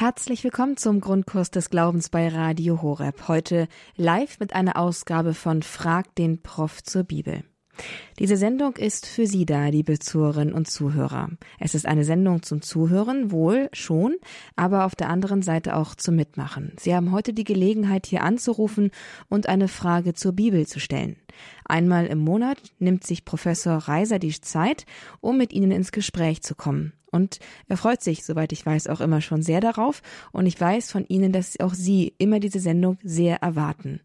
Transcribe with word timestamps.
Herzlich 0.00 0.42
willkommen 0.44 0.78
zum 0.78 1.02
Grundkurs 1.02 1.50
des 1.50 1.68
Glaubens 1.68 2.08
bei 2.08 2.28
Radio 2.28 2.80
Horeb. 2.80 3.28
Heute 3.28 3.68
live 3.96 4.40
mit 4.40 4.54
einer 4.54 4.78
Ausgabe 4.78 5.34
von 5.34 5.62
Frag 5.62 6.14
den 6.14 6.40
Prof 6.40 6.82
zur 6.82 7.02
Bibel. 7.02 7.44
Diese 8.18 8.38
Sendung 8.38 8.76
ist 8.76 9.04
für 9.04 9.26
Sie 9.26 9.44
da, 9.44 9.66
liebe 9.66 9.98
Zuhörerinnen 9.98 10.54
und 10.54 10.70
Zuhörer. 10.70 11.28
Es 11.58 11.74
ist 11.74 11.84
eine 11.84 12.04
Sendung 12.04 12.42
zum 12.42 12.62
Zuhören, 12.62 13.30
wohl 13.30 13.68
schon, 13.74 14.16
aber 14.56 14.86
auf 14.86 14.94
der 14.94 15.10
anderen 15.10 15.42
Seite 15.42 15.76
auch 15.76 15.94
zum 15.94 16.16
Mitmachen. 16.16 16.72
Sie 16.78 16.94
haben 16.94 17.12
heute 17.12 17.34
die 17.34 17.44
Gelegenheit, 17.44 18.06
hier 18.06 18.22
anzurufen 18.22 18.92
und 19.28 19.50
eine 19.50 19.68
Frage 19.68 20.14
zur 20.14 20.32
Bibel 20.32 20.66
zu 20.66 20.80
stellen. 20.80 21.16
Einmal 21.70 22.06
im 22.06 22.18
Monat 22.18 22.58
nimmt 22.80 23.04
sich 23.06 23.24
Professor 23.24 23.76
Reiser 23.76 24.18
die 24.18 24.38
Zeit, 24.40 24.86
um 25.20 25.38
mit 25.38 25.52
Ihnen 25.52 25.70
ins 25.70 25.92
Gespräch 25.92 26.42
zu 26.42 26.56
kommen. 26.56 26.92
Und 27.12 27.38
er 27.68 27.76
freut 27.76 28.02
sich, 28.02 28.24
soweit 28.24 28.50
ich 28.52 28.66
weiß, 28.66 28.88
auch 28.88 29.00
immer 29.00 29.20
schon 29.20 29.42
sehr 29.42 29.60
darauf. 29.60 30.02
Und 30.32 30.46
ich 30.46 30.60
weiß 30.60 30.90
von 30.90 31.04
Ihnen, 31.06 31.30
dass 31.30 31.60
auch 31.60 31.74
Sie 31.74 32.12
immer 32.18 32.40
diese 32.40 32.58
Sendung 32.58 32.98
sehr 33.04 33.36
erwarten. 33.40 34.00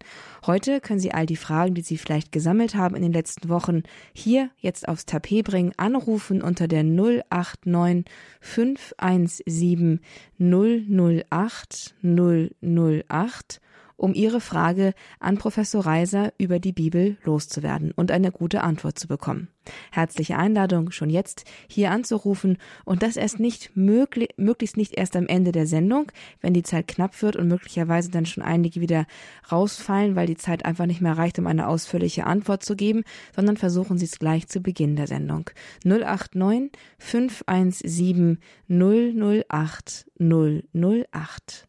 Heute 0.45 0.79
können 0.79 0.99
Sie 0.99 1.11
all 1.11 1.25
die 1.25 1.37
Fragen, 1.37 1.73
die 1.73 1.81
Sie 1.81 1.97
vielleicht 1.97 2.31
gesammelt 2.31 2.75
haben 2.75 2.95
in 2.95 3.01
den 3.01 3.13
letzten 3.13 3.49
Wochen, 3.49 3.81
hier 4.13 4.51
jetzt 4.59 4.87
aufs 4.87 5.07
Tapet 5.07 5.45
bringen, 5.45 5.73
anrufen 5.77 6.43
unter 6.43 6.67
der 6.67 6.83
089 6.83 8.05
517 8.41 10.01
008 10.39 11.95
008 12.03 13.61
um 13.97 14.13
Ihre 14.13 14.41
Frage 14.41 14.93
an 15.19 15.37
Professor 15.37 15.85
Reiser 15.85 16.33
über 16.37 16.59
die 16.59 16.73
Bibel 16.73 17.17
loszuwerden 17.23 17.91
und 17.95 18.11
eine 18.11 18.31
gute 18.31 18.61
Antwort 18.61 18.99
zu 18.99 19.07
bekommen. 19.07 19.49
Herzliche 19.91 20.37
Einladung, 20.37 20.91
schon 20.91 21.09
jetzt 21.09 21.45
hier 21.67 21.91
anzurufen 21.91 22.57
und 22.83 23.01
das 23.01 23.17
erst 23.17 23.39
nicht 23.39 23.75
möglich, 23.75 24.29
möglichst 24.37 24.77
nicht 24.77 24.93
erst 24.93 25.15
am 25.15 25.27
Ende 25.27 25.51
der 25.51 25.65
Sendung, 25.65 26.11
wenn 26.41 26.53
die 26.53 26.63
Zeit 26.63 26.87
knapp 26.87 27.21
wird 27.21 27.35
und 27.35 27.47
möglicherweise 27.47 28.11
dann 28.11 28.25
schon 28.25 28.43
einige 28.43 28.81
wieder 28.81 29.07
rausfallen, 29.51 30.15
weil 30.15 30.27
die 30.27 30.37
Zeit 30.37 30.65
einfach 30.65 30.85
nicht 30.85 31.01
mehr 31.01 31.17
reicht, 31.17 31.39
um 31.39 31.47
eine 31.47 31.67
ausführliche 31.67 32.25
Antwort 32.25 32.63
zu 32.63 32.75
geben, 32.75 33.03
sondern 33.35 33.57
versuchen 33.57 33.97
Sie 33.97 34.05
es 34.05 34.19
gleich 34.19 34.47
zu 34.47 34.61
Beginn 34.61 34.95
der 34.95 35.07
Sendung. 35.07 35.49
089 35.83 36.71
517 36.99 38.39
008 38.69 40.05
008. 40.19 41.67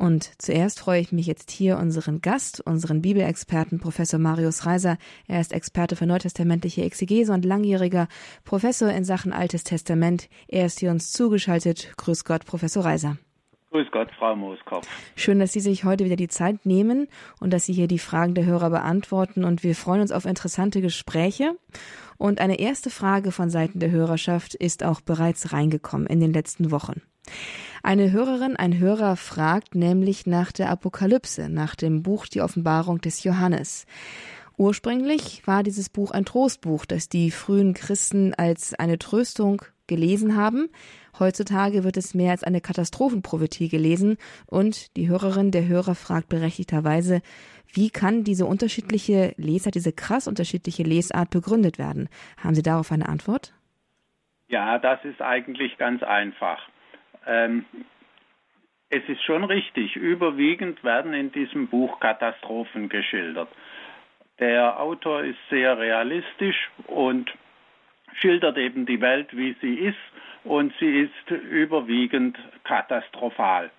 Und 0.00 0.30
zuerst 0.40 0.80
freue 0.80 1.02
ich 1.02 1.12
mich 1.12 1.26
jetzt 1.26 1.50
hier 1.50 1.76
unseren 1.76 2.22
Gast, 2.22 2.62
unseren 2.62 3.02
Bibelexperten 3.02 3.80
Professor 3.80 4.18
Marius 4.18 4.64
Reiser. 4.64 4.96
Er 5.28 5.42
ist 5.42 5.52
Experte 5.52 5.94
für 5.94 6.06
neutestamentliche 6.06 6.82
Exegese 6.84 7.34
und 7.34 7.44
langjähriger 7.44 8.08
Professor 8.46 8.88
in 8.88 9.04
Sachen 9.04 9.34
Altes 9.34 9.62
Testament. 9.62 10.30
Er 10.48 10.64
ist 10.64 10.80
hier 10.80 10.90
uns 10.90 11.12
zugeschaltet. 11.12 11.92
Grüß 11.98 12.24
Gott, 12.24 12.46
Professor 12.46 12.82
Reiser. 12.82 13.18
Grüß 13.72 13.88
Gott, 13.92 14.08
Frau 14.18 14.34
Mooskopf. 14.34 14.88
Schön, 15.16 15.38
dass 15.38 15.52
Sie 15.52 15.60
sich 15.60 15.84
heute 15.84 16.06
wieder 16.06 16.16
die 16.16 16.28
Zeit 16.28 16.64
nehmen 16.64 17.06
und 17.38 17.52
dass 17.52 17.66
Sie 17.66 17.74
hier 17.74 17.86
die 17.86 17.98
Fragen 17.98 18.34
der 18.34 18.46
Hörer 18.46 18.70
beantworten. 18.70 19.44
Und 19.44 19.62
wir 19.62 19.74
freuen 19.74 20.00
uns 20.00 20.12
auf 20.12 20.24
interessante 20.24 20.80
Gespräche. 20.80 21.58
Und 22.16 22.40
eine 22.40 22.58
erste 22.58 22.88
Frage 22.88 23.32
von 23.32 23.50
Seiten 23.50 23.80
der 23.80 23.90
Hörerschaft 23.90 24.54
ist 24.54 24.82
auch 24.82 25.02
bereits 25.02 25.52
reingekommen 25.52 26.06
in 26.06 26.20
den 26.20 26.32
letzten 26.32 26.70
Wochen. 26.70 27.02
Eine 27.82 28.12
Hörerin, 28.12 28.56
ein 28.56 28.78
Hörer 28.78 29.16
fragt 29.16 29.74
nämlich 29.74 30.26
nach 30.26 30.52
der 30.52 30.68
Apokalypse, 30.70 31.48
nach 31.48 31.74
dem 31.74 32.02
Buch 32.02 32.26
Die 32.26 32.42
Offenbarung 32.42 33.00
des 33.00 33.24
Johannes. 33.24 33.86
Ursprünglich 34.58 35.46
war 35.46 35.62
dieses 35.62 35.88
Buch 35.88 36.10
ein 36.10 36.26
Trostbuch, 36.26 36.84
das 36.84 37.08
die 37.08 37.30
frühen 37.30 37.72
Christen 37.72 38.34
als 38.34 38.74
eine 38.74 38.98
Tröstung 38.98 39.62
gelesen 39.86 40.36
haben. 40.36 40.68
Heutzutage 41.18 41.82
wird 41.82 41.96
es 41.96 42.14
mehr 42.14 42.32
als 42.32 42.44
eine 42.44 42.60
Katastrophenprophetie 42.60 43.68
gelesen 43.68 44.18
und 44.46 44.96
die 44.98 45.08
Hörerin, 45.08 45.50
der 45.50 45.66
Hörer 45.66 45.94
fragt 45.94 46.28
berechtigterweise, 46.28 47.22
wie 47.72 47.88
kann 47.88 48.24
diese 48.24 48.44
unterschiedliche 48.44 49.32
Lesart, 49.38 49.74
diese 49.74 49.92
krass 49.92 50.28
unterschiedliche 50.28 50.82
Lesart 50.82 51.30
begründet 51.30 51.78
werden? 51.78 52.10
Haben 52.36 52.54
Sie 52.54 52.62
darauf 52.62 52.92
eine 52.92 53.08
Antwort? 53.08 53.54
Ja, 54.48 54.78
das 54.78 55.02
ist 55.04 55.22
eigentlich 55.22 55.78
ganz 55.78 56.02
einfach. 56.02 56.58
Ähm, 57.26 57.64
es 58.90 59.08
ist 59.08 59.22
schon 59.22 59.44
richtig, 59.44 59.94
überwiegend 59.96 60.82
werden 60.82 61.12
in 61.12 61.30
diesem 61.30 61.68
Buch 61.68 62.00
Katastrophen 62.00 62.88
geschildert. 62.88 63.48
Der 64.40 64.80
Autor 64.80 65.22
ist 65.22 65.38
sehr 65.48 65.78
realistisch 65.78 66.70
und 66.86 67.30
schildert 68.14 68.58
eben 68.58 68.86
die 68.86 69.00
Welt, 69.00 69.36
wie 69.36 69.54
sie 69.60 69.74
ist, 69.74 69.98
und 70.42 70.72
sie 70.80 71.02
ist 71.02 71.30
überwiegend 71.30 72.38
katastrophal. 72.64 73.70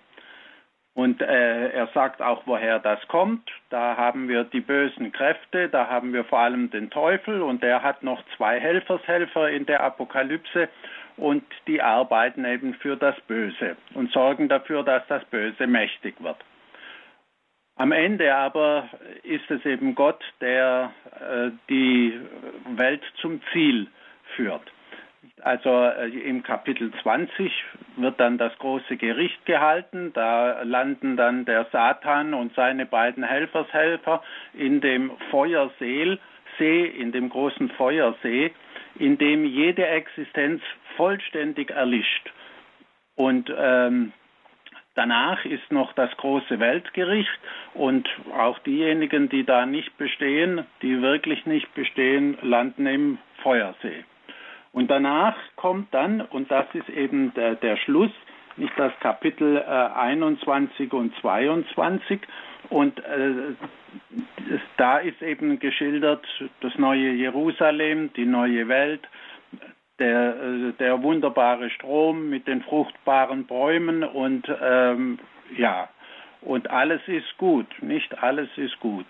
Und 0.94 1.22
äh, 1.22 1.70
er 1.70 1.86
sagt 1.88 2.20
auch, 2.20 2.42
woher 2.44 2.78
das 2.78 3.00
kommt. 3.08 3.50
Da 3.70 3.96
haben 3.96 4.28
wir 4.28 4.44
die 4.44 4.60
bösen 4.60 5.10
Kräfte, 5.10 5.68
da 5.68 5.88
haben 5.88 6.12
wir 6.12 6.24
vor 6.24 6.40
allem 6.40 6.70
den 6.70 6.90
Teufel 6.90 7.40
und 7.40 7.62
der 7.62 7.82
hat 7.82 8.02
noch 8.02 8.22
zwei 8.36 8.60
Helfershelfer 8.60 9.50
in 9.50 9.64
der 9.64 9.82
Apokalypse 9.82 10.68
und 11.16 11.44
die 11.66 11.82
arbeiten 11.82 12.44
eben 12.44 12.74
für 12.74 12.96
das 12.96 13.18
Böse 13.22 13.76
und 13.94 14.10
sorgen 14.12 14.48
dafür, 14.48 14.82
dass 14.82 15.06
das 15.08 15.24
Böse 15.26 15.66
mächtig 15.66 16.14
wird. 16.22 16.38
Am 17.76 17.92
Ende 17.92 18.34
aber 18.34 18.88
ist 19.22 19.50
es 19.50 19.64
eben 19.64 19.94
Gott, 19.94 20.22
der 20.40 20.92
äh, 21.18 21.50
die 21.68 22.20
Welt 22.76 23.02
zum 23.20 23.40
Ziel 23.52 23.88
führt. 24.36 24.70
Also 25.40 25.70
äh, 25.70 26.08
im 26.08 26.42
Kapitel 26.42 26.92
20 27.02 27.52
wird 27.96 28.20
dann 28.20 28.38
das 28.38 28.56
große 28.58 28.96
Gericht 28.96 29.44
gehalten. 29.46 30.12
Da 30.12 30.62
landen 30.62 31.16
dann 31.16 31.44
der 31.44 31.66
Satan 31.72 32.34
und 32.34 32.54
seine 32.54 32.86
beiden 32.86 33.24
Helfershelfer 33.24 34.22
in 34.52 34.80
dem 34.80 35.10
Feuersee, 35.30 36.18
in 36.58 37.12
dem 37.12 37.28
großen 37.30 37.70
Feuersee, 37.70 38.52
in 38.98 39.18
dem 39.18 39.44
jede 39.44 39.86
Existenz 39.86 40.62
vollständig 40.96 41.70
erlischt. 41.70 42.30
Und 43.14 43.52
ähm, 43.56 44.12
danach 44.94 45.44
ist 45.44 45.70
noch 45.70 45.92
das 45.94 46.10
große 46.16 46.58
Weltgericht 46.58 47.40
und 47.74 48.08
auch 48.36 48.58
diejenigen, 48.60 49.28
die 49.28 49.44
da 49.44 49.66
nicht 49.66 49.96
bestehen, 49.98 50.66
die 50.82 51.00
wirklich 51.00 51.46
nicht 51.46 51.72
bestehen, 51.74 52.38
landen 52.42 52.86
im 52.86 53.18
Feuersee. 53.42 54.04
Und 54.72 54.90
danach 54.90 55.36
kommt 55.56 55.92
dann, 55.92 56.22
und 56.22 56.50
das 56.50 56.66
ist 56.72 56.88
eben 56.88 57.34
der, 57.34 57.56
der 57.56 57.76
Schluss, 57.76 58.10
nicht 58.56 58.72
das 58.78 58.92
Kapitel 59.00 59.56
äh, 59.56 59.60
21 59.60 60.92
und 60.92 61.14
22, 61.20 62.20
und 62.72 62.98
äh, 63.04 63.54
da 64.78 64.98
ist 64.98 65.20
eben 65.22 65.58
geschildert 65.58 66.26
das 66.60 66.76
neue 66.76 67.10
Jerusalem, 67.12 68.12
die 68.14 68.24
neue 68.24 68.66
Welt, 68.68 69.06
der, 69.98 70.36
äh, 70.36 70.72
der 70.78 71.02
wunderbare 71.02 71.68
Strom 71.70 72.30
mit 72.30 72.46
den 72.46 72.62
fruchtbaren 72.62 73.46
Bäumen 73.46 74.02
und 74.02 74.50
ähm, 74.62 75.18
ja, 75.56 75.88
und 76.40 76.70
alles 76.70 77.00
ist 77.06 77.36
gut, 77.36 77.66
nicht 77.82 78.22
alles 78.22 78.48
ist 78.56 78.80
gut. 78.80 79.06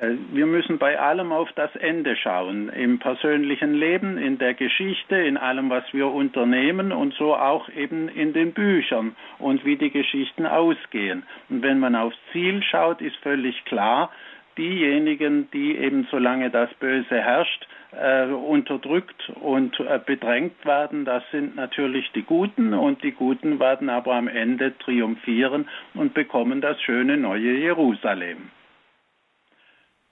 Äh, 0.00 0.16
wir 0.32 0.46
müssen 0.46 0.78
bei 0.78 0.98
allem 0.98 1.32
auf 1.32 1.50
das 1.52 1.74
Ende 1.76 2.16
schauen, 2.16 2.68
im 2.70 2.98
persönlichen 2.98 3.74
Leben, 3.74 4.18
in 4.18 4.38
der 4.38 4.54
Geschichte, 4.54 5.16
in 5.16 5.36
allem, 5.36 5.70
was 5.70 5.84
wir 5.92 6.08
unternehmen 6.08 6.92
und 6.92 7.14
so 7.14 7.34
auch 7.34 7.68
eben 7.68 8.08
in 8.08 8.32
den 8.32 8.52
Büchern 8.52 9.16
und 9.38 9.64
wie 9.64 9.76
die 9.76 9.90
Geschichten 9.90 10.46
ausgehen. 10.46 11.24
Und 11.48 11.62
wenn 11.62 11.78
man 11.78 11.94
aufs 11.94 12.16
Ziel 12.32 12.62
schaut, 12.62 13.00
ist 13.00 13.16
völlig 13.16 13.64
klar, 13.64 14.10
diejenigen, 14.58 15.50
die 15.50 15.76
eben 15.76 16.06
solange 16.10 16.50
das 16.50 16.72
Böse 16.74 17.16
herrscht, 17.20 17.66
äh, 17.92 18.26
unterdrückt 18.26 19.30
und 19.40 19.78
äh, 19.80 19.98
bedrängt 20.04 20.64
werden, 20.64 21.04
das 21.04 21.22
sind 21.30 21.56
natürlich 21.56 22.10
die 22.12 22.22
Guten 22.22 22.74
und 22.74 23.02
die 23.02 23.12
Guten 23.12 23.60
werden 23.60 23.88
aber 23.90 24.14
am 24.14 24.28
Ende 24.28 24.76
triumphieren 24.78 25.68
und 25.94 26.14
bekommen 26.14 26.60
das 26.60 26.80
schöne 26.82 27.16
neue 27.16 27.52
Jerusalem. 27.52 28.50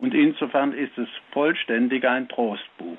Und 0.01 0.15
insofern 0.15 0.73
ist 0.73 0.97
es 0.97 1.09
vollständig 1.33 2.07
ein 2.07 2.29
Trostbuch. 2.29 2.99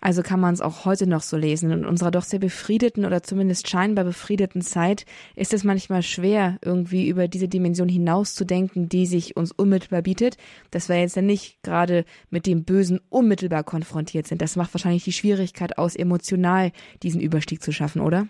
Also 0.00 0.22
kann 0.22 0.40
man 0.40 0.52
es 0.52 0.60
auch 0.60 0.84
heute 0.84 1.06
noch 1.06 1.20
so 1.20 1.36
lesen. 1.36 1.70
In 1.70 1.86
unserer 1.86 2.10
doch 2.10 2.22
sehr 2.22 2.40
befriedeten 2.40 3.04
oder 3.06 3.22
zumindest 3.22 3.68
scheinbar 3.68 4.04
befriedeten 4.04 4.60
Zeit 4.60 5.06
ist 5.36 5.54
es 5.54 5.64
manchmal 5.64 6.02
schwer, 6.02 6.58
irgendwie 6.62 7.08
über 7.08 7.28
diese 7.28 7.48
Dimension 7.48 7.88
hinauszudenken, 7.88 8.88
die 8.88 9.06
sich 9.06 9.36
uns 9.36 9.52
unmittelbar 9.52 10.02
bietet, 10.02 10.36
dass 10.70 10.88
wir 10.88 10.98
jetzt 10.98 11.16
ja 11.16 11.22
nicht 11.22 11.62
gerade 11.62 12.04
mit 12.30 12.46
dem 12.46 12.64
Bösen 12.64 13.00
unmittelbar 13.08 13.62
konfrontiert 13.62 14.26
sind. 14.26 14.42
Das 14.42 14.56
macht 14.56 14.74
wahrscheinlich 14.74 15.04
die 15.04 15.12
Schwierigkeit 15.12 15.78
aus, 15.78 15.96
emotional 15.96 16.72
diesen 17.02 17.20
Überstieg 17.20 17.62
zu 17.62 17.72
schaffen, 17.72 18.02
oder? 18.02 18.26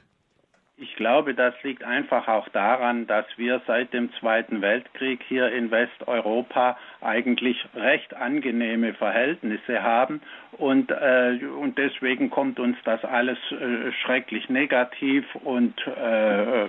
Ich 0.82 0.96
glaube, 0.96 1.32
das 1.34 1.55
liegt 1.62 1.84
einfach 1.84 2.26
auch 2.26 2.49
daran, 2.49 3.06
dass 3.06 3.25
wir 3.37 3.62
seit 3.69 3.93
dem 3.93 4.12
Zweiten 4.14 4.62
Weltkrieg 4.62 5.23
hier 5.29 5.49
in 5.52 5.70
Westeuropa 5.70 6.76
eigentlich 7.00 7.64
recht 7.76 8.14
angenehme 8.14 8.93
Verhältnisse 8.94 9.81
haben 9.84 10.20
und, 10.58 10.90
äh, 10.90 11.38
und 11.56 11.79
deswegen 11.79 12.31
kommt 12.31 12.58
uns 12.58 12.76
das 12.84 13.05
alles 13.05 13.38
äh, 13.52 13.93
schrecklich 14.02 14.49
negativ 14.49 15.25
und 15.37 15.75
äh, 15.87 16.64
äh 16.64 16.69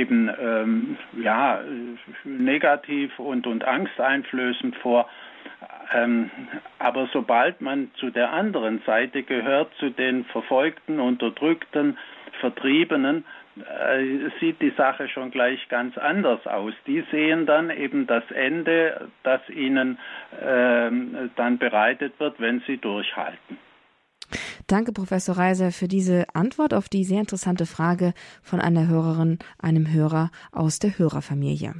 eben 0.00 0.30
ähm, 0.40 0.96
ja 1.20 1.60
negativ 2.22 3.18
und, 3.18 3.48
und 3.48 3.64
angsteinflößend 3.64 4.76
vor. 4.76 5.08
Ähm, 5.94 6.30
aber 6.78 7.08
sobald 7.12 7.60
man 7.60 7.90
zu 7.96 8.10
der 8.10 8.32
anderen 8.32 8.82
Seite 8.86 9.22
gehört, 9.22 9.74
zu 9.74 9.90
den 9.90 10.24
Verfolgten, 10.26 11.00
Unterdrückten, 11.00 11.98
Vertriebenen, 12.40 13.24
äh, 13.56 14.30
sieht 14.40 14.62
die 14.62 14.72
Sache 14.76 15.08
schon 15.08 15.30
gleich 15.30 15.68
ganz 15.68 15.98
anders 15.98 16.46
aus. 16.46 16.72
Die 16.86 17.04
sehen 17.10 17.44
dann 17.44 17.70
eben 17.70 18.06
das 18.06 18.24
Ende, 18.30 19.10
das 19.22 19.46
ihnen 19.50 19.98
äh, 20.40 20.90
dann 21.36 21.58
bereitet 21.58 22.18
wird, 22.18 22.40
wenn 22.40 22.60
sie 22.60 22.78
durchhalten. 22.78 23.58
Danke, 24.66 24.92
Professor 24.92 25.36
Reiser, 25.36 25.72
für 25.72 25.88
diese 25.88 26.26
Antwort 26.34 26.74
auf 26.74 26.88
die 26.88 27.04
sehr 27.04 27.20
interessante 27.20 27.66
Frage 27.66 28.14
von 28.42 28.60
einer 28.60 28.86
Hörerin, 28.86 29.38
einem 29.58 29.90
Hörer 29.90 30.30
aus 30.50 30.78
der 30.78 30.98
Hörerfamilie. 30.98 31.74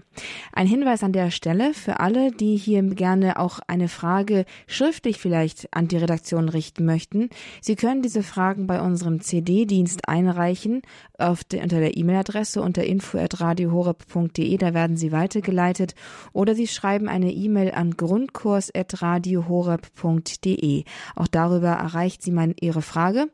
Ein 0.52 0.66
Hinweis 0.66 1.02
an 1.02 1.12
der 1.12 1.30
Stelle 1.30 1.74
für 1.74 2.00
alle, 2.00 2.32
die 2.32 2.56
hier 2.56 2.82
gerne 2.82 3.38
auch 3.38 3.60
eine 3.66 3.88
Frage 3.88 4.44
schriftlich 4.66 5.18
vielleicht 5.18 5.74
an 5.74 5.88
die 5.88 5.96
Redaktion 5.96 6.48
richten 6.48 6.84
möchten. 6.84 7.30
Sie 7.60 7.76
können 7.76 8.02
diese 8.02 8.22
Fragen 8.22 8.66
bei 8.66 8.80
unserem 8.80 9.20
CD-Dienst 9.20 10.08
einreichen 10.08 10.82
auf 11.18 11.44
de, 11.44 11.62
unter 11.62 11.80
der 11.80 11.96
E-Mail-Adresse 11.96 12.60
unter 12.60 12.84
info@radiohoreb.de. 12.84 14.56
Da 14.56 14.74
werden 14.74 14.96
sie 14.96 15.12
weitergeleitet 15.12 15.94
oder 16.32 16.54
Sie 16.54 16.66
schreiben 16.66 17.08
eine 17.08 17.32
E-Mail 17.32 17.72
an 17.72 17.96
grundkurs@radiohoreb.de. 17.96 20.84
Auch 21.14 21.28
darüber 21.28 21.68
erreicht 21.68 22.22
Sie 22.22 22.32
mein, 22.32 22.54
Ihre 22.72 22.80
Frage 22.80 23.28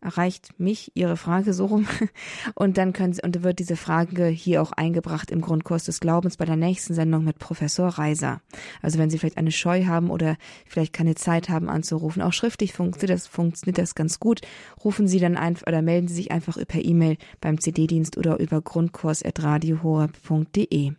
erreicht 0.00 0.50
mich 0.58 0.92
Ihre 0.94 1.16
Frage 1.16 1.52
so 1.52 1.66
rum 1.66 1.88
und 2.54 2.78
dann 2.78 2.92
können 2.92 3.12
Sie, 3.12 3.22
und 3.22 3.42
wird 3.42 3.58
diese 3.58 3.74
Frage 3.74 4.26
hier 4.26 4.62
auch 4.62 4.70
eingebracht 4.70 5.32
im 5.32 5.40
Grundkurs 5.40 5.82
des 5.84 5.98
Glaubens 5.98 6.36
bei 6.36 6.44
der 6.44 6.54
nächsten 6.54 6.94
Sendung 6.94 7.24
mit 7.24 7.40
Professor 7.40 7.88
Reiser. 7.88 8.40
Also 8.82 9.00
wenn 9.00 9.10
Sie 9.10 9.18
vielleicht 9.18 9.38
eine 9.38 9.50
Scheu 9.50 9.86
haben 9.86 10.10
oder 10.10 10.36
vielleicht 10.64 10.92
keine 10.92 11.16
Zeit 11.16 11.48
haben 11.48 11.68
anzurufen, 11.68 12.22
auch 12.22 12.32
schriftlich 12.32 12.72
funktioniert 12.72 13.18
das, 13.18 13.26
funktioniert 13.26 13.78
das 13.78 13.96
ganz 13.96 14.20
gut, 14.20 14.42
rufen 14.84 15.08
Sie 15.08 15.18
dann 15.18 15.36
einfach 15.36 15.66
oder 15.66 15.82
melden 15.82 16.06
Sie 16.06 16.14
sich 16.14 16.30
einfach 16.30 16.56
per 16.68 16.84
E-Mail 16.84 17.16
beim 17.40 17.58
CD-Dienst 17.58 18.16
oder 18.16 18.38
über 18.38 18.60
grundkurs.radiohoreb.de. 18.60 20.92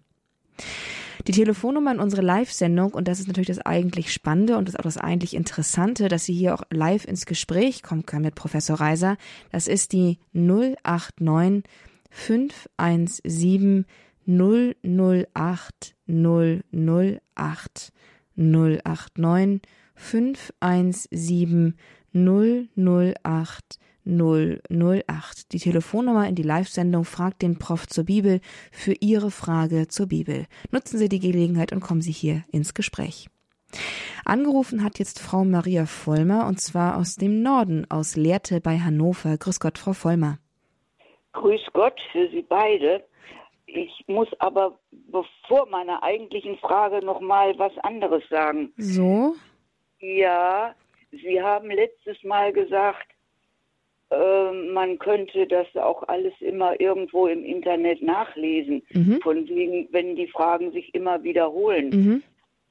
Die 1.27 1.31
Telefonnummer 1.31 1.91
in 1.91 1.99
unsere 1.99 2.21
Live-Sendung, 2.21 2.93
und 2.93 3.07
das 3.07 3.19
ist 3.19 3.27
natürlich 3.27 3.47
das 3.47 3.59
eigentlich 3.59 4.13
Spannende 4.13 4.57
und 4.57 4.67
das 4.67 4.75
auch 4.75 4.83
das 4.83 4.97
eigentlich 4.97 5.33
Interessante, 5.33 6.07
dass 6.07 6.25
Sie 6.25 6.33
hier 6.33 6.53
auch 6.53 6.63
live 6.69 7.05
ins 7.05 7.25
Gespräch 7.25 7.81
kommen 7.81 8.05
können 8.05 8.25
mit 8.25 8.35
Professor 8.35 8.79
Reiser, 8.79 9.17
das 9.51 9.67
ist 9.67 9.93
die 9.93 10.19
089 10.33 11.63
517 12.11 13.85
008 14.27 15.95
008 16.07 17.93
089 18.35 19.61
517 19.95 21.73
008 22.13 23.79
008. 24.05 25.51
Die 25.51 25.59
Telefonnummer 25.59 26.27
in 26.27 26.35
die 26.35 26.43
Live-Sendung 26.43 27.05
Fragt 27.05 27.41
den 27.41 27.59
Prof 27.59 27.87
zur 27.87 28.05
Bibel 28.05 28.39
für 28.71 28.93
Ihre 28.99 29.31
Frage 29.31 29.87
zur 29.87 30.07
Bibel. 30.07 30.45
Nutzen 30.71 30.97
Sie 30.97 31.09
die 31.09 31.19
Gelegenheit 31.19 31.71
und 31.71 31.81
kommen 31.81 32.01
Sie 32.01 32.11
hier 32.11 32.43
ins 32.51 32.73
Gespräch. 32.73 33.27
Angerufen 34.23 34.83
hat 34.83 34.99
jetzt 34.99 35.19
Frau 35.19 35.43
Maria 35.43 35.85
Vollmer 35.85 36.47
und 36.47 36.59
zwar 36.59 36.97
aus 36.97 37.15
dem 37.15 37.41
Norden, 37.41 37.85
aus 37.89 38.15
Lehrte 38.15 38.61
bei 38.61 38.79
Hannover. 38.79 39.37
Grüß 39.37 39.59
Gott, 39.59 39.77
Frau 39.77 39.93
Vollmer. 39.93 40.39
Grüß 41.33 41.61
Gott 41.73 41.99
für 42.11 42.29
Sie 42.29 42.41
beide. 42.41 43.03
Ich 43.65 44.05
muss 44.07 44.29
aber 44.39 44.79
bevor 45.11 45.67
meiner 45.69 46.01
eigentlichen 46.01 46.57
Frage 46.57 47.05
noch 47.05 47.19
mal 47.19 47.57
was 47.59 47.77
anderes 47.79 48.23
sagen. 48.29 48.71
So? 48.77 49.35
Ja, 49.99 50.75
Sie 51.11 51.41
haben 51.41 51.69
letztes 51.69 52.23
Mal 52.23 52.53
gesagt, 52.53 53.07
man 54.11 54.99
könnte 54.99 55.47
das 55.47 55.67
auch 55.75 56.03
alles 56.07 56.33
immer 56.39 56.79
irgendwo 56.79 57.27
im 57.27 57.43
Internet 57.43 58.01
nachlesen, 58.01 58.83
mhm. 58.91 59.19
von 59.21 59.47
wegen, 59.47 59.87
wenn 59.91 60.15
die 60.15 60.27
Fragen 60.27 60.71
sich 60.71 60.93
immer 60.93 61.23
wiederholen. 61.23 61.89
Mhm. 61.89 62.23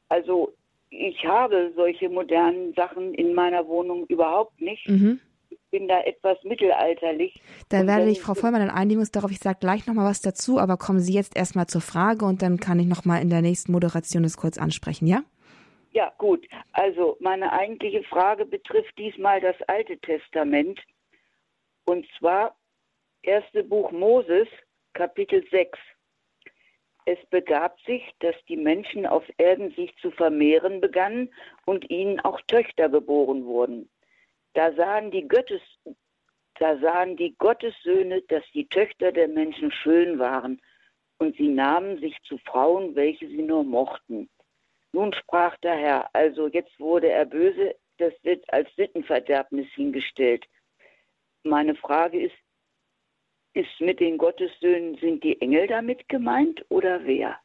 Also 0.09 0.53
ich 0.91 1.25
habe 1.25 1.73
solche 1.75 2.09
modernen 2.09 2.73
Sachen 2.75 3.15
in 3.15 3.35
meiner 3.35 3.67
Wohnung 3.67 4.07
überhaupt 4.07 4.61
nicht. 4.61 4.89
Mhm. 4.89 5.21
Ich 5.51 5.59
bin 5.71 5.89
da 5.89 6.01
etwas 6.03 6.39
mittelalterlich. 6.45 7.35
Dann 7.69 7.89
werde 7.89 8.09
ich 8.09 8.21
Frau 8.21 8.35
Vollmann 8.35 8.61
dann 8.61 8.71
einigen 8.71 9.01
uns 9.01 9.11
darauf, 9.11 9.33
ich 9.33 9.41
sage 9.41 9.59
gleich 9.61 9.87
nochmal 9.87 10.09
was 10.09 10.21
dazu, 10.21 10.61
aber 10.61 10.77
kommen 10.77 11.01
Sie 11.01 11.15
jetzt 11.15 11.37
erstmal 11.37 11.67
zur 11.67 11.81
Frage 11.81 12.25
und 12.25 12.43
dann 12.43 12.59
kann 12.59 12.79
ich 12.79 12.87
nochmal 12.87 13.23
in 13.23 13.31
der 13.31 13.43
nächsten 13.43 13.73
Moderation 13.73 14.23
das 14.23 14.37
kurz 14.37 14.57
ansprechen, 14.57 15.07
ja? 15.07 15.23
Ja, 15.93 16.13
gut. 16.19 16.47
Also 16.73 17.17
meine 17.21 17.53
eigentliche 17.53 18.03
Frage 18.05 18.45
betrifft 18.45 18.97
diesmal 18.99 19.41
das 19.41 19.57
Alte 19.69 19.97
Testament. 19.99 20.81
Und 21.85 22.07
zwar 22.19 22.57
erste 23.23 23.63
Buch 23.63 23.91
Moses, 23.93 24.49
Kapitel 24.95 25.47
6. 25.51 25.79
Es 27.07 27.19
begab 27.29 27.79
sich, 27.83 28.03
dass 28.21 28.35
die 28.49 28.57
Menschen 28.57 29.05
auf 29.07 29.25
Erden 29.37 29.71
sich 29.75 29.95
zu 29.97 30.11
vermehren 30.11 30.81
begannen 30.81 31.33
und 31.67 31.91
ihnen 31.91 32.21
auch 32.21 32.41
Töchter 32.43 32.89
geboren 32.89 33.45
wurden. 33.45 33.91
Da 34.55 34.73
sahen 34.73 35.11
die 35.11 35.29
Gottes, 35.29 35.61
da 36.59 36.79
sahen 36.79 37.17
die 37.17 37.35
Gottessöhne, 37.37 38.23
dass 38.23 38.45
die 38.55 38.67
Töchter 38.69 39.13
der 39.13 39.29
Menschen 39.29 39.71
schön 39.71 40.19
waren, 40.19 40.61
und 41.19 41.37
sie 41.37 41.49
nahmen 41.49 41.99
sich 42.01 42.17
zu 42.23 42.39
Frauen, 42.39 42.95
welche 42.97 43.29
sie 43.29 43.43
nur 43.43 43.65
mochten. 43.65 44.29
Nun 44.93 45.13
sprach 45.13 45.57
der 45.59 45.77
Herr, 45.77 46.11
also 46.13 46.49
jetzt 46.49 46.79
wurde 46.81 47.11
er 47.11 47.27
böse, 47.27 47.77
das 47.99 48.13
wird 48.23 48.45
als 48.53 48.69
Sittenverderbnis 48.77 49.67
hingestellt. 49.75 50.45
Meine 51.45 51.75
Frage 51.75 52.21
ist, 52.21 52.35
ist 53.53 53.81
mit 53.81 54.01
den 54.01 54.19
Gottessöhnen, 54.19 54.97
sind 54.97 55.23
die 55.23 55.41
Engel 55.41 55.67
damit 55.67 56.09
gemeint 56.09 56.65
oder 56.71 57.05
wer? 57.05 57.39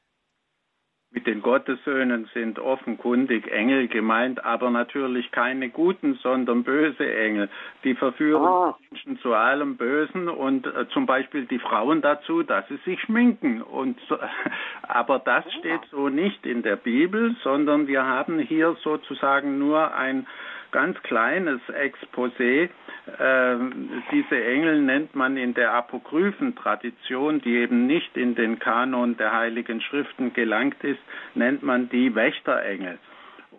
Mit 1.12 1.26
den 1.26 1.42
Gottessöhnen 1.42 2.30
sind 2.36 2.60
offenkundig 2.60 3.52
Engel 3.52 3.88
gemeint, 3.88 4.46
aber 4.46 4.70
natürlich 4.70 5.32
keine 5.32 5.70
guten, 5.70 6.14
sondern 6.22 6.64
böse 6.64 7.12
Engel. 7.12 7.50
Die 7.84 7.96
verführen 7.96 8.46
ah. 8.46 8.78
Menschen 8.92 9.18
zu 9.20 9.34
allem 9.34 9.76
Bösen 9.76 10.30
und 10.30 10.68
äh, 10.68 10.88
zum 10.90 11.08
Beispiel 11.08 11.46
die 11.48 11.58
Frauen 11.58 12.04
dazu, 12.04 12.44
dass 12.44 12.68
sie 12.68 12.78
sich 12.86 13.02
schminken. 13.02 13.64
Und 13.64 14.00
so, 14.08 14.18
aber 14.84 15.18
das 15.18 15.46
ah. 15.48 15.52
steht 15.60 15.82
so 15.90 16.10
nicht 16.10 16.46
in 16.46 16.62
der 16.62 16.76
Bibel, 16.76 17.36
sondern 17.44 17.88
wir 17.88 18.06
haben 18.06 18.38
hier 18.38 18.78
sozusagen 18.84 19.58
nur 19.58 19.96
ein 19.96 20.28
ganz 20.72 21.02
kleines 21.04 21.62
Exposé. 21.70 22.70
Ähm, 23.20 24.04
diese 24.12 24.44
Engel 24.44 24.82
nennt 24.82 25.16
man 25.16 25.38
in 25.38 25.54
der 25.54 25.74
apokryphen 25.74 26.56
Tradition, 26.56 27.42
die 27.42 27.56
eben 27.58 27.88
nicht 27.88 28.16
in 28.16 28.36
den 28.36 28.60
Kanon 28.60 29.18
der 29.18 29.34
Heiligen 29.34 29.82
Schriften 29.82 30.34
gelangt 30.34 30.84
ist, 30.84 31.00
nennt 31.36 31.64
man 31.64 31.90
die 31.90 32.14
Wächterengel. 32.14 33.00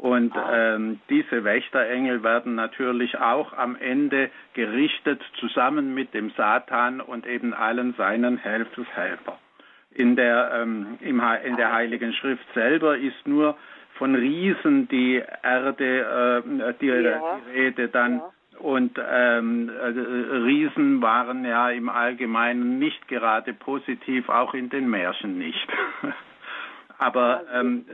Und 0.00 0.32
ähm, 0.50 0.98
diese 1.10 1.44
Wächterengel 1.44 2.22
werden 2.22 2.54
natürlich 2.54 3.18
auch 3.18 3.52
am 3.52 3.76
Ende 3.76 4.30
gerichtet 4.54 5.20
zusammen 5.38 5.92
mit 5.92 6.14
dem 6.14 6.30
Satan 6.30 7.02
und 7.02 7.26
eben 7.26 7.52
allen 7.52 7.92
seinen 7.98 8.38
Helfershelfer. 8.38 9.38
In 9.92 10.16
der, 10.16 10.52
ähm, 10.54 10.96
im, 11.00 11.20
in 11.44 11.56
der 11.56 11.72
Heiligen 11.72 12.14
Schrift 12.14 12.46
selber 12.54 12.96
ist 12.96 13.26
nur 13.26 13.58
von 14.00 14.14
Riesen 14.14 14.88
die 14.88 15.22
Erde, 15.42 16.42
äh, 16.42 16.72
die, 16.80 16.86
ja. 16.86 17.38
die, 17.52 17.58
Rede 17.58 17.88
dann. 17.88 18.16
Ja. 18.16 18.32
Und 18.58 18.98
ähm, 18.98 19.68
äh, 19.68 20.36
Riesen 20.38 21.02
waren 21.02 21.44
ja 21.44 21.68
im 21.68 21.90
Allgemeinen 21.90 22.78
nicht 22.78 23.08
gerade 23.08 23.52
positiv, 23.52 24.30
auch 24.30 24.54
in 24.54 24.70
den 24.70 24.88
Märchen 24.88 25.36
nicht. 25.36 25.68
Aber 26.98 27.42
ähm, 27.52 27.84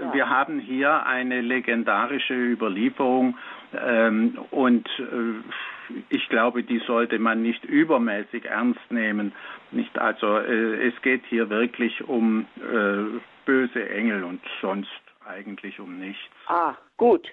ja. 0.00 0.14
wir 0.14 0.28
haben 0.28 0.58
hier 0.58 1.06
eine 1.06 1.40
legendarische 1.40 2.34
Überlieferung 2.34 3.38
ähm, 3.74 4.38
und 4.50 4.86
äh, 4.98 5.94
ich 6.10 6.28
glaube, 6.28 6.64
die 6.64 6.80
sollte 6.80 7.18
man 7.18 7.42
nicht 7.42 7.64
übermäßig 7.64 8.44
ernst 8.44 8.90
nehmen. 8.90 9.32
Nicht 9.70 9.98
also, 9.98 10.38
äh, 10.38 10.88
es 10.88 11.00
geht 11.00 11.24
hier 11.28 11.48
wirklich 11.48 12.04
um 12.04 12.46
äh, 12.56 13.20
böse 13.46 13.88
Engel 13.88 14.24
und 14.24 14.40
sonst 14.60 14.90
eigentlich 15.26 15.78
um 15.80 15.98
nichts. 15.98 16.22
Ah, 16.46 16.76
gut. 16.96 17.28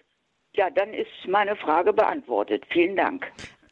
Ja, 0.56 0.70
dann 0.70 0.94
ist 0.94 1.10
meine 1.28 1.56
Frage 1.56 1.94
beantwortet. 1.94 2.64
Vielen 2.70 2.96
Dank. 2.96 3.26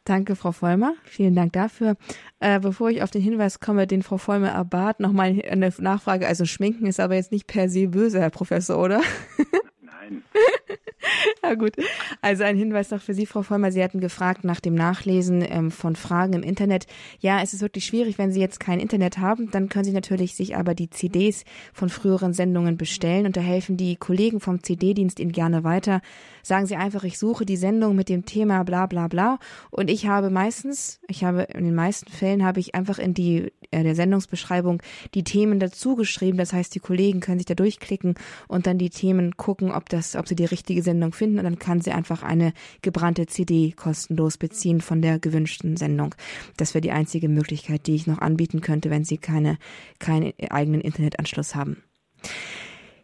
Danke, 0.04 0.34
Frau 0.34 0.50
Vollmer. 0.50 0.94
Vielen 1.04 1.36
Dank 1.36 1.52
dafür. 1.52 1.96
Äh, 2.40 2.58
bevor 2.58 2.90
ich 2.90 3.02
auf 3.02 3.12
den 3.12 3.22
Hinweis 3.22 3.60
komme, 3.60 3.86
den 3.86 4.02
Frau 4.02 4.18
Vollmer 4.18 4.48
erbat, 4.48 4.98
nochmal 4.98 5.40
eine 5.48 5.72
Nachfrage. 5.78 6.26
Also 6.26 6.44
Schminken 6.44 6.86
ist 6.86 6.98
aber 6.98 7.14
jetzt 7.14 7.30
nicht 7.30 7.46
per 7.46 7.68
se 7.68 7.86
böse, 7.86 8.20
Herr 8.20 8.30
Professor, 8.30 8.82
oder? 8.82 9.00
Nein. 10.12 10.22
Ja 11.42 11.54
gut. 11.54 11.72
Also 12.20 12.44
ein 12.44 12.56
Hinweis 12.56 12.90
noch 12.90 13.00
für 13.00 13.14
Sie, 13.14 13.26
Frau 13.26 13.42
Vollmer. 13.42 13.72
Sie 13.72 13.82
hatten 13.82 14.00
gefragt 14.00 14.44
nach 14.44 14.60
dem 14.60 14.74
Nachlesen 14.74 15.44
ähm, 15.46 15.70
von 15.70 15.96
Fragen 15.96 16.32
im 16.34 16.42
Internet. 16.42 16.86
Ja, 17.18 17.42
es 17.42 17.52
ist 17.52 17.60
wirklich 17.60 17.84
schwierig, 17.84 18.18
wenn 18.18 18.32
Sie 18.32 18.40
jetzt 18.40 18.60
kein 18.60 18.78
Internet 18.78 19.18
haben. 19.18 19.50
Dann 19.50 19.68
können 19.68 19.84
Sie 19.84 19.92
natürlich 19.92 20.34
sich 20.34 20.56
aber 20.56 20.74
die 20.74 20.90
CDs 20.90 21.44
von 21.72 21.88
früheren 21.88 22.32
Sendungen 22.32 22.76
bestellen 22.76 23.26
und 23.26 23.36
da 23.36 23.40
helfen 23.40 23.76
die 23.76 23.96
Kollegen 23.96 24.40
vom 24.40 24.62
CD-Dienst 24.62 25.18
Ihnen 25.18 25.32
gerne 25.32 25.64
weiter. 25.64 26.00
Sagen 26.42 26.66
Sie 26.66 26.76
einfach, 26.76 27.04
ich 27.04 27.18
suche 27.18 27.44
die 27.44 27.56
Sendung 27.56 27.96
mit 27.96 28.08
dem 28.08 28.24
Thema 28.24 28.62
bla 28.62 28.86
bla 28.86 29.08
bla 29.08 29.38
und 29.70 29.90
ich 29.90 30.06
habe 30.06 30.30
meistens, 30.30 31.00
ich 31.08 31.24
habe 31.24 31.42
in 31.42 31.64
den 31.64 31.74
meisten 31.74 32.10
Fällen 32.10 32.44
habe 32.44 32.60
ich 32.60 32.74
einfach 32.74 32.98
in 32.98 33.14
die 33.14 33.52
äh, 33.72 33.82
der 33.82 33.94
Sendungsbeschreibung 33.94 34.82
die 35.14 35.24
Themen 35.24 35.58
dazu 35.58 35.96
geschrieben. 35.96 36.38
Das 36.38 36.52
heißt, 36.52 36.74
die 36.74 36.80
Kollegen 36.80 37.20
können 37.20 37.38
sich 37.38 37.46
da 37.46 37.54
durchklicken 37.54 38.14
und 38.46 38.66
dann 38.66 38.78
die 38.78 38.90
Themen 38.90 39.36
gucken, 39.36 39.72
ob 39.72 39.88
das, 39.88 40.01
ob 40.16 40.28
sie 40.28 40.36
die 40.36 40.44
richtige 40.44 40.82
Sendung 40.82 41.12
finden 41.12 41.38
und 41.38 41.44
dann 41.44 41.58
kann 41.58 41.80
sie 41.80 41.92
einfach 41.92 42.22
eine 42.22 42.52
gebrannte 42.82 43.26
CD 43.26 43.72
kostenlos 43.72 44.36
beziehen 44.36 44.80
von 44.80 45.02
der 45.02 45.18
gewünschten 45.18 45.76
Sendung. 45.76 46.14
Das 46.56 46.74
wäre 46.74 46.82
die 46.82 46.92
einzige 46.92 47.28
Möglichkeit, 47.28 47.86
die 47.86 47.94
ich 47.94 48.06
noch 48.06 48.18
anbieten 48.18 48.60
könnte, 48.60 48.90
wenn 48.90 49.04
Sie 49.04 49.18
keine, 49.18 49.58
keinen 49.98 50.32
eigenen 50.50 50.80
Internetanschluss 50.80 51.54
haben. 51.54 51.82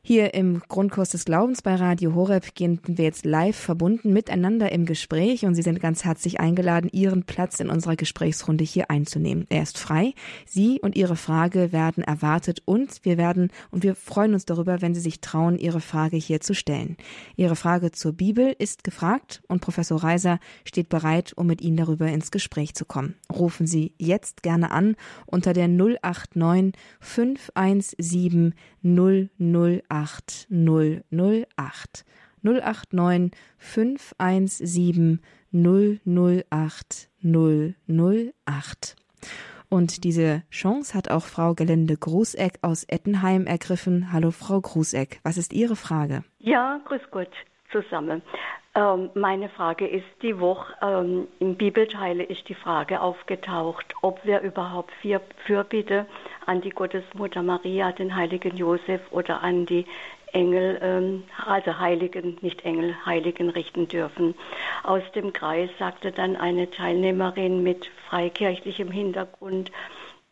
Hier 0.09 0.33
im 0.33 0.63
Grundkurs 0.69 1.11
des 1.11 1.27
Glaubens 1.27 1.61
bei 1.61 1.75
Radio 1.75 2.15
Horeb 2.15 2.55
gehen 2.55 2.81
wir 2.87 3.05
jetzt 3.05 3.27
live 3.27 3.55
verbunden 3.55 4.15
miteinander 4.15 4.73
im 4.73 4.87
Gespräch 4.87 5.45
und 5.45 5.55
Sie 5.55 5.61
sind 5.61 5.81
ganz 5.81 6.03
herzlich 6.03 6.41
eingeladen, 6.41 6.89
Ihren 6.91 7.25
Platz 7.25 7.61
in 7.61 7.69
unserer 7.69 7.95
Gesprächsrunde 7.95 8.65
hier 8.65 8.91
einzunehmen. 8.91 9.45
Er 9.51 9.63
ist 9.63 9.77
frei. 9.77 10.15
Sie 10.47 10.81
und 10.81 10.97
Ihre 10.97 11.17
Frage 11.17 11.73
werden 11.73 12.03
erwartet 12.03 12.63
und 12.65 13.01
wir 13.03 13.19
werden 13.19 13.51
und 13.71 13.83
wir 13.83 13.95
freuen 13.95 14.33
uns 14.33 14.47
darüber, 14.47 14.81
wenn 14.81 14.95
Sie 14.95 15.03
sich 15.03 15.21
trauen, 15.21 15.59
Ihre 15.59 15.83
Frage 15.83 16.17
hier 16.17 16.41
zu 16.41 16.55
stellen. 16.55 16.97
Ihre 17.37 17.55
Frage 17.55 17.93
zur 17.93 18.15
Bibel 18.15 18.57
ist 18.59 18.85
gefragt 18.85 19.43
und 19.47 19.61
Professor 19.61 20.03
Reiser 20.03 20.41
steht 20.65 20.89
bereit, 20.89 21.35
um 21.37 21.47
mit 21.47 21.61
Ihnen 21.61 21.77
darüber 21.77 22.07
ins 22.07 22.31
Gespräch 22.31 22.75
zu 22.75 22.87
kommen. 22.87 23.17
Rufen 23.31 23.67
Sie 23.67 23.93
jetzt 23.99 24.43
gerne 24.43 24.71
an 24.71 24.97
unter 25.27 25.53
der 25.53 25.69
089 25.69 26.73
517 26.99 28.55
008 28.83 29.98
008 30.51 32.05
089 32.43 33.31
517 33.59 35.21
008 35.53 37.11
008. 37.23 38.97
Und 39.71 40.05
diese 40.05 40.43
Chance 40.51 40.97
hat 40.97 41.11
auch 41.11 41.25
Frau 41.25 41.55
Gelände 41.55 41.97
Grußeck 41.97 42.59
aus 42.63 42.85
Ettenheim 42.85 43.47
ergriffen. 43.47 44.13
Hallo 44.13 44.31
Frau 44.31 44.61
Grußeck, 44.61 45.21
was 45.25 45.37
ist 45.37 45.53
Ihre 45.53 45.77
Frage? 45.77 46.25
Ja, 46.39 46.81
grüß 46.87 47.03
Gott 47.11 47.33
zusammen. 47.71 48.23
Ähm, 48.79 49.11
meine 49.15 49.49
Frage 49.49 49.89
ist, 49.89 50.07
die 50.23 50.39
Woche 50.39 50.73
ähm, 50.83 51.27
im 51.41 51.57
Bibelteile 51.57 52.23
ist 52.23 52.49
die 52.49 52.55
Frage 52.55 53.01
aufgetaucht, 53.01 53.93
ob 54.03 54.25
wir 54.25 54.41
überhaupt 54.43 54.93
vier 55.03 55.21
Fürbitte 55.47 56.07
an 56.47 56.61
die 56.61 56.71
Gottesmutter 56.71 57.43
Maria, 57.43 57.91
den 57.91 58.15
heiligen 58.15 58.57
Josef 58.57 59.01
oder 59.11 59.43
an 59.43 59.67
die 59.67 59.85
Engel, 60.33 60.79
ähm, 60.81 61.25
also 61.45 61.81
Heiligen, 61.81 62.39
nicht 62.41 62.65
Engel, 62.65 62.95
Heiligen 63.05 63.51
richten 63.51 63.89
dürfen. 63.89 64.37
Aus 64.85 65.03
dem 65.13 65.33
Kreis 65.33 65.71
sagte 65.81 66.13
dann 66.13 66.37
eine 66.37 66.71
Teilnehmerin 66.71 67.65
mit 67.65 67.91
freikirchlichem 68.09 68.93
Hintergrund, 68.93 69.73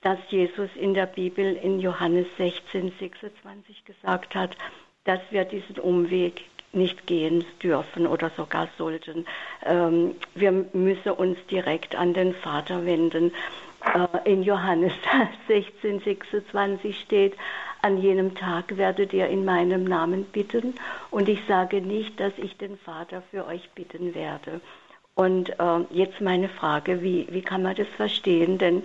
dass 0.03 0.19
Jesus 0.29 0.71
in 0.77 0.95
der 0.95 1.07
Bibel 1.07 1.57
in 1.57 1.81
Johannes 1.81 2.29
16, 2.37 2.93
26 3.01 3.85
gesagt 3.85 4.37
hat, 4.37 4.57
dass 5.03 5.21
wir 5.31 5.45
diesen 5.45 5.81
Umweg 5.81 6.45
nicht 6.77 7.07
gehen 7.07 7.45
dürfen 7.63 8.07
oder 8.07 8.31
sogar 8.37 8.69
sollten. 8.79 9.27
Ähm, 9.65 10.15
wir 10.35 10.53
müssen 10.53 11.13
uns 11.13 11.39
direkt 11.51 11.97
an 11.97 12.15
den 12.15 12.35
Vater 12.35 12.87
wenden. 12.87 13.33
Äh, 13.95 14.31
in 14.31 14.43
Johannes 14.43 14.93
16, 15.49 16.01
26 16.01 17.01
steht, 17.01 17.35
an 17.83 17.99
jenem 17.99 18.35
Tag 18.35 18.77
werdet 18.77 19.13
ihr 19.13 19.29
in 19.29 19.45
meinem 19.45 19.85
Namen 19.85 20.25
bitten 20.25 20.75
und 21.11 21.29
ich 21.29 21.41
sage 21.47 21.81
nicht, 21.81 22.19
dass 22.19 22.33
ich 22.37 22.57
den 22.57 22.79
Vater 22.79 23.23
für 23.31 23.47
euch 23.47 23.71
bitten 23.71 24.15
werde. 24.15 24.61
Und 25.15 25.51
äh, 25.59 25.81
jetzt 25.91 26.21
meine 26.21 26.49
Frage, 26.49 27.03
wie, 27.03 27.27
wie 27.31 27.43
kann 27.43 27.63
man 27.63 27.75
das 27.75 27.89
verstehen? 27.89 28.59
Denn 28.59 28.83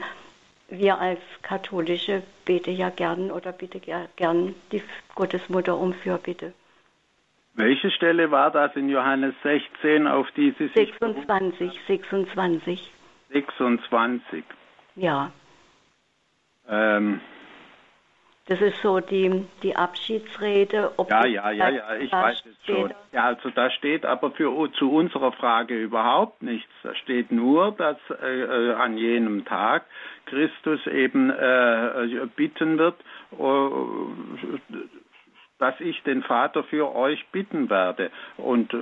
wir 0.70 1.00
als 1.00 1.20
Katholische 1.42 2.24
beten 2.46 2.76
ja 2.76 2.90
gern 2.90 3.32
oder 3.32 3.52
bitte 3.52 3.82
gern 4.16 4.56
die 4.72 4.82
Gottesmutter 5.16 5.78
um 5.78 5.94
Fürbitte. 5.94 6.54
Welche 7.54 7.92
Stelle 7.92 8.32
war 8.32 8.52
das 8.52 8.76
in 8.76 8.90
Johannes 8.90 9.36
16, 9.44 10.08
auf 10.08 10.30
die 10.32 10.52
Sie 10.58 10.68
sich 10.68 10.94
26, 11.00 11.80
26. 11.88 12.92
26. 13.32 14.44
Ja. 14.96 15.32
Ähm. 16.70 17.20
Das 18.48 18.60
ist 18.60 18.82
so 18.82 19.00
die, 19.00 19.46
die 19.64 19.76
Abschiedsrede. 19.76 20.92
ja, 21.10 21.26
ja, 21.26 21.52
ja, 21.52 21.70
ja, 21.70 21.96
ich 21.96 22.12
weiß 22.12 22.44
es 22.46 22.66
schon. 22.66 22.94
Ja, 23.14 23.26
also 23.26 23.50
da 23.50 23.70
steht 23.70 24.04
aber 24.06 24.32
für 24.32 24.72
zu 24.74 24.92
unserer 24.92 25.32
Frage 25.32 25.76
überhaupt 25.80 26.42
nichts. 26.42 26.72
Da 26.84 26.96
steht 26.96 27.32
nur, 27.32 27.72
dass 27.72 27.98
äh, 28.22 28.42
äh 28.42 28.74
an 28.74 28.98
jenem 28.98 29.46
Tag 29.46 29.86
Christus 30.26 30.86
eben 30.88 31.30
äh, 31.30 32.28
bitten 32.36 32.78
wird, 32.78 32.96
dass 35.62 35.80
ich 35.80 36.02
den 36.04 36.24
Vater 36.24 36.64
für 36.64 36.94
euch 36.96 37.24
bitten 37.32 37.70
werde. 37.70 38.10
Und 38.38 38.74
äh, 38.74 38.78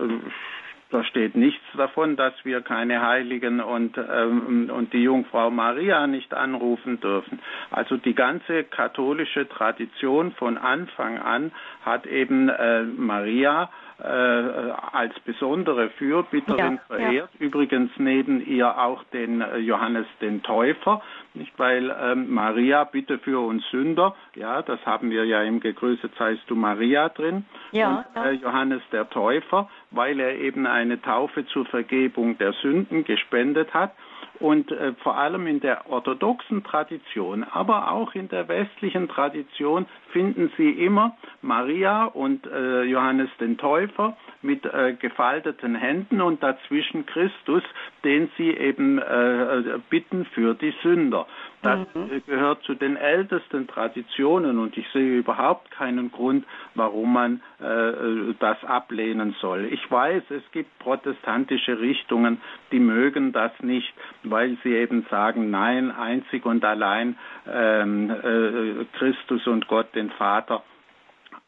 da 0.92 1.04
steht 1.04 1.36
nichts 1.36 1.64
davon, 1.76 2.16
dass 2.16 2.34
wir 2.44 2.62
keine 2.62 3.02
Heiligen 3.06 3.60
und, 3.60 3.98
ähm, 3.98 4.72
und 4.74 4.94
die 4.94 5.04
Jungfrau 5.04 5.52
Maria 5.52 6.08
nicht 6.08 6.34
anrufen 6.34 7.00
dürfen. 7.02 7.40
Also 7.70 7.98
die 7.98 8.16
ganze 8.16 8.64
katholische 8.64 9.48
Tradition 9.48 10.32
von 10.32 10.58
Anfang 10.58 11.20
an 11.20 11.52
hat 11.86 12.08
eben 12.08 12.48
äh, 12.50 12.84
Maria 12.84 13.70
äh, 14.02 14.06
als 14.06 15.14
besondere 15.26 15.90
Fürbitterin 15.92 16.76
ja, 16.76 16.96
verehrt. 16.96 17.30
Ja. 17.40 17.46
Übrigens 17.46 17.92
neben 17.98 18.46
ihr 18.46 18.78
auch 18.78 19.04
den 19.14 19.42
äh, 19.42 19.58
Johannes 19.58 20.08
den 20.22 20.42
Täufer, 20.44 21.02
nicht 21.34 21.52
weil 21.58 21.94
ähm, 22.02 22.34
Maria 22.34 22.84
bitte 22.86 23.20
für 23.20 23.40
uns 23.46 23.64
Sünder, 23.72 24.16
ja, 24.36 24.62
das 24.62 24.84
haben 24.86 25.10
wir 25.10 25.26
ja 25.26 25.42
im 25.44 25.60
Gegrüßet 25.60 26.12
seist 26.18 26.44
du 26.48 26.56
Maria 26.56 27.10
drin. 27.10 27.46
Ja, 27.72 28.06
und 28.14 28.26
äh, 28.26 28.32
Johannes 28.32 28.82
der 28.92 29.10
Täufer, 29.10 29.70
weil 29.92 30.20
er 30.20 30.36
eben 30.36 30.66
eine 30.66 31.02
Taufe 31.02 31.46
zur 31.48 31.66
Vergebung 31.66 32.38
der 32.38 32.54
Sünden 32.54 33.04
gespendet 33.04 33.74
hat. 33.74 33.92
Und 34.40 34.72
äh, 34.72 34.94
vor 35.04 35.18
allem 35.18 35.48
in 35.48 35.60
der 35.60 35.90
orthodoxen 35.90 36.64
Tradition, 36.64 37.44
aber 37.44 37.92
auch 37.92 38.16
in 38.16 38.30
der 38.30 38.48
westlichen 38.48 39.10
Tradition 39.10 39.86
finden 40.12 40.52
Sie 40.58 40.70
immer 40.70 41.16
Maria 41.42 42.06
und 42.06 42.46
äh, 42.48 42.84
Johannes 42.84 43.30
den 43.40 43.58
Täufer 43.58 44.18
mit 44.42 44.66
äh, 44.66 44.94
gefalteten 44.94 45.76
Händen 45.76 46.22
und 46.22 46.42
dazwischen 46.42 47.06
Christus, 47.06 47.64
den 48.04 48.30
sie 48.38 48.52
eben 48.52 48.98
äh, 49.00 49.80
bitten 49.90 50.26
für 50.26 50.54
die 50.54 50.74
Sünder. 50.82 51.28
Das 51.62 51.80
mhm. 51.94 52.22
gehört 52.26 52.64
zu 52.64 52.74
den 52.74 52.96
ältesten 52.96 53.68
Traditionen 53.68 54.60
und 54.60 54.78
ich 54.78 54.88
sehe 54.94 55.18
überhaupt 55.18 55.72
keinen 55.72 56.10
Grund, 56.10 56.46
warum 56.76 57.12
man 57.12 57.42
äh, 57.60 58.34
das 58.40 58.64
ablehnen 58.64 59.36
soll. 59.42 59.66
Ich 59.66 59.92
weiß, 59.92 60.24
es 60.30 60.44
gibt 60.54 60.80
protestantische 60.80 61.80
Richtungen, 61.82 62.40
die 62.72 62.80
mögen 62.80 63.34
das 63.34 63.52
nicht, 63.62 63.94
weil 64.24 64.58
sie 64.64 64.74
eben 64.74 65.06
sagen, 65.10 65.52
nein, 65.52 65.92
einzig 65.92 66.46
und 66.46 66.64
allein 66.64 67.18
ähm, 67.46 68.10
äh, 68.10 68.86
Christus 68.98 69.46
und 69.46 69.68
Gott, 69.68 69.88
den 70.00 70.12
Vater, 70.12 70.64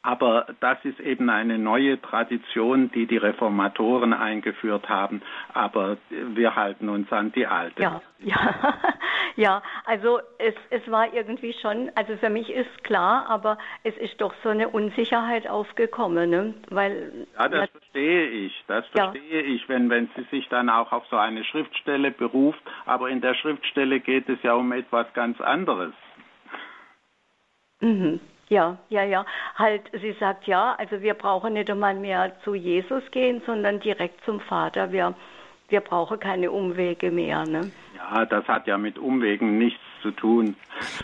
aber 0.04 0.48
das 0.62 0.84
ist 0.84 1.00
eben 1.00 1.30
eine 1.30 1.60
neue 1.60 2.02
Tradition, 2.02 2.90
die 2.92 3.06
die 3.06 3.18
Reformatoren 3.18 4.14
eingeführt 4.14 4.90
haben. 4.90 5.22
Aber 5.54 5.98
wir 6.10 6.56
halten 6.56 6.90
uns 6.90 7.12
an 7.12 7.32
die 7.32 7.46
alte. 7.46 7.84
Ja, 7.84 8.02
ja, 8.18 8.74
ja. 9.36 9.64
Also 9.86 10.20
es, 10.40 10.56
es 10.72 10.90
war 10.90 11.14
irgendwie 11.14 11.54
schon, 11.62 11.92
also 11.94 12.18
für 12.18 12.32
mich 12.32 12.50
ist 12.50 12.84
klar, 12.84 13.28
aber 13.30 13.60
es 13.84 13.96
ist 13.98 14.20
doch 14.20 14.34
so 14.42 14.50
eine 14.50 14.70
Unsicherheit 14.70 15.48
aufgekommen, 15.48 16.32
ne? 16.32 16.56
weil. 16.72 17.28
Ja, 17.38 17.48
das 17.48 17.60
ja, 17.62 17.68
verstehe 17.68 18.28
ich. 18.28 18.64
Das 18.68 18.88
verstehe 18.88 19.44
ja. 19.44 19.56
ich, 19.56 19.70
wenn, 19.70 19.92
wenn 19.92 20.10
sie 20.16 20.24
sich 20.32 20.50
dann 20.50 20.70
auch 20.70 20.92
auf 20.92 21.06
so 21.12 21.18
eine 21.18 21.44
Schriftstelle 21.44 22.10
beruft. 22.10 22.62
Aber 22.88 23.10
in 23.10 23.22
der 23.22 23.36
Schriftstelle 23.36 24.00
geht 24.00 24.28
es 24.30 24.42
ja 24.42 24.54
um 24.54 24.72
etwas 24.72 25.14
ganz 25.14 25.40
anderes. 25.42 25.94
Mhm. 27.82 28.20
Ja, 28.52 28.78
ja, 28.90 29.04
ja. 29.06 29.26
Halt, 29.56 29.84
sie 29.94 30.12
sagt 30.20 30.46
ja, 30.46 30.76
also 30.78 31.02
wir 31.02 31.14
brauchen 31.14 31.54
nicht 31.54 31.70
einmal 31.70 31.96
mehr 31.96 32.34
zu 32.44 32.54
Jesus 32.54 33.02
gehen, 33.12 33.42
sondern 33.46 33.80
direkt 33.80 34.22
zum 34.26 34.42
Vater. 34.42 34.92
Wir, 34.92 35.14
wir 35.70 35.80
brauchen 35.80 36.20
keine 36.20 36.52
Umwege 36.52 37.12
mehr. 37.12 37.46
Ne? 37.46 37.72
Ja, 37.96 38.26
das 38.26 38.46
hat 38.50 38.68
ja 38.68 38.78
mit 38.78 39.00
Umwegen 39.00 39.58
nichts 39.58 39.80
zu 40.02 40.12
tun. 40.12 40.58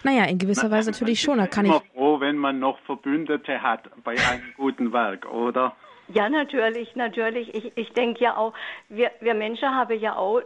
Naja, 0.04 0.26
in 0.26 0.40
gewisser 0.40 0.70
Weise 0.70 0.92
natürlich 0.92 1.22
schon. 1.22 1.38
Da 1.38 1.48
kann 1.48 1.66
immer 1.66 1.82
ich 1.86 1.92
froh, 1.94 2.20
wenn 2.20 2.36
man 2.36 2.60
noch 2.60 2.80
Verbündete 2.80 3.62
hat 3.62 3.90
bei 4.04 4.12
einem 4.12 4.54
guten 4.58 4.92
Werk, 4.92 5.26
oder? 5.32 5.74
Ja, 6.10 6.28
natürlich, 6.28 6.98
natürlich. 6.98 7.56
Ich, 7.56 7.72
ich 7.78 7.94
denke 7.94 8.26
ja 8.26 8.36
auch, 8.36 8.54
wir, 8.90 9.12
wir 9.22 9.36
Menschen 9.36 9.74
haben 9.74 9.98
ja 9.98 10.18
auch 10.18 10.42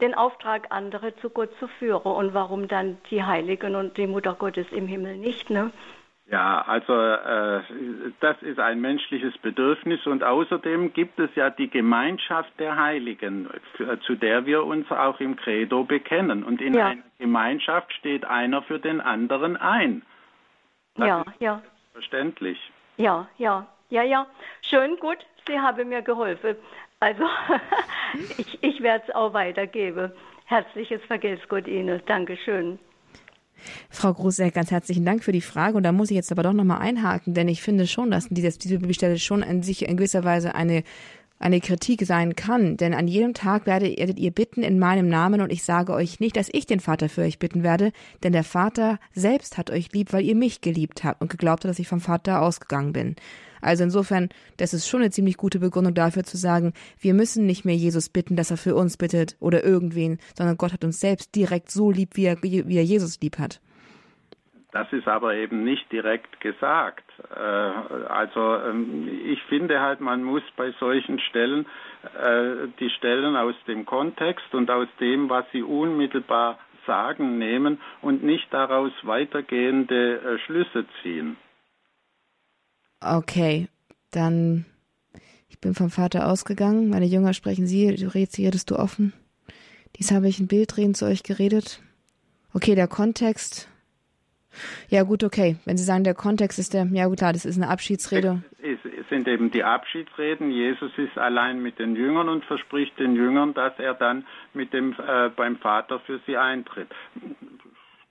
den 0.00 0.14
Auftrag, 0.14 0.66
andere 0.70 1.14
zu 1.18 1.30
Gott 1.30 1.50
zu 1.60 1.68
führen. 1.68 2.02
Und 2.02 2.34
warum 2.34 2.66
dann 2.66 2.98
die 3.12 3.22
Heiligen 3.22 3.76
und 3.76 3.96
die 3.96 4.08
Mutter 4.08 4.34
Gottes 4.34 4.66
im 4.72 4.88
Himmel 4.88 5.16
nicht, 5.16 5.48
ne? 5.48 5.70
Ja, 6.26 6.62
also 6.62 6.94
äh, 6.94 7.60
das 8.20 8.40
ist 8.40 8.58
ein 8.58 8.80
menschliches 8.80 9.36
Bedürfnis 9.38 10.06
und 10.06 10.24
außerdem 10.24 10.94
gibt 10.94 11.18
es 11.18 11.28
ja 11.34 11.50
die 11.50 11.68
Gemeinschaft 11.68 12.50
der 12.58 12.76
Heiligen, 12.76 13.50
zu 14.06 14.14
der 14.14 14.46
wir 14.46 14.64
uns 14.64 14.90
auch 14.90 15.20
im 15.20 15.36
Credo 15.36 15.84
bekennen. 15.84 16.42
Und 16.42 16.62
in 16.62 16.74
ja. 16.74 16.86
einer 16.86 17.02
Gemeinschaft 17.18 17.92
steht 17.92 18.24
einer 18.24 18.62
für 18.62 18.78
den 18.78 19.02
anderen 19.02 19.58
ein. 19.58 20.02
Das 20.96 21.08
ja, 21.08 21.24
ja. 21.40 21.62
Verständlich. 21.92 22.58
Ja, 22.96 23.28
ja, 23.36 23.66
ja, 23.90 24.02
ja. 24.02 24.26
Schön, 24.62 24.96
gut. 24.96 25.18
Sie 25.46 25.60
haben 25.60 25.90
mir 25.90 26.00
geholfen. 26.00 26.56
Also 27.00 27.24
ich, 28.38 28.62
ich 28.62 28.82
werde 28.82 29.04
es 29.06 29.14
auch 29.14 29.34
weitergeben. 29.34 30.10
Herzliches 30.46 31.04
Vergelt's 31.04 31.46
Gott 31.48 31.66
Ihnen. 31.66 32.00
Dankeschön. 32.06 32.78
Frau 33.90 34.12
Gruseck, 34.12 34.54
ganz 34.54 34.70
herzlichen 34.70 35.04
Dank 35.04 35.24
für 35.24 35.32
die 35.32 35.40
Frage. 35.40 35.76
Und 35.76 35.82
da 35.82 35.92
muss 35.92 36.10
ich 36.10 36.16
jetzt 36.16 36.32
aber 36.32 36.42
doch 36.42 36.52
nochmal 36.52 36.80
einhaken, 36.80 37.34
denn 37.34 37.48
ich 37.48 37.62
finde 37.62 37.86
schon, 37.86 38.10
dass 38.10 38.28
diese, 38.28 38.78
Bibelstelle 38.78 39.18
schon 39.18 39.42
an 39.42 39.62
sich 39.62 39.88
in 39.88 39.96
gewisser 39.96 40.24
Weise 40.24 40.54
eine 40.54 40.84
eine 41.40 41.60
Kritik 41.60 42.06
sein 42.06 42.36
kann, 42.36 42.76
denn 42.76 42.94
an 42.94 43.08
jedem 43.08 43.34
Tag 43.34 43.66
werdet 43.66 44.18
ihr 44.18 44.30
bitten 44.30 44.62
in 44.62 44.78
meinem 44.78 45.08
Namen 45.08 45.40
und 45.40 45.52
ich 45.52 45.62
sage 45.64 45.92
euch 45.92 46.20
nicht, 46.20 46.36
dass 46.36 46.48
ich 46.50 46.64
den 46.64 46.80
Vater 46.80 47.08
für 47.08 47.22
euch 47.22 47.38
bitten 47.38 47.62
werde, 47.62 47.92
denn 48.22 48.32
der 48.32 48.44
Vater 48.44 48.98
selbst 49.12 49.58
hat 49.58 49.68
euch 49.68 49.92
lieb, 49.92 50.12
weil 50.12 50.24
ihr 50.24 50.36
mich 50.36 50.60
geliebt 50.60 51.04
habt 51.04 51.20
und 51.20 51.30
geglaubt 51.30 51.64
habt, 51.64 51.70
dass 51.70 51.78
ich 51.78 51.88
vom 51.88 52.00
Vater 52.00 52.40
ausgegangen 52.40 52.92
bin. 52.92 53.16
Also 53.64 53.84
insofern, 53.84 54.28
das 54.58 54.74
ist 54.74 54.88
schon 54.88 55.00
eine 55.00 55.10
ziemlich 55.10 55.36
gute 55.36 55.58
Begründung 55.58 55.94
dafür 55.94 56.24
zu 56.24 56.36
sagen, 56.36 56.72
wir 57.00 57.14
müssen 57.14 57.46
nicht 57.46 57.64
mehr 57.64 57.76
Jesus 57.76 58.08
bitten, 58.08 58.36
dass 58.36 58.50
er 58.50 58.56
für 58.56 58.74
uns 58.74 58.96
bittet 58.96 59.36
oder 59.40 59.64
irgendwen, 59.64 60.18
sondern 60.34 60.56
Gott 60.56 60.72
hat 60.72 60.84
uns 60.84 61.00
selbst 61.00 61.34
direkt 61.34 61.70
so 61.70 61.90
lieb, 61.90 62.10
wie 62.14 62.26
er, 62.26 62.42
wie 62.42 62.76
er 62.76 62.84
Jesus 62.84 63.20
lieb 63.20 63.38
hat. 63.38 63.60
Das 64.74 64.92
ist 64.92 65.06
aber 65.06 65.36
eben 65.36 65.62
nicht 65.62 65.90
direkt 65.92 66.40
gesagt. 66.40 67.04
Äh, 67.32 67.38
also 67.38 68.56
ähm, 68.56 69.08
ich 69.24 69.40
finde 69.44 69.80
halt, 69.80 70.00
man 70.00 70.24
muss 70.24 70.42
bei 70.56 70.72
solchen 70.80 71.20
Stellen 71.20 71.66
äh, 72.20 72.66
die 72.80 72.90
Stellen 72.90 73.36
aus 73.36 73.54
dem 73.68 73.86
Kontext 73.86 74.52
und 74.52 74.72
aus 74.72 74.88
dem, 74.98 75.30
was 75.30 75.44
sie 75.52 75.62
unmittelbar 75.62 76.58
sagen, 76.86 77.38
nehmen 77.38 77.80
und 78.02 78.24
nicht 78.24 78.52
daraus 78.52 78.90
weitergehende 79.02 80.16
äh, 80.16 80.38
Schlüsse 80.40 80.86
ziehen. 81.02 81.36
Okay, 83.04 83.68
dann 84.10 84.64
ich 85.48 85.60
bin 85.60 85.74
vom 85.74 85.90
Vater 85.90 86.28
ausgegangen. 86.28 86.88
Meine 86.88 87.06
Jünger 87.06 87.34
sprechen 87.34 87.66
sie, 87.66 87.94
du 87.94 88.14
redest, 88.14 88.38
redest 88.38 88.70
du 88.70 88.76
offen. 88.76 89.12
Dies 89.96 90.10
habe 90.10 90.28
ich 90.28 90.40
in 90.40 90.48
Bildreden 90.48 90.94
zu 90.94 91.06
euch 91.06 91.22
geredet. 91.22 91.80
Okay, 92.52 92.74
der 92.74 92.88
Kontext 92.88 93.68
ja 94.88 95.02
gut, 95.02 95.24
okay. 95.24 95.56
Wenn 95.64 95.76
Sie 95.76 95.84
sagen, 95.84 96.04
der 96.04 96.14
Kontext 96.14 96.58
ist 96.58 96.74
der, 96.74 96.86
ja 96.92 97.06
gut, 97.06 97.18
klar, 97.18 97.32
das 97.32 97.44
ist 97.44 97.56
eine 97.56 97.70
Abschiedsrede. 97.70 98.42
Es, 98.62 98.78
sind 99.10 99.28
eben 99.28 99.50
die 99.50 99.62
Abschiedsreden. 99.62 100.50
Jesus 100.50 100.90
ist 100.96 101.18
allein 101.18 101.62
mit 101.62 101.78
den 101.78 101.94
Jüngern 101.94 102.28
und 102.28 102.44
verspricht 102.46 102.98
den 102.98 103.14
Jüngern, 103.14 103.52
dass 103.52 103.78
er 103.78 103.94
dann 103.94 104.24
mit 104.54 104.72
dem 104.72 104.92
äh, 104.92 105.28
beim 105.28 105.56
Vater 105.58 106.00
für 106.00 106.20
sie 106.26 106.36
eintritt. 106.36 106.88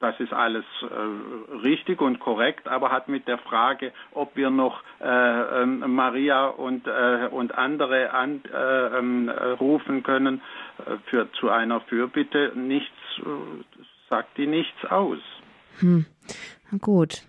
Das 0.04 0.20
ist 0.20 0.34
alles 0.34 0.66
äh, 0.82 1.56
richtig 1.64 2.02
und 2.02 2.20
korrekt, 2.20 2.68
aber 2.68 2.92
hat 2.92 3.08
mit 3.08 3.26
der 3.26 3.38
Frage, 3.38 3.94
ob 4.12 4.36
wir 4.36 4.50
noch 4.50 4.84
äh, 5.00 5.62
ähm, 5.62 5.80
Maria 5.96 6.48
und, 6.48 6.86
äh, 6.88 7.30
und 7.32 7.58
andere 7.58 8.12
anrufen 8.12 9.96
äh, 9.96 9.98
ähm, 9.98 10.04
können 10.04 10.42
äh, 10.80 10.98
für, 11.06 11.32
zu 11.40 11.50
einer 11.50 11.80
Fürbitte, 11.80 12.52
nichts, 12.54 12.92
sagt 14.10 14.38
die 14.38 14.46
nichts 14.46 14.84
aus. 14.90 15.20
Hm. 15.80 16.06
Gut. 16.82 17.22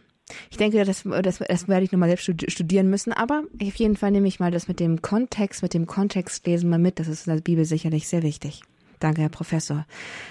Ich 0.51 0.57
denke, 0.57 0.85
das, 0.85 1.05
das, 1.05 1.39
das 1.39 1.69
werde 1.69 1.85
ich 1.85 1.93
nochmal 1.93 2.09
selbst 2.09 2.51
studieren 2.51 2.91
müssen, 2.91 3.13
aber 3.13 3.45
auf 3.63 3.77
jeden 3.77 3.97
Fall 3.97 4.11
nehme 4.11 4.27
ich 4.27 4.41
mal 4.41 4.51
das 4.51 4.67
mit 4.67 4.81
dem 4.81 5.01
Kontext, 5.01 5.63
mit 5.63 5.75
dem 5.75 5.87
Kontextlesen 5.87 6.69
mal 6.69 6.81
mit. 6.81 6.99
Das 6.99 7.07
ist 7.07 7.29
in 7.29 7.37
der 7.37 7.41
Bibel 7.41 7.65
sicherlich 7.67 8.09
sehr 8.09 8.25
wichtig. 8.25 8.63
Danke, 9.05 9.21
Herr 9.21 9.29
Professor. 9.29 9.85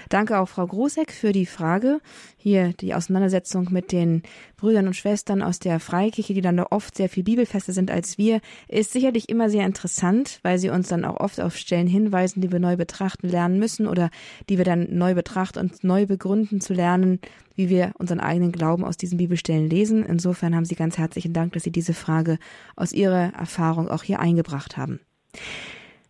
Danke 0.08 0.40
auch 0.40 0.48
Frau 0.48 0.66
Grosek 0.66 1.12
für 1.12 1.30
die 1.30 1.46
Frage. 1.46 2.00
Hier 2.36 2.72
die 2.72 2.92
Auseinandersetzung 2.92 3.68
mit 3.70 3.92
den 3.92 4.24
Brüdern 4.56 4.88
und 4.88 4.96
Schwestern 4.96 5.42
aus 5.42 5.60
der 5.60 5.78
Freikirche, 5.78 6.34
die 6.34 6.40
dann 6.40 6.56
doch 6.56 6.72
oft 6.72 6.96
sehr 6.96 7.08
viel 7.08 7.22
bibelfester 7.22 7.72
sind 7.72 7.92
als 7.92 8.18
wir, 8.18 8.40
ist 8.66 8.92
sicherlich 8.92 9.28
immer 9.28 9.48
sehr 9.48 9.64
interessant, 9.64 10.40
weil 10.42 10.58
sie 10.58 10.70
uns 10.70 10.88
dann 10.88 11.04
auch 11.04 11.20
oft 11.20 11.40
auf 11.40 11.56
Stellen 11.56 11.86
hinweisen, 11.86 12.40
die 12.40 12.50
wir 12.50 12.58
neu 12.58 12.76
betrachten 12.76 13.28
lernen 13.28 13.60
müssen 13.60 13.86
oder 13.86 14.10
die 14.48 14.58
wir 14.58 14.64
dann 14.64 14.88
neu 14.90 15.14
betrachten 15.14 15.60
und 15.60 15.84
neu 15.84 16.06
begründen 16.06 16.60
zu 16.60 16.74
lernen, 16.74 17.20
wie 17.54 17.68
wir 17.68 17.92
unseren 17.98 18.18
eigenen 18.18 18.50
Glauben 18.50 18.84
aus 18.84 18.96
diesen 18.96 19.18
Bibelstellen 19.18 19.70
lesen. 19.70 20.04
Insofern 20.04 20.56
haben 20.56 20.64
Sie 20.64 20.74
ganz 20.74 20.98
herzlichen 20.98 21.32
Dank, 21.32 21.52
dass 21.52 21.62
Sie 21.62 21.70
diese 21.70 21.94
Frage 21.94 22.38
aus 22.74 22.92
Ihrer 22.92 23.34
Erfahrung 23.34 23.88
auch 23.88 24.02
hier 24.02 24.18
eingebracht 24.18 24.76
haben. 24.76 24.98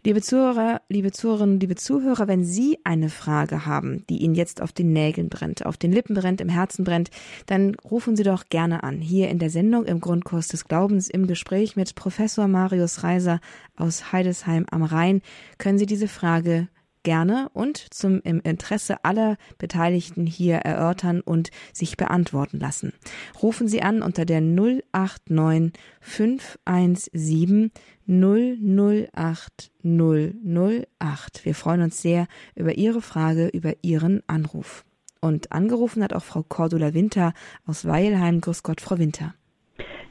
Liebe 0.06 0.20
Zuhörer, 0.20 0.82
liebe 0.90 1.12
Zuhörerinnen, 1.12 1.60
liebe 1.60 1.76
Zuhörer, 1.76 2.28
wenn 2.28 2.44
Sie 2.44 2.76
eine 2.84 3.08
Frage 3.08 3.64
haben, 3.64 4.04
die 4.10 4.18
Ihnen 4.18 4.34
jetzt 4.34 4.60
auf 4.60 4.70
den 4.70 4.92
Nägeln 4.92 5.30
brennt, 5.30 5.64
auf 5.64 5.78
den 5.78 5.92
Lippen 5.92 6.14
brennt, 6.14 6.42
im 6.42 6.50
Herzen 6.50 6.84
brennt, 6.84 7.08
dann 7.46 7.74
rufen 7.76 8.14
Sie 8.14 8.22
doch 8.22 8.50
gerne 8.50 8.82
an. 8.82 9.00
Hier 9.00 9.30
in 9.30 9.38
der 9.38 9.48
Sendung 9.48 9.86
im 9.86 10.00
Grundkurs 10.00 10.48
des 10.48 10.66
Glaubens 10.66 11.08
im 11.08 11.26
Gespräch 11.26 11.74
mit 11.74 11.94
Professor 11.94 12.48
Marius 12.48 13.02
Reiser 13.02 13.40
aus 13.76 14.12
Heidesheim 14.12 14.66
am 14.70 14.82
Rhein 14.82 15.22
können 15.56 15.78
Sie 15.78 15.86
diese 15.86 16.08
Frage 16.08 16.68
gerne 17.04 17.48
und 17.52 17.76
zum 17.94 18.20
im 18.22 18.40
Interesse 18.40 19.04
aller 19.04 19.36
Beteiligten 19.58 20.26
hier 20.26 20.56
erörtern 20.56 21.20
und 21.20 21.50
sich 21.72 21.96
beantworten 21.96 22.58
lassen. 22.58 22.92
Rufen 23.40 23.68
Sie 23.68 23.82
an 23.82 24.02
unter 24.02 24.24
der 24.24 24.40
089 24.40 25.72
517 26.00 27.70
008 28.06 29.70
008. 29.84 31.44
Wir 31.44 31.54
freuen 31.54 31.82
uns 31.82 32.02
sehr 32.02 32.26
über 32.56 32.74
Ihre 32.76 33.00
Frage, 33.00 33.48
über 33.48 33.74
Ihren 33.82 34.22
Anruf. 34.26 34.84
Und 35.20 35.52
angerufen 35.52 36.02
hat 36.02 36.12
auch 36.12 36.22
Frau 36.24 36.42
Cordula 36.42 36.92
Winter 36.92 37.32
aus 37.66 37.86
Weilheim. 37.86 38.40
Grüß 38.40 38.62
Gott, 38.62 38.80
Frau 38.80 38.98
Winter. 38.98 39.34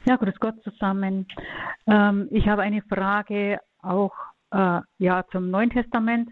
Ja, 0.06 0.16
grüß 0.16 0.34
Gott 0.40 0.60
zusammen. 0.62 1.26
Ähm, 1.86 2.28
ich 2.30 2.46
habe 2.48 2.62
eine 2.62 2.82
Frage 2.82 3.58
auch 3.80 4.12
äh, 4.50 4.80
ja, 4.98 5.24
zum 5.30 5.50
Neuen 5.50 5.70
Testament. 5.70 6.30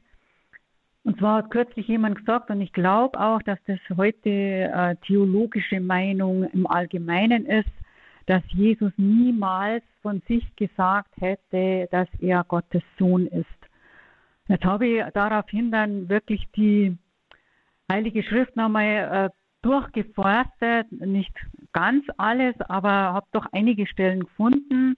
Und 1.04 1.18
zwar 1.18 1.38
hat 1.38 1.50
kürzlich 1.50 1.88
jemand 1.88 2.16
gesagt, 2.18 2.50
und 2.50 2.60
ich 2.60 2.72
glaube 2.72 3.18
auch, 3.18 3.42
dass 3.42 3.58
das 3.66 3.80
heute 3.96 4.30
äh, 4.30 4.94
theologische 5.06 5.80
Meinung 5.80 6.44
im 6.52 6.66
Allgemeinen 6.66 7.46
ist, 7.46 7.70
dass 8.26 8.42
Jesus 8.48 8.92
niemals 8.96 9.82
von 10.00 10.22
sich 10.28 10.44
gesagt 10.56 11.10
hätte, 11.20 11.88
dass 11.90 12.08
er 12.20 12.44
Gottes 12.44 12.82
Sohn 12.98 13.26
ist. 13.26 13.46
Jetzt 14.48 14.64
habe 14.64 14.86
ich 14.86 15.04
daraufhin 15.12 15.72
dann 15.72 16.08
wirklich 16.08 16.48
die 16.54 16.96
Heilige 17.90 18.22
Schrift 18.22 18.56
nochmal 18.56 19.30
äh, 19.30 19.30
durchgeforstet, 19.62 20.90
nicht 20.92 21.34
ganz 21.72 22.04
alles, 22.16 22.54
aber 22.68 22.90
habe 22.90 23.26
doch 23.32 23.46
einige 23.52 23.86
Stellen 23.86 24.20
gefunden, 24.20 24.96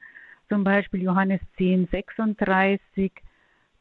zum 0.49 0.65
Beispiel 0.65 1.03
Johannes 1.03 1.41
10, 1.57 1.89
36, 1.91 3.13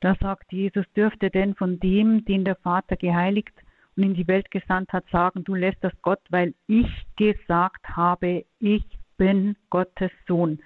da 0.04 0.16
sagt 0.20 0.52
Jesus, 0.52 0.86
dürfte 0.98 1.30
denn 1.30 1.56
von 1.56 1.80
dem, 1.80 2.26
den 2.26 2.44
der 2.44 2.58
Vater 2.58 2.98
geheiligt 2.98 3.54
und 3.96 4.04
in 4.04 4.13
die 4.13 4.28
Welt 4.28 4.52
gesandt 4.52 4.92
hat, 4.92 5.06
sagen, 5.10 5.46
du 5.46 5.56
lässt 5.56 5.82
das 5.82 5.94
Gott, 6.02 6.20
weil 6.30 6.54
ich 6.68 7.06
gesagt 7.16 7.88
habe, 7.88 8.44
ich 8.60 8.84
bin 9.18 9.56
Gottes 9.70 10.12
Sohn. 10.28 10.60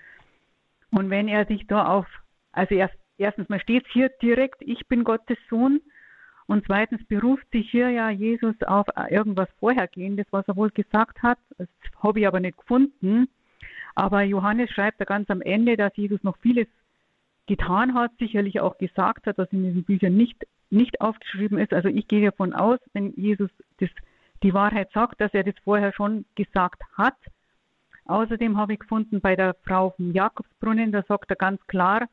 Und 0.89 1.11
wenn 1.11 1.27
er 1.27 1.45
sich 1.45 1.67
da 1.67 1.85
auf, 1.85 2.07
also 2.51 2.73
erst, 2.73 2.95
erstens 3.19 3.47
mal 3.47 3.59
steht 3.59 3.85
hier 3.91 4.09
direkt, 4.09 4.61
ich 4.61 4.87
bin 4.87 5.03
Gottes 5.03 5.37
Sohn. 5.49 5.81
Und 6.47 6.65
zweitens 6.65 7.05
beruft 7.05 7.45
sich 7.51 7.69
hier 7.69 7.89
ja 7.89 8.09
Jesus 8.09 8.55
auf 8.63 8.87
irgendwas 9.09 9.49
Vorhergehendes, 9.59 10.25
was 10.31 10.47
er 10.47 10.55
wohl 10.55 10.71
gesagt 10.71 11.21
hat. 11.21 11.37
Das 11.59 11.67
habe 12.01 12.21
ich 12.21 12.27
aber 12.27 12.39
nicht 12.39 12.57
gefunden. 12.57 13.27
Aber 13.93 14.23
Johannes 14.23 14.71
schreibt 14.71 15.01
da 15.01 15.05
ganz 15.05 15.29
am 15.29 15.41
Ende, 15.41 15.77
dass 15.77 15.95
Jesus 15.95 16.23
noch 16.23 16.37
vieles 16.37 16.67
getan 17.47 17.93
hat, 17.93 18.11
sicherlich 18.19 18.59
auch 18.59 18.77
gesagt 18.77 19.25
hat, 19.25 19.37
was 19.37 19.51
in 19.51 19.63
diesen 19.63 19.83
Büchern 19.83 20.15
nicht, 20.15 20.45
nicht 20.69 21.01
aufgeschrieben 21.01 21.57
ist. 21.57 21.73
Also 21.73 21.89
ich 21.89 22.07
gehe 22.07 22.25
davon 22.25 22.53
aus, 22.53 22.79
wenn 22.93 23.13
Jesus 23.13 23.49
das, 23.79 23.89
die 24.43 24.53
Wahrheit 24.53 24.91
sagt, 24.93 25.19
dass 25.21 25.33
er 25.33 25.43
das 25.43 25.55
vorher 25.63 25.93
schon 25.93 26.25
gesagt 26.35 26.81
hat. 26.97 27.15
Außerdem 28.05 28.57
habe 28.57 28.73
ich 28.73 28.79
gefunden 28.79 29.19
bei 29.21 29.35
der 29.35 29.55
Frau 29.65 29.91
vom 29.91 30.11
Jakobsbrunnen, 30.11 30.91
da 30.91 31.03
sagt 31.03 31.29
er 31.29 31.35
ganz 31.35 31.65
klar, 31.67 32.07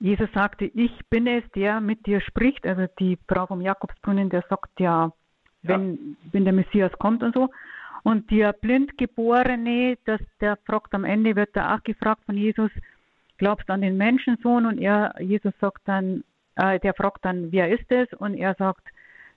Jesus 0.00 0.28
sagte, 0.32 0.64
ich 0.64 0.92
bin 1.10 1.26
es, 1.26 1.42
der 1.54 1.80
mit 1.80 2.06
dir 2.06 2.20
spricht. 2.20 2.66
Also 2.66 2.86
die 3.00 3.18
Frau 3.26 3.46
vom 3.46 3.60
Jakobsbrunnen, 3.60 4.30
der 4.30 4.44
sagt 4.48 4.78
ja, 4.78 5.12
wenn, 5.62 5.94
ja. 5.94 6.16
wenn 6.32 6.44
der 6.44 6.52
Messias 6.52 6.92
kommt 6.98 7.22
und 7.22 7.34
so. 7.34 7.50
Und 8.04 8.30
der 8.30 8.52
Blindgeborene, 8.52 9.98
das, 10.04 10.20
der 10.40 10.56
fragt 10.64 10.94
am 10.94 11.04
Ende, 11.04 11.34
wird 11.34 11.56
er 11.56 11.74
auch 11.74 11.82
gefragt 11.82 12.22
von 12.26 12.36
Jesus, 12.36 12.70
glaubst 13.38 13.70
an 13.70 13.80
den 13.80 13.96
Menschensohn? 13.96 14.66
Und 14.66 14.78
er, 14.78 15.14
Jesus 15.20 15.54
sagt 15.60 15.82
dann, 15.86 16.24
äh, 16.56 16.78
der 16.80 16.94
fragt 16.94 17.24
dann, 17.24 17.52
wer 17.52 17.70
ist 17.70 17.90
es? 17.90 18.12
Und 18.14 18.34
er 18.34 18.54
sagt, 18.54 18.86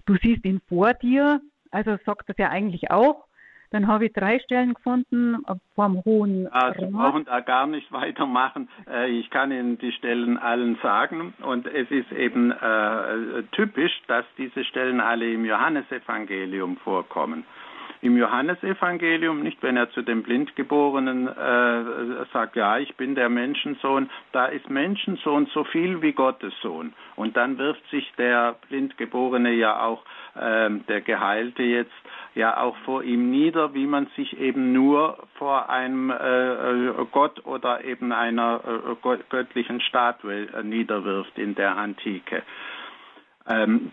du 0.06 0.16
siehst 0.16 0.44
ihn 0.46 0.62
vor 0.68 0.94
dir. 0.94 1.42
Also 1.72 1.98
sagt 2.06 2.30
das 2.30 2.38
ja 2.38 2.50
eigentlich 2.50 2.92
auch. 2.92 3.26
Dann 3.72 3.88
habe 3.88 4.08
ich 4.08 4.14
drei 4.14 4.40
Stellen 4.40 4.74
gefunden 4.74 5.38
vom 5.76 6.04
Hohen 6.04 6.46
Rat. 6.48 6.76
Sie 6.78 6.88
brauchen 6.88 7.24
da 7.24 7.40
gar 7.40 7.68
nicht 7.68 7.90
weitermachen. 7.94 8.68
Äh, 8.90 9.10
ich 9.12 9.30
kann 9.30 9.52
Ihnen 9.52 9.78
die 9.78 9.94
Stellen 9.94 10.38
allen 10.38 10.78
sagen. 10.84 11.34
Und 11.42 11.68
es 11.68 11.90
ist 11.90 12.12
eben 12.12 12.52
äh, 12.52 13.44
typisch, 13.54 13.94
dass 14.08 14.26
diese 14.38 14.66
Stellen 14.66 15.00
alle 15.00 15.32
im 15.32 15.46
Johannesevangelium 15.46 16.78
vorkommen 16.78 17.46
im 18.02 18.18
Johannesevangelium, 18.18 19.44
nicht 19.44 19.62
wenn 19.62 19.78
er 19.78 19.92
zu 19.92 20.02
dem 20.02 20.24
Blindgeborenen 20.24 21.28
äh, 21.28 22.26
sagt, 22.34 22.56
ja, 22.56 22.78
ich 22.80 22.96
bin 22.96 23.16
der 23.16 23.30
Menschensohn, 23.30 24.10
da 24.32 24.48
ist 24.48 24.70
Menschensohn 24.70 25.48
so 25.54 25.64
viel 25.66 26.02
wie 26.02 26.14
Gottes 26.14 26.54
Sohn. 26.62 26.94
Und 27.16 27.38
dann 27.38 27.58
wirft 27.58 27.88
sich 27.90 28.12
der 28.18 28.56
Blindgeborene 28.68 29.54
ja 29.54 29.82
auch, 29.82 30.04
äh, 30.36 30.70
der 30.88 31.02
Geheilte 31.02 31.64
jetzt, 31.64 31.92
ja 32.34 32.58
auch 32.58 32.76
vor 32.86 33.04
ihm 33.04 33.30
nieder, 33.30 33.74
wie 33.74 33.86
man 33.86 34.08
sich 34.16 34.40
eben 34.40 34.72
nur 34.72 35.18
vor 35.36 35.70
einem 35.70 36.10
äh, 36.10 37.06
Gott 37.12 37.46
oder 37.46 37.84
eben 37.84 38.12
einer 38.12 38.62
äh, 38.66 39.14
göttlichen 39.30 39.82
Statue 39.82 40.48
äh, 40.54 40.64
niederwirft 40.64 41.38
in 41.38 41.56
der 41.56 41.76
Antike. 41.78 42.44
Ähm, 43.50 43.92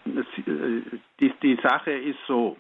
die, 1.21 1.33
die 1.43 1.59
Sache 1.63 1.91
ist 1.91 2.19
so, 2.27 2.57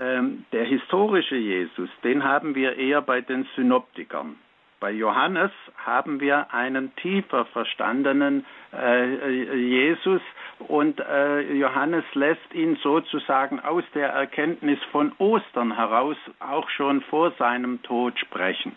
ähm, 0.00 0.44
der 0.52 0.64
historische 0.64 1.36
Jesus, 1.36 1.90
den 2.02 2.24
haben 2.24 2.54
wir 2.54 2.76
eher 2.76 3.02
bei 3.02 3.20
den 3.20 3.46
Synoptikern. 3.54 4.36
Bei 4.80 4.90
Johannes 4.90 5.50
haben 5.76 6.20
wir 6.20 6.54
einen 6.54 6.96
tiefer 6.96 7.44
verstandenen 7.44 8.46
äh, 8.72 9.54
Jesus 9.54 10.22
und 10.58 10.98
äh, 11.00 11.52
Johannes 11.52 12.04
lässt 12.14 12.54
ihn 12.54 12.76
sozusagen 12.76 13.60
aus 13.60 13.84
der 13.94 14.08
Erkenntnis 14.08 14.78
von 14.90 15.12
Ostern 15.18 15.76
heraus 15.76 16.16
auch 16.38 16.70
schon 16.70 17.02
vor 17.02 17.32
seinem 17.32 17.82
Tod 17.82 18.18
sprechen. 18.18 18.74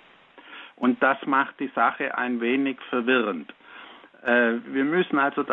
Und 0.76 1.02
das 1.02 1.18
macht 1.26 1.58
die 1.62 1.72
Sache 1.74 2.18
ein 2.18 2.42
wenig 2.42 2.78
verwirrend. 2.90 3.54
Äh, 4.26 4.54
wir 4.68 4.86
müssen 4.86 5.20
also 5.20 5.44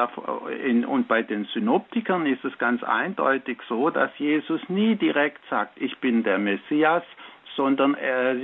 in, 0.64 0.84
und 0.84 1.08
bei 1.08 1.22
den 1.22 1.44
Synoptikern 1.46 2.26
ist 2.26 2.44
es 2.44 2.56
ganz 2.58 2.82
eindeutig 2.84 3.58
so, 3.68 3.90
dass 3.90 4.10
Jesus 4.18 4.60
nie 4.68 4.94
direkt 4.96 5.40
sagt, 5.48 5.80
ich 5.80 5.98
bin 5.98 6.22
der 6.22 6.38
Messias, 6.38 7.02
sondern 7.56 7.94
er, 7.94 8.36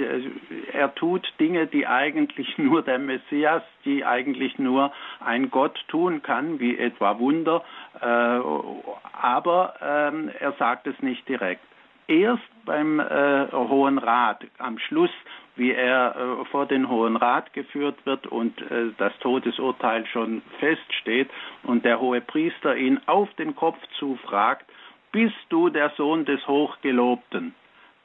er 0.73 0.95
tut 0.95 1.27
Dinge, 1.39 1.67
die 1.69 1.87
eigentlich 1.87 2.59
nur 2.59 2.83
der 2.83 2.99
Messias, 2.99 3.63
die 3.85 4.05
eigentlich 4.05 4.59
nur 4.59 4.93
ein 5.25 5.51
Gott 5.51 5.79
tun 5.89 6.23
kann, 6.23 6.59
wie 6.59 6.77
etwa 6.77 7.19
Wunder, 7.19 7.63
äh, 8.01 8.05
aber 8.05 9.75
äh, 9.81 10.43
er 10.43 10.53
sagt 10.59 10.87
es 10.87 11.01
nicht 11.03 11.29
direkt. 11.29 11.63
Erst 12.09 12.43
beim 12.65 13.01
äh, 13.01 13.47
Hohen 13.53 13.99
Rat, 13.99 14.45
am 14.59 14.79
Schluss 14.79 15.11
wie 15.57 15.73
er 15.73 16.15
äh, 16.15 16.45
vor 16.47 16.67
den 16.67 16.89
Hohen 16.89 17.17
Rat 17.17 17.53
geführt 17.53 17.99
wird 18.05 18.27
und 18.27 18.61
äh, 18.71 18.93
das 18.99 19.13
Todesurteil 19.21 20.07
schon 20.07 20.43
feststeht 20.61 21.31
und 21.63 21.85
der 21.85 22.01
hohe 22.01 22.21
Priester 22.21 22.77
ihn 22.77 23.01
auf 23.07 23.33
den 23.35 23.57
Kopf 23.57 23.79
zufragt, 23.99 24.67
bist 25.13 25.35
du 25.49 25.71
der 25.71 25.91
Sohn 25.97 26.25
des 26.27 26.47
Hochgelobten? 26.47 27.55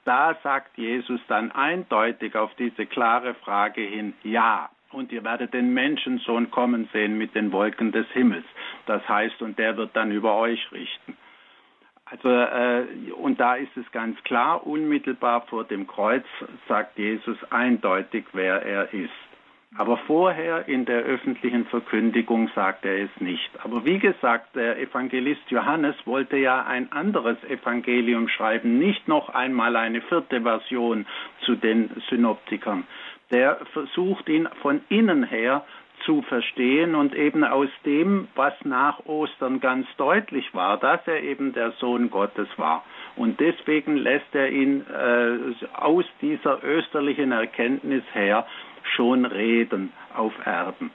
Da 0.05 0.35
sagt 0.43 0.77
Jesus 0.77 1.19
dann 1.27 1.51
eindeutig 1.51 2.35
auf 2.35 2.51
diese 2.55 2.85
klare 2.85 3.33
Frage 3.35 3.81
hin, 3.81 4.13
ja. 4.23 4.69
Und 4.91 5.11
ihr 5.11 5.23
werdet 5.23 5.53
den 5.53 5.73
Menschensohn 5.73 6.51
kommen 6.51 6.89
sehen 6.91 7.17
mit 7.17 7.33
den 7.35 7.51
Wolken 7.51 7.91
des 7.91 8.07
Himmels. 8.11 8.45
Das 8.87 9.07
heißt, 9.07 9.41
und 9.41 9.57
der 9.57 9.77
wird 9.77 9.95
dann 9.95 10.11
über 10.11 10.35
euch 10.35 10.71
richten. 10.71 11.15
Also, 12.11 12.29
äh, 12.29 13.11
und 13.13 13.39
da 13.39 13.55
ist 13.55 13.75
es 13.77 13.89
ganz 13.93 14.21
klar, 14.23 14.67
unmittelbar 14.67 15.43
vor 15.47 15.63
dem 15.63 15.87
Kreuz 15.87 16.25
sagt 16.67 16.99
Jesus 16.99 17.37
eindeutig, 17.49 18.25
wer 18.33 18.61
er 18.65 18.93
ist. 18.93 19.09
Aber 19.77 19.95
vorher 19.95 20.67
in 20.67 20.83
der 20.83 21.03
öffentlichen 21.03 21.65
Verkündigung 21.65 22.49
sagt 22.53 22.83
er 22.83 23.05
es 23.05 23.21
nicht. 23.21 23.49
Aber 23.63 23.85
wie 23.85 23.99
gesagt, 23.99 24.53
der 24.57 24.77
Evangelist 24.77 25.49
Johannes 25.49 25.95
wollte 26.03 26.35
ja 26.35 26.65
ein 26.65 26.91
anderes 26.91 27.41
Evangelium 27.45 28.27
schreiben, 28.27 28.77
nicht 28.77 29.07
noch 29.07 29.29
einmal 29.29 29.77
eine 29.77 30.01
vierte 30.01 30.41
Version 30.41 31.05
zu 31.45 31.55
den 31.55 31.89
Synoptikern. 32.09 32.85
Der 33.31 33.59
versucht 33.71 34.27
ihn 34.27 34.49
von 34.61 34.81
innen 34.89 35.23
her 35.23 35.63
zu 36.05 36.21
verstehen 36.23 36.95
und 36.95 37.15
eben 37.15 37.43
aus 37.43 37.69
dem, 37.85 38.27
was 38.35 38.53
nach 38.63 39.05
Ostern 39.05 39.59
ganz 39.59 39.87
deutlich 39.97 40.53
war, 40.53 40.77
dass 40.77 41.05
er 41.07 41.21
eben 41.21 41.53
der 41.53 41.71
Sohn 41.73 42.09
Gottes 42.09 42.47
war. 42.57 42.83
Und 43.15 43.39
deswegen 43.39 43.97
lässt 43.97 44.33
er 44.33 44.49
ihn 44.49 44.85
äh, 44.87 45.65
aus 45.75 46.05
dieser 46.21 46.63
österlichen 46.63 47.31
Erkenntnis 47.31 48.03
her 48.13 48.45
schon 48.95 49.25
reden 49.25 49.91
auf 50.15 50.33
Erden. 50.45 50.91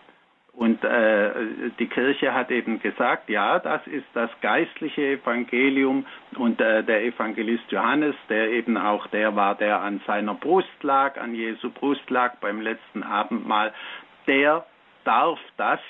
Und 0.56 0.82
äh, 0.84 1.30
die 1.78 1.86
Kirche 1.86 2.32
hat 2.32 2.50
eben 2.50 2.80
gesagt, 2.80 3.28
ja, 3.28 3.58
das 3.58 3.86
ist 3.86 4.06
das 4.14 4.30
geistliche 4.40 5.02
Evangelium 5.02 6.06
und 6.36 6.58
äh, 6.62 6.82
der 6.82 7.04
Evangelist 7.04 7.70
Johannes, 7.70 8.14
der 8.30 8.48
eben 8.52 8.78
auch 8.78 9.06
der 9.08 9.36
war, 9.36 9.54
der 9.54 9.82
an 9.82 10.00
seiner 10.06 10.32
Brust 10.32 10.82
lag, 10.82 11.20
an 11.20 11.34
Jesu 11.34 11.70
Brust 11.70 12.08
lag 12.08 12.36
beim 12.36 12.62
letzten 12.62 13.02
Abendmahl, 13.02 13.74
der 14.26 14.64
darf 15.06 15.38
das 15.56 15.80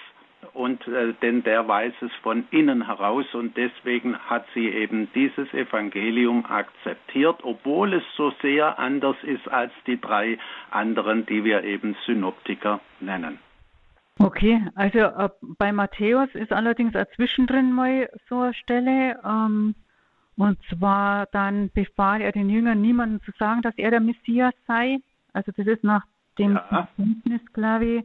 und 0.53 0.87
äh, 0.87 1.15
denn 1.23 1.43
der 1.43 1.67
weiß 1.67 1.95
es 2.01 2.13
von 2.23 2.47
innen 2.51 2.87
heraus 2.87 3.27
und 3.35 3.57
deswegen 3.57 4.19
hat 4.19 4.47
sie 4.55 4.69
eben 4.69 5.09
dieses 5.15 5.53
Evangelium 5.53 6.45
akzeptiert, 6.47 7.41
obwohl 7.43 7.95
es 7.95 8.05
so 8.17 8.33
sehr 8.43 8.79
anders 8.79 9.17
ist 9.23 9.49
als 9.49 9.73
die 9.87 10.01
drei 10.01 10.39
anderen, 10.71 11.27
die 11.27 11.45
wir 11.45 11.65
eben 11.65 11.97
Synoptiker 12.07 12.81
nennen. 13.01 13.39
Okay, 14.19 14.63
also 14.75 14.99
äh, 14.99 15.29
bei 15.59 15.73
Matthäus 15.73 16.35
ist 16.35 16.53
allerdings 16.53 16.97
auch 16.97 17.05
zwischendrin 17.17 17.73
mal 17.73 18.09
so 18.29 18.41
eine 18.41 18.55
Stelle, 18.55 19.19
ähm, 19.25 19.75
und 20.39 20.59
zwar 20.69 21.27
dann 21.33 21.71
befahl 21.75 22.21
er 22.21 22.33
den 22.33 22.49
Jüngern 22.51 22.81
niemandem 22.81 23.23
zu 23.23 23.33
sagen, 23.39 23.63
dass 23.63 23.77
er 23.77 23.91
der 23.91 24.01
Messias 24.01 24.55
sei. 24.67 24.99
Also 25.33 25.53
das 25.55 25.67
ist 25.67 25.85
nach 25.85 26.05
dem 26.39 26.55
ja. 26.55 26.61
Verständnis, 26.69 27.41
glaube 27.53 27.85
ich, 27.85 28.05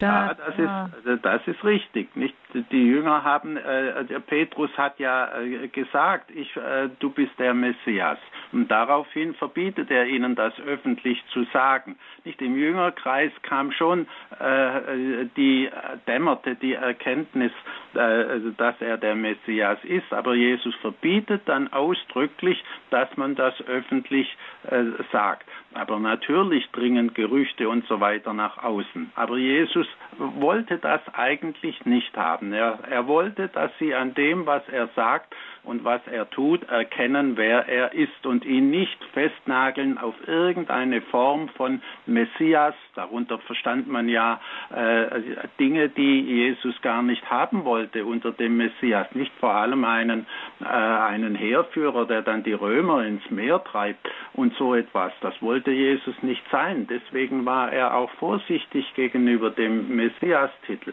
ja, 0.00 0.34
das 0.34 0.58
ist, 0.58 0.68
also 0.68 1.16
das 1.22 1.46
ist 1.46 1.64
richtig. 1.64 2.14
Nicht? 2.16 2.34
Die 2.72 2.86
Jünger 2.86 3.22
haben, 3.22 3.56
äh, 3.56 4.04
der 4.04 4.20
Petrus 4.20 4.70
hat 4.76 4.98
ja 4.98 5.38
äh, 5.38 5.68
gesagt, 5.68 6.30
ich, 6.30 6.56
äh, 6.56 6.88
du 6.98 7.10
bist 7.10 7.32
der 7.38 7.54
Messias. 7.54 8.18
Und 8.52 8.68
daraufhin 8.70 9.34
verbietet 9.34 9.90
er 9.90 10.06
ihnen, 10.06 10.34
das 10.34 10.58
öffentlich 10.60 11.22
zu 11.32 11.44
sagen. 11.52 11.96
Nicht 12.24 12.40
im 12.42 12.56
Jüngerkreis 12.56 13.30
kam 13.42 13.70
schon 13.72 14.06
äh, 14.38 15.26
die 15.36 15.70
dämmerte 16.06 16.56
die 16.56 16.74
Erkenntnis, 16.74 17.52
äh, 17.94 18.40
dass 18.56 18.80
er 18.80 18.96
der 18.96 19.14
Messias 19.14 19.78
ist. 19.84 20.12
Aber 20.12 20.34
Jesus 20.34 20.74
verbietet 20.76 21.42
dann 21.46 21.72
ausdrücklich, 21.72 22.62
dass 22.90 23.08
man 23.16 23.34
das 23.34 23.54
öffentlich 23.66 24.36
äh, 24.70 24.84
sagt. 25.12 25.46
Aber 25.72 25.98
natürlich 26.00 26.68
dringen 26.72 27.14
Gerüchte 27.14 27.68
und 27.68 27.86
so 27.86 28.00
weiter 28.00 28.32
nach 28.32 28.58
außen. 28.58 29.12
Aber 29.14 29.36
Jesus 29.38 29.86
wollte 30.18 30.78
das 30.78 31.00
eigentlich 31.12 31.84
nicht 31.84 32.16
haben. 32.16 32.52
Er, 32.52 32.80
er 32.90 33.06
wollte, 33.06 33.48
dass 33.48 33.70
sie 33.78 33.94
an 33.94 34.14
dem, 34.14 34.46
was 34.46 34.68
er 34.68 34.88
sagt 34.96 35.34
und 35.64 35.84
was 35.84 36.00
er 36.06 36.28
tut, 36.30 36.68
erkennen, 36.68 37.36
wer 37.36 37.68
er 37.68 37.92
ist 37.92 38.26
und 38.26 38.44
ihn 38.44 38.70
nicht 38.70 38.98
festnageln 39.12 39.98
auf 39.98 40.14
irgendeine 40.26 41.00
Form 41.02 41.48
von 41.50 41.82
Messias. 42.06 42.74
Darunter 42.94 43.38
verstand 43.38 43.88
man 43.88 44.08
ja 44.08 44.40
äh, 44.74 45.20
Dinge, 45.58 45.88
die 45.88 46.20
Jesus 46.20 46.80
gar 46.82 47.02
nicht 47.02 47.30
haben 47.30 47.64
wollte 47.64 48.04
unter 48.04 48.32
dem 48.32 48.56
Messias. 48.56 49.06
Nicht 49.14 49.32
vor 49.38 49.52
allem 49.52 49.84
einen, 49.84 50.26
äh, 50.60 50.64
einen 50.64 51.34
Heerführer, 51.34 52.06
der 52.06 52.22
dann 52.22 52.42
die 52.42 52.52
Römer 52.52 53.04
ins 53.04 53.28
Meer 53.30 53.62
treibt 53.62 54.08
und 54.32 54.54
so 54.54 54.74
etwas. 54.74 55.12
Das 55.20 55.40
wollte 55.42 55.70
Jesus 55.70 56.14
nicht 56.22 56.42
sein. 56.50 56.86
Deswegen 56.88 57.44
war 57.44 57.72
er 57.72 57.94
auch 57.94 58.10
vorsichtig 58.12 58.92
gegenüber 58.94 59.50
dem 59.50 59.94
Messias-Titel. 59.94 60.92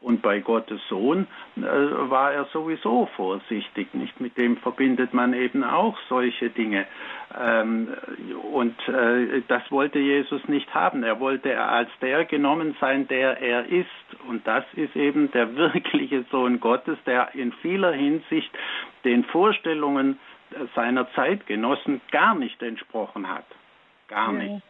Und 0.00 0.22
bei 0.22 0.38
Gottes 0.38 0.80
Sohn 0.88 1.26
äh, 1.56 1.60
war 1.60 2.32
er 2.32 2.44
sowieso 2.46 3.06
vorsichtig, 3.16 3.92
nicht? 3.94 4.20
Mit 4.20 4.38
dem 4.38 4.56
verbindet 4.58 5.12
man 5.12 5.34
eben 5.34 5.64
auch 5.64 5.96
solche 6.08 6.50
Dinge. 6.50 6.86
Ähm, 7.38 7.88
und 8.52 8.76
äh, 8.88 9.42
das 9.48 9.62
wollte 9.70 9.98
Jesus 9.98 10.46
nicht 10.46 10.72
haben. 10.72 11.02
Er 11.02 11.18
wollte 11.18 11.60
als 11.60 11.90
der 12.00 12.24
genommen 12.24 12.76
sein, 12.80 13.08
der 13.08 13.40
er 13.40 13.66
ist. 13.66 13.88
Und 14.28 14.46
das 14.46 14.64
ist 14.74 14.94
eben 14.94 15.30
der 15.32 15.56
wirkliche 15.56 16.24
Sohn 16.30 16.60
Gottes, 16.60 16.98
der 17.04 17.34
in 17.34 17.52
vieler 17.54 17.92
Hinsicht 17.92 18.50
den 19.04 19.24
Vorstellungen 19.24 20.18
seiner 20.74 21.10
Zeitgenossen 21.12 22.00
gar 22.10 22.34
nicht 22.34 22.62
entsprochen 22.62 23.28
hat. 23.28 23.44
Gar 24.08 24.32
nicht. 24.32 24.62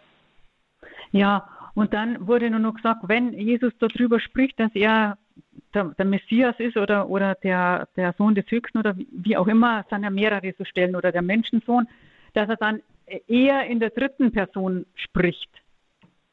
Ja, 1.13 1.49
und 1.79 1.95
dann 1.95 2.27
wurde 2.27 2.51
nur 2.51 2.61
noch 2.61 2.75
gesagt, 2.75 3.03
wenn 3.07 3.33
Jesus 3.33 3.73
darüber 3.79 4.19
spricht, 4.21 4.59
dass 4.59 4.75
er 4.75 5.17
der, 5.75 5.85
der 5.85 6.05
Messias 6.05 6.59
ist 6.59 6.77
oder, 6.77 7.09
oder 7.09 7.35
der, 7.37 7.89
der 7.97 8.15
Sohn 8.15 8.35
des 8.35 8.51
Höchsten 8.51 8.79
oder 8.79 8.95
wie, 8.97 9.37
auch 9.37 9.47
immer, 9.47 9.81
es 9.81 9.89
sind 9.89 10.03
ja 10.03 10.11
mehrere 10.11 10.53
so 10.59 10.65
Stellen 10.65 10.97
oder 10.97 11.13
der 11.13 11.23
Menschensohn, 11.23 11.87
dass 12.35 12.49
er 12.49 12.57
dann 12.57 12.83
eher 13.27 13.67
in 13.67 13.81
der 13.81 13.91
dritten 13.91 14.33
Person 14.33 14.87
spricht. 14.95 15.51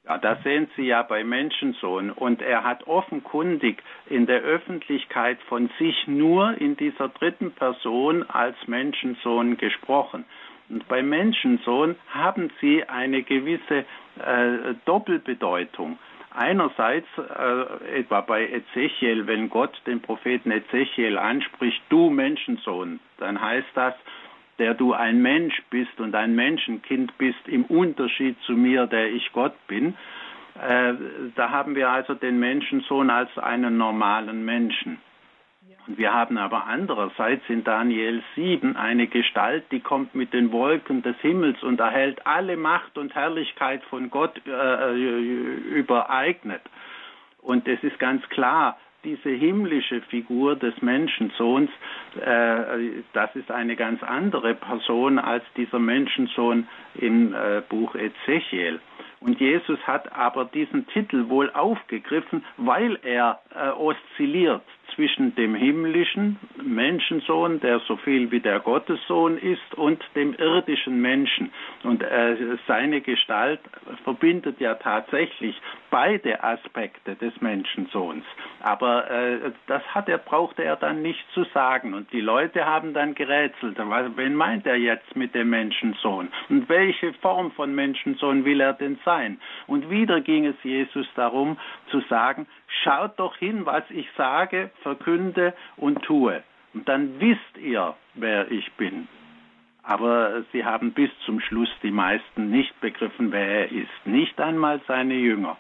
Ja, 0.06 0.20
das 0.20 0.42
sehen 0.44 0.68
Sie 0.76 0.84
ja 0.84 1.02
bei 1.02 1.24
Menschensohn. 1.24 2.12
Und 2.12 2.42
er 2.42 2.64
hat 2.64 2.86
offenkundig 2.88 3.82
in 4.08 4.28
der 4.28 4.42
Öffentlichkeit 4.42 5.40
von 5.48 5.70
sich 5.80 6.08
nur 6.08 6.60
in 6.60 6.78
dieser 6.78 7.10
dritten 7.10 7.52
Person 7.52 8.24
als 8.24 8.56
Menschensohn 8.68 9.58
gesprochen. 9.58 10.26
Und 10.70 10.88
bei 10.88 11.04
Menschensohn 11.04 11.96
haben 12.10 12.50
sie 12.60 12.84
eine 12.84 13.24
gewisse 13.24 13.86
äh, 14.20 14.74
Doppelbedeutung. 14.86 16.00
Einerseits, 16.32 17.08
äh, 17.18 18.00
etwa 18.00 18.22
bei 18.22 18.50
Ezechiel, 18.50 19.28
wenn 19.28 19.50
Gott 19.50 19.80
den 19.86 20.02
Propheten 20.02 20.52
Ezechiel 20.52 21.18
anspricht, 21.18 21.82
du 21.90 22.10
Menschensohn, 22.10 23.00
dann 23.18 23.40
heißt 23.40 23.70
das, 23.74 23.94
der 24.58 24.74
du 24.74 24.94
ein 24.94 25.22
Mensch 25.22 25.62
bist 25.70 26.00
und 26.00 26.16
ein 26.16 26.36
Menschenkind 26.36 27.18
bist, 27.18 27.48
im 27.48 27.66
Unterschied 27.66 28.38
zu 28.46 28.54
mir, 28.54 28.88
der 28.88 29.12
ich 29.12 29.32
Gott 29.34 29.56
bin. 29.68 29.96
Äh, 30.56 30.94
da 31.36 31.50
haben 31.52 31.76
wir 31.76 31.90
also 31.90 32.14
den 32.14 32.40
Menschensohn 32.40 33.10
als 33.10 33.38
einen 33.38 33.78
normalen 33.78 34.46
Menschen. 34.46 35.00
Wir 35.88 36.14
haben 36.14 36.38
aber 36.38 36.66
andererseits 36.66 37.44
in 37.48 37.64
Daniel 37.64 38.24
7 38.36 38.76
eine 38.76 39.08
Gestalt, 39.08 39.66
die 39.72 39.82
kommt 39.82 40.16
mit 40.16 40.34
den 40.34 40.52
Wolken 40.52 41.04
des 41.04 41.16
Himmels 41.18 41.62
und 41.62 41.80
erhält 41.80 42.26
alle 42.26 42.58
Macht 42.58 42.98
und 42.98 43.14
Herrlichkeit 43.14 43.84
von 43.86 44.10
Gott 44.10 44.42
äh, 44.48 44.52
äh, 44.52 45.20
übereignet. 45.80 46.62
Und 47.42 47.68
es 47.68 47.84
ist 47.84 48.00
ganz 48.00 48.28
klar, 48.30 48.78
diese 49.04 49.30
himmlische 49.30 50.02
Figur 50.02 50.56
des 50.56 50.82
Menschensohns, 50.82 51.70
äh, 52.20 53.04
das 53.14 53.36
ist 53.36 53.52
eine 53.52 53.76
ganz 53.76 54.02
andere 54.02 54.56
Person 54.56 55.20
als 55.20 55.44
dieser 55.56 55.78
Menschensohn 55.78 56.68
im 56.96 57.36
äh, 57.36 57.62
Buch 57.70 57.94
Ezechiel. 57.94 58.80
Und 59.20 59.40
Jesus 59.40 59.80
hat 59.86 60.12
aber 60.14 60.46
diesen 60.46 60.88
Titel 60.88 61.30
wohl 61.30 61.52
aufgegriffen, 61.52 62.44
weil 62.58 62.98
er 63.04 63.40
äh, 63.54 63.70
oszilliert 63.70 64.64
zwischen 64.96 65.36
dem 65.36 65.56
himmlischen 65.56 66.38
Menschensohn, 66.64 67.60
der 67.60 67.80
so 67.80 67.98
viel 67.98 68.32
wie 68.32 68.40
der 68.40 68.60
Gottessohn 68.60 69.38
ist, 69.38 69.76
und 69.76 70.04
dem 70.16 70.34
irdischen 70.34 71.02
Menschen. 71.02 71.52
Und 71.84 72.02
äh, 72.02 72.58
seine 72.68 73.02
Gestalt 73.02 73.60
verbindet 74.04 74.60
ja 74.60 74.76
tatsächlich 74.76 75.60
beide 75.90 76.44
Aspekte 76.44 77.16
des 77.16 77.40
Menschensohns. 77.42 78.26
Aber 78.62 79.10
äh, 79.10 79.52
das 79.68 79.84
hat 79.94 80.10
er, 80.10 80.18
brauchte 80.18 80.64
er 80.64 80.76
dann 80.76 81.02
nicht 81.02 81.24
zu 81.34 81.44
sagen. 81.54 81.94
Und 81.94 82.12
die 82.12 82.22
Leute 82.22 82.66
haben 82.66 82.94
dann 82.94 83.16
gerätselt, 83.16 83.78
wen 83.78 84.36
meint 84.36 84.66
er 84.66 84.78
jetzt 84.78 85.16
mit 85.16 85.36
dem 85.36 85.50
Menschensohn? 85.50 86.30
Und 86.50 86.70
welche 86.70 87.14
Form 87.14 87.52
von 87.52 87.76
Menschensohn 87.76 88.46
will 88.46 88.62
er 88.62 88.74
denn 88.74 89.00
sein? 89.06 89.40
Und 89.68 89.90
wieder 89.90 90.22
ging 90.22 90.46
es 90.46 90.56
Jesus 90.64 91.08
darum 91.16 91.58
zu 91.90 92.02
sagen, 92.10 92.48
schaut 92.84 93.20
doch 93.20 93.36
hin, 93.38 93.66
was 93.66 93.84
ich 93.90 94.08
sage, 94.18 94.72
verkünde 94.86 95.54
und 95.78 96.04
tue. 96.04 96.44
Und 96.76 96.88
dann 96.88 97.20
wisst 97.20 97.58
ihr, 97.58 97.96
wer 98.14 98.52
ich 98.52 98.72
bin. 98.74 99.08
Aber 99.82 100.44
sie 100.52 100.64
haben 100.64 100.94
bis 100.94 101.10
zum 101.26 101.40
Schluss 101.40 101.70
die 101.82 101.92
meisten 101.92 102.52
nicht 102.52 102.80
begriffen, 102.82 103.32
wer 103.32 103.48
er 103.62 103.72
ist. 103.72 103.98
Nicht 104.06 104.40
einmal 104.40 104.80
seine 104.88 105.16
Jünger. 105.16 105.58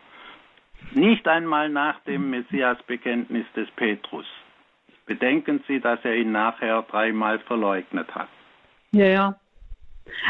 Nicht 0.91 1.27
einmal 1.27 1.69
nach 1.69 1.99
dem 2.01 2.29
Messiasbekenntnis 2.29 3.45
des 3.55 3.69
Petrus. 3.71 4.27
Bedenken 5.05 5.63
Sie, 5.67 5.79
dass 5.79 5.99
er 6.03 6.15
ihn 6.15 6.31
nachher 6.31 6.83
dreimal 6.83 7.39
verleugnet 7.39 8.13
hat. 8.13 8.29
Ja, 8.91 9.05
ja. 9.05 9.35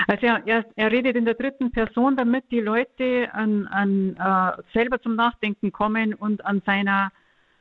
Also 0.08 0.26
er, 0.28 0.42
er, 0.46 0.66
er, 0.76 0.92
redet 0.92 1.16
in 1.16 1.26
der 1.26 1.34
dritten 1.34 1.72
Person, 1.72 2.16
damit 2.16 2.46
die 2.52 2.62
Leute 2.62 3.30
an, 3.34 3.68
an 3.68 4.16
äh, 4.18 4.62
selber 4.74 5.02
zum 5.02 5.16
Nachdenken 5.16 5.72
kommen 5.72 6.14
und 6.14 6.46
an 6.46 6.62
seiner 6.66 7.12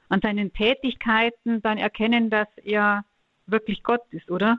an 0.08 0.20
seinen 0.20 0.52
Tätigkeiten 0.52 1.62
dann 1.62 1.78
erkennen, 1.78 2.30
dass 2.30 2.48
er 2.58 3.04
wirklich 3.46 3.82
Gott 3.82 4.02
ist, 4.10 4.30
oder? 4.30 4.58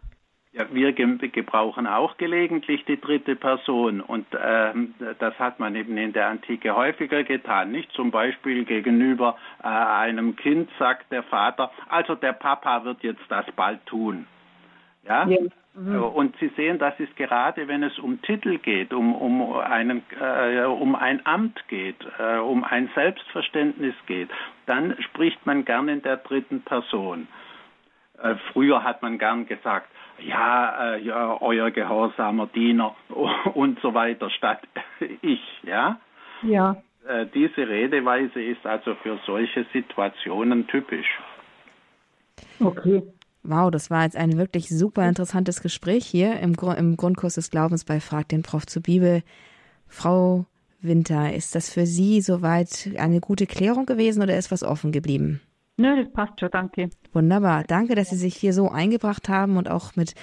Ja, 0.52 0.66
wir 0.72 0.94
gebrauchen 0.94 1.86
auch 1.86 2.16
gelegentlich 2.16 2.86
die 2.86 3.00
dritte 3.00 3.36
Person 3.36 4.00
und 4.00 4.26
ähm, 4.42 4.94
das 5.20 5.38
hat 5.38 5.60
man 5.60 5.76
eben 5.76 5.98
in 5.98 6.14
der 6.14 6.28
Antike 6.28 6.74
häufiger 6.74 7.26
getan. 7.26 7.74
Nicht 7.74 7.92
zum 7.92 8.10
Beispiel 8.10 8.64
gegenüber 8.64 9.36
äh, 9.62 9.68
einem 9.68 10.38
Kind 10.38 10.70
sagt 10.80 11.12
der 11.12 11.24
Vater, 11.24 11.72
also 11.90 12.16
der 12.16 12.32
Papa 12.32 12.86
wird 12.86 13.04
jetzt 13.04 13.24
das 13.28 13.46
bald 13.58 13.86
tun. 13.86 14.28
Ja? 15.04 15.28
ja. 15.28 15.38
Mhm. 15.76 15.96
Äh, 15.96 15.98
und 15.98 16.36
Sie 16.40 16.50
sehen, 16.56 16.80
das 16.80 17.00
ist 17.00 17.16
gerade, 17.16 17.68
wenn 17.68 17.84
es 17.84 18.00
um 18.00 18.22
Titel 18.22 18.58
geht, 18.58 18.94
um, 18.94 19.14
um, 19.14 19.54
einen, 19.58 20.04
äh, 20.20 20.64
um 20.64 20.96
ein 20.96 21.26
Amt 21.26 21.68
geht, 21.68 21.98
äh, 22.18 22.38
um 22.38 22.64
ein 22.64 22.90
Selbstverständnis 22.96 23.96
geht, 24.08 24.30
dann 24.66 24.96
spricht 25.02 25.46
man 25.46 25.66
gern 25.66 25.90
in 25.90 26.02
der 26.02 26.18
dritten 26.18 26.62
Person. 26.62 27.28
Äh, 28.22 28.36
früher 28.54 28.84
hat 28.84 29.02
man 29.02 29.18
gern 29.18 29.46
gesagt, 29.46 29.88
ja, 30.20 30.94
äh, 30.94 31.02
ja, 31.02 31.42
euer 31.42 31.72
gehorsamer 31.72 32.48
Diener 32.48 32.96
und 33.54 33.80
so 33.82 33.94
weiter, 33.94 34.30
statt 34.30 34.62
ich, 35.22 35.42
ja? 35.64 36.00
Ja. 36.42 36.78
Äh, 37.08 37.26
diese 37.34 37.68
Redeweise 37.68 38.42
ist 38.42 38.66
also 38.66 38.96
für 38.96 39.20
solche 39.26 39.66
Situationen 39.74 40.68
typisch. 40.68 41.20
Okay. 42.60 43.04
Wow, 43.48 43.70
das 43.70 43.90
war 43.90 44.04
jetzt 44.04 44.16
ein 44.16 44.38
wirklich 44.38 44.70
super 44.70 45.08
interessantes 45.08 45.62
Gespräch 45.62 46.06
hier 46.06 46.40
im, 46.40 46.54
Gru 46.54 46.72
im 46.72 46.98
Grundkurs 46.98 47.36
des 47.36 47.52
Glaubens 47.52 47.86
bei 47.86 48.00
Frag 48.00 48.30
den 48.30 48.42
Prof 48.42 48.66
zur 48.66 48.82
Bibel. 48.82 49.22
Frau 49.88 50.46
Winter, 50.82 51.34
ist 51.34 51.56
das 51.56 51.70
für 51.70 51.86
Sie 51.86 52.22
soweit 52.22 52.90
eine 52.98 53.20
gute 53.20 53.46
Klärung 53.46 53.86
gewesen 53.86 54.24
oder 54.24 54.38
ist 54.38 54.52
was 54.52 54.64
offen 54.64 54.92
geblieben? 54.92 55.42
Nö, 55.78 56.04
das 56.04 56.12
passt 56.12 56.40
schon, 56.40 56.50
danke. 56.52 56.90
Wunderbar. 57.16 57.64
Danke, 57.64 57.96
dass 57.96 58.10
Sie 58.10 58.18
sich 58.18 58.36
hier 58.36 58.54
so 58.54 58.70
eingebracht 58.70 59.30
haben 59.30 59.56
und 59.56 59.70
auch 59.70 59.96
mit 59.96 60.14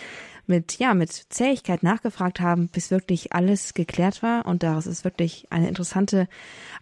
mit, 0.46 0.78
ja, 0.78 0.94
mit 0.94 1.12
Zähigkeit 1.12 1.82
nachgefragt 1.82 2.40
haben, 2.40 2.68
bis 2.68 2.90
wirklich 2.90 3.32
alles 3.32 3.74
geklärt 3.74 4.22
war. 4.22 4.44
Und 4.46 4.62
daraus 4.62 4.86
ist 4.86 5.04
wirklich 5.04 5.46
eine 5.50 5.68
interessante 5.68 6.28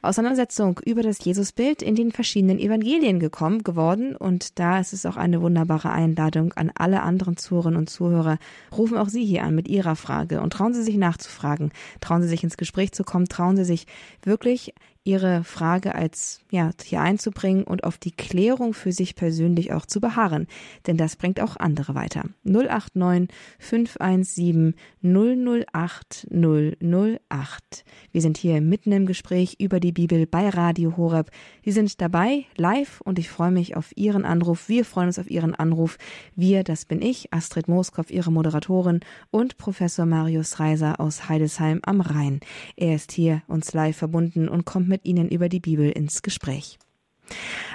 Auseinandersetzung 0.03 0.81
über 0.85 1.03
das 1.03 1.25
Jesusbild 1.25 1.83
in 1.83 1.95
den 1.95 2.11
verschiedenen 2.11 2.59
Evangelien 2.59 3.21
gekommen, 3.21 3.63
geworden. 3.63 4.17
Und 4.17 4.59
da 4.59 4.81
ist 4.81 4.93
es 4.93 5.05
auch 5.05 5.17
eine 5.17 5.43
wunderbare 5.43 5.91
Einladung 5.91 6.53
an 6.55 6.73
alle 6.75 7.03
anderen 7.03 7.37
Zuhörerinnen 7.37 7.79
und 7.79 7.91
Zuhörer. 7.91 8.39
Rufen 8.77 8.97
auch 8.97 9.09
Sie 9.09 9.25
hier 9.25 9.45
an 9.45 9.55
mit 9.55 9.69
Ihrer 9.69 9.97
Frage 9.97 10.41
und 10.41 10.53
trauen 10.53 10.75
Sie 10.75 10.83
sich 10.83 10.97
nachzufragen. 10.97 11.71
Trauen 12.01 12.23
Sie 12.23 12.29
sich 12.29 12.43
ins 12.43 12.57
Gespräch 12.57 12.93
zu 12.93 13.05
kommen. 13.05 13.29
Trauen 13.29 13.57
Sie 13.57 13.65
sich 13.65 13.87
wirklich 14.23 14.75
ihre 15.03 15.45
Frage 15.45 15.95
als 15.95 16.41
ja 16.51 16.71
hier 16.85 17.01
einzubringen 17.01 17.65
und 17.65 17.85
auf 17.85 17.97
die 17.97 18.11
Klärung 18.11 18.75
für 18.75 18.93
sich 18.93 19.17
persönlich 19.17 19.73
auch 19.73 19.87
zu 19.87 20.00
beharren, 20.01 20.47
denn 20.87 20.97
das 20.97 21.17
bringt 21.17 21.41
auch 21.41 21.57
andere 21.57 21.95
weiter. 21.95 22.25
089 22.45 23.29
517 23.59 24.75
008 25.03 26.27
008. 26.31 27.85
Wir 28.13 28.21
sind 28.21 28.37
hier 28.37 28.61
mitten 28.61 28.93
im 28.93 29.07
Gespräch 29.07 29.57
über 29.59 29.81
die 29.81 29.93
Bibel 29.93 30.27
bei 30.27 30.49
Radio 30.49 30.97
Horeb. 30.97 31.31
Sie 31.65 31.73
sind 31.73 32.01
dabei 32.01 32.47
live 32.57 33.01
und 33.03 33.19
ich 33.19 33.31
freue 33.31 33.51
mich 33.51 33.77
auf 33.77 33.97
Ihren 33.97 34.25
Anruf. 34.25 34.69
Wir 34.69 34.85
freuen 34.85 35.09
uns 35.09 35.19
auf 35.19 35.31
Ihren 35.31 35.55
Anruf. 35.55 35.99
Wir, 36.35 36.65
das 36.65 36.85
bin 36.85 37.03
ich, 37.03 37.33
Astrid 37.33 37.69
Mooskopf, 37.69 38.11
Ihre 38.11 38.33
Moderatorin 38.33 39.01
und 39.31 39.57
Professor 39.57 40.07
Marius 40.07 40.61
Reiser 40.61 41.01
aus 41.01 41.29
Heidesheim 41.29 41.81
am 41.83 42.01
Rhein. 42.01 42.41
Er 42.77 42.95
ist 42.95 43.13
hier 43.13 43.43
uns 43.47 43.73
live 43.73 43.97
verbunden 43.97 44.49
und 44.49 44.65
kommt 44.65 44.89
mit 44.89 45.05
Ihnen 45.05 45.29
über 45.29 45.49
die 45.49 45.61
Bibel 45.61 45.91
ins 45.91 46.23
Gespräch. 46.23 46.79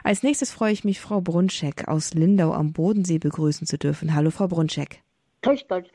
Als 0.03 0.23
nächstes 0.23 0.51
freue 0.53 0.71
ich 0.73 0.83
mich, 0.83 0.99
Frau 0.99 1.21
Brunschek 1.21 1.87
aus 1.87 2.13
Lindau 2.13 2.53
am 2.53 2.73
Bodensee 2.73 3.17
begrüßen 3.19 3.65
zu 3.67 3.77
dürfen. 3.77 4.13
Hallo, 4.15 4.31
Frau 4.31 4.47
Brunschek. 4.47 5.01
Grüß 5.41 5.65
Gott. 5.67 5.89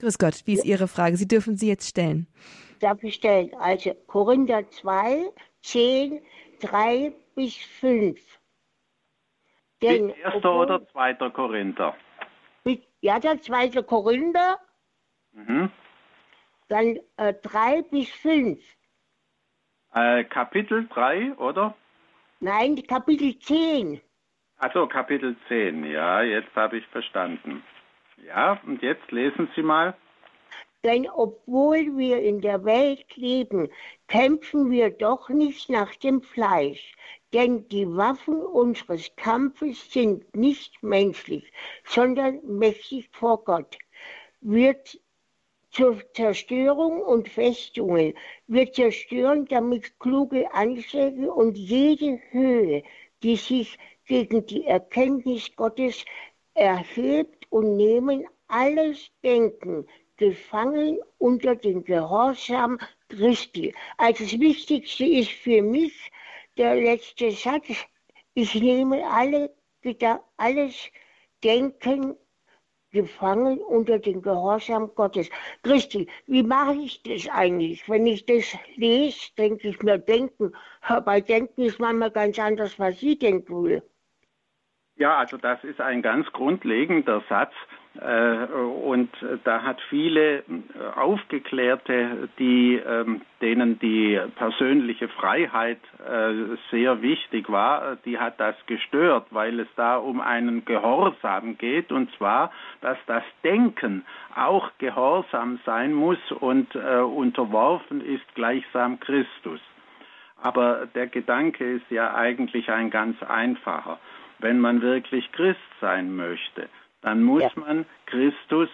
Grüß 0.00 0.18
Gott, 0.18 0.42
wie 0.44 0.54
ist 0.54 0.64
Ihre 0.64 0.88
Frage? 0.88 1.16
Sie 1.16 1.28
dürfen 1.28 1.56
sie 1.56 1.68
jetzt 1.68 1.88
stellen. 1.88 2.26
Darf 2.80 3.02
ich 3.02 3.14
stellen? 3.14 3.54
Also 3.54 3.94
Korinther 4.06 4.68
2, 4.70 5.24
10, 5.62 6.20
3 6.60 7.12
bis 7.34 7.54
5. 7.80 8.20
Denn, 9.82 10.10
Erster 10.10 10.36
obwohl- 10.52 10.62
oder 10.64 10.88
zweiter 10.88 11.30
Korinther? 11.30 11.96
Ja, 13.00 13.18
der 13.20 13.40
zweite 13.42 13.82
Korinther, 13.82 14.58
Mhm. 15.32 15.70
dann 16.68 16.98
äh, 17.18 17.34
drei 17.42 17.82
bis 17.82 18.08
fünf. 18.08 18.58
Äh, 19.92 20.24
Kapitel 20.24 20.88
3, 20.88 21.34
oder? 21.34 21.76
Nein, 22.44 22.76
Kapitel 22.86 23.38
10. 23.38 24.02
Also 24.58 24.86
Kapitel 24.86 25.34
10, 25.48 25.82
ja, 25.86 26.20
jetzt 26.20 26.54
habe 26.54 26.76
ich 26.76 26.86
verstanden. 26.88 27.62
Ja, 28.26 28.60
und 28.66 28.82
jetzt 28.82 29.10
lesen 29.10 29.48
Sie 29.56 29.62
mal. 29.62 29.96
Denn 30.84 31.08
obwohl 31.08 31.96
wir 31.96 32.20
in 32.20 32.42
der 32.42 32.62
Welt 32.66 33.16
leben, 33.16 33.70
kämpfen 34.08 34.70
wir 34.70 34.90
doch 34.90 35.30
nicht 35.30 35.70
nach 35.70 35.94
dem 35.94 36.20
Fleisch. 36.20 36.94
Denn 37.32 37.66
die 37.68 37.86
Waffen 37.86 38.42
unseres 38.42 39.16
Kampfes 39.16 39.90
sind 39.90 40.36
nicht 40.36 40.82
menschlich, 40.82 41.50
sondern 41.84 42.40
mächtig 42.44 43.08
vor 43.10 43.42
Gott. 43.42 43.78
Wird 44.42 45.00
zur 45.74 46.00
Zerstörung 46.14 47.02
und 47.02 47.28
Festungen. 47.28 48.14
Wir 48.46 48.72
zerstören 48.72 49.44
damit 49.46 49.98
kluge 49.98 50.52
Anschläge 50.54 51.32
und 51.32 51.58
jede 51.58 52.20
Höhe, 52.30 52.82
die 53.22 53.36
sich 53.36 53.76
gegen 54.06 54.46
die 54.46 54.64
Erkenntnis 54.64 55.54
Gottes 55.56 56.04
erhebt 56.54 57.50
und 57.50 57.76
nehmen 57.76 58.24
alles 58.46 59.10
Denken 59.24 59.86
gefangen 60.16 60.98
unter 61.18 61.56
den 61.56 61.82
Gehorsam 61.82 62.78
Christi. 63.08 63.74
Also 63.96 64.24
das 64.24 64.38
Wichtigste 64.38 65.04
ist 65.04 65.32
für 65.32 65.60
mich 65.62 66.12
der 66.56 66.76
letzte 66.76 67.32
Satz. 67.32 67.66
Ich 68.34 68.54
nehme 68.54 69.04
alle, 69.04 69.52
alles 70.36 70.90
Denken 71.42 72.16
gefangen 72.94 73.58
unter 73.58 73.98
den 73.98 74.22
Gehorsam 74.22 74.90
Gottes. 74.94 75.28
Christi, 75.62 76.08
wie 76.26 76.42
mache 76.42 76.76
ich 76.76 77.02
das 77.02 77.28
eigentlich? 77.28 77.86
Wenn 77.88 78.06
ich 78.06 78.24
das 78.24 78.56
lese, 78.76 79.34
denke 79.36 79.68
ich 79.68 79.82
mir, 79.82 79.98
denken. 79.98 80.52
Aber 80.80 81.20
denken 81.20 81.62
ist 81.64 81.78
manchmal 81.78 82.10
ganz 82.10 82.38
anders, 82.38 82.78
was 82.78 82.98
Sie 82.98 83.18
denken 83.18 83.64
will. 83.64 83.82
Ja, 84.96 85.18
also 85.18 85.36
das 85.36 85.62
ist 85.64 85.80
ein 85.80 86.02
ganz 86.02 86.26
grundlegender 86.32 87.22
Satz. 87.28 87.52
Äh, 88.00 88.46
und 88.52 89.10
da 89.44 89.62
hat 89.62 89.80
viele 89.88 90.38
äh, 90.38 90.42
Aufgeklärte, 90.96 92.28
die, 92.38 92.74
ähm, 92.76 93.20
denen 93.40 93.78
die 93.78 94.20
persönliche 94.34 95.08
Freiheit 95.08 95.78
äh, 96.04 96.56
sehr 96.72 97.02
wichtig 97.02 97.50
war, 97.50 97.96
die 98.04 98.18
hat 98.18 98.40
das 98.40 98.56
gestört, 98.66 99.26
weil 99.30 99.60
es 99.60 99.68
da 99.76 99.96
um 99.96 100.20
einen 100.20 100.64
Gehorsam 100.64 101.56
geht, 101.56 101.92
und 101.92 102.12
zwar, 102.16 102.50
dass 102.80 102.98
das 103.06 103.22
Denken 103.44 104.04
auch 104.34 104.70
gehorsam 104.78 105.60
sein 105.64 105.92
muss 105.92 106.18
und 106.40 106.74
unterworfen 106.74 108.04
ist 108.04 108.34
gleichsam 108.34 108.98
Christus. 108.98 109.60
Aber 110.42 110.86
der 110.94 111.06
Gedanke 111.06 111.74
ist 111.74 111.90
ja 111.90 112.14
eigentlich 112.14 112.70
ein 112.70 112.90
ganz 112.90 113.22
einfacher. 113.22 113.98
Wenn 114.40 114.58
man 114.58 114.82
wirklich 114.82 115.30
Christ 115.32 115.60
sein 115.80 116.16
möchte, 116.16 116.68
dann 117.04 117.22
muss 117.22 117.42
Ja. 117.42 117.50
man 117.54 117.86
Christus 118.06 118.68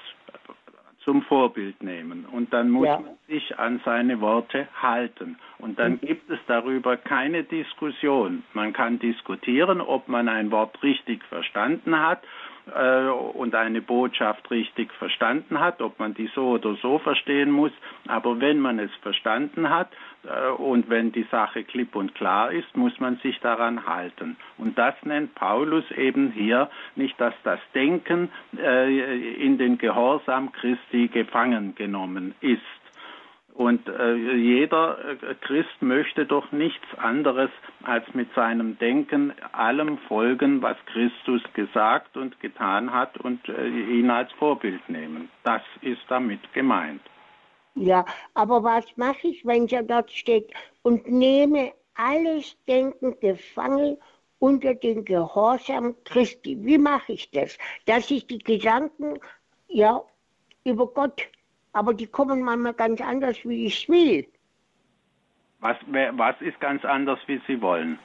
zum 1.05 1.23
Vorbild 1.23 1.83
nehmen 1.83 2.27
und 2.27 2.53
dann 2.53 2.71
muss 2.71 2.87
Ja. 2.87 3.01
man 3.01 3.17
sich 3.27 3.59
an 3.59 3.81
seine 3.85 4.21
Worte 4.21 4.69
halten. 4.81 5.39
Und 5.59 5.79
dann 5.79 5.93
Mhm. 5.93 6.01
gibt 6.01 6.31
es 6.31 6.39
darüber 6.47 6.97
keine 6.97 7.43
Diskussion. 7.43 8.45
Man 8.53 8.73
kann 8.73 8.99
diskutieren, 8.99 9.81
ob 9.81 10.09
man 10.09 10.29
ein 10.29 10.51
Wort 10.51 10.83
richtig 10.83 11.25
verstanden 11.25 11.99
hat 11.99 12.23
äh, 12.75 13.09
und 13.09 13.55
eine 13.55 13.81
Botschaft 13.81 14.51
richtig 14.51 14.93
verstanden 14.95 15.61
hat, 15.61 15.81
ob 15.81 15.99
man 15.99 16.15
die 16.15 16.29
so 16.35 16.51
oder 16.51 16.75
so 16.77 16.99
verstehen 16.99 17.51
muss. 17.51 17.73
Aber 18.09 18.41
wenn 18.41 18.61
man 18.61 18.79
es 18.79 18.91
verstanden 19.03 19.71
hat 19.71 19.89
äh, 20.25 20.51
und 20.51 20.89
wenn 20.91 21.13
die 21.13 21.27
Sache 21.31 21.65
klipp 21.65 21.95
und 21.95 22.15
klar 22.15 22.53
ist, 22.53 22.77
muss 22.77 22.99
man 23.01 23.17
sich 23.19 23.39
daran 23.41 23.87
halten. 23.87 24.37
Und 24.59 24.79
das 24.79 24.95
nennt 25.05 25.35
Paulus 25.35 25.91
eben 25.93 26.33
hier 26.33 26.71
nicht, 26.97 27.21
dass 27.21 27.35
das 27.45 27.61
Denken 27.75 28.31
äh, 28.57 29.35
in 29.35 29.59
den 29.59 29.79
Gehorsam 29.79 30.53
Christi 30.53 31.09
gefangen 31.09 31.75
genommen 31.75 32.35
ist. 32.41 32.61
Und 33.55 33.89
äh, 33.89 34.15
jeder 34.15 34.99
äh, 34.99 35.35
Christ 35.41 35.81
möchte 35.81 36.25
doch 36.25 36.51
nichts 36.53 36.87
anderes 36.97 37.51
als 37.83 38.05
mit 38.15 38.33
seinem 38.35 38.79
Denken 38.79 39.33
allem 39.53 39.99
folgen, 40.09 40.63
was 40.63 40.77
Christus 40.87 41.43
gesagt 41.55 42.17
und 42.17 42.41
getan 42.41 42.93
hat 42.93 43.19
und 43.19 43.49
äh, 43.49 43.69
ihn 43.69 44.11
als 44.11 44.33
Vorbild 44.33 44.89
nehmen. 44.89 45.29
Das 45.45 45.63
ist 45.83 46.01
damit 46.09 46.41
gemeint. 46.53 47.03
Ja, 47.75 48.05
aber 48.35 48.63
was 48.63 48.85
mache 48.97 49.29
ich, 49.29 49.45
wenn 49.45 49.67
ja 49.67 49.83
dort 49.83 50.11
steht, 50.11 50.53
und 50.83 51.09
nehme 51.09 51.73
alles 51.95 52.57
Denken 52.67 53.19
gefangen 53.21 53.97
unter 54.39 54.75
den 54.75 55.05
Gehorsam 55.05 55.95
Christi? 56.05 56.57
Wie 56.61 56.79
mache 56.79 57.13
ich 57.13 57.31
das? 57.31 57.59
Dass 57.87 58.11
ich 58.11 58.27
die 58.27 58.39
Gedanken, 58.39 59.19
ja, 59.69 60.03
über 60.65 60.87
Gott, 60.87 61.23
aber 61.73 61.95
die 61.95 62.07
kommen 62.07 62.43
manchmal 62.43 62.75
ganz 62.75 63.01
anders, 63.01 63.37
wie 63.45 63.67
ich 63.67 63.89
will. 63.89 64.27
Was, 65.61 65.77
was 65.87 66.41
ist 66.41 66.59
ganz 66.61 66.85
anders, 66.85 67.19
wie 67.27 67.41
Sie 67.47 67.61
wollen? 67.61 67.99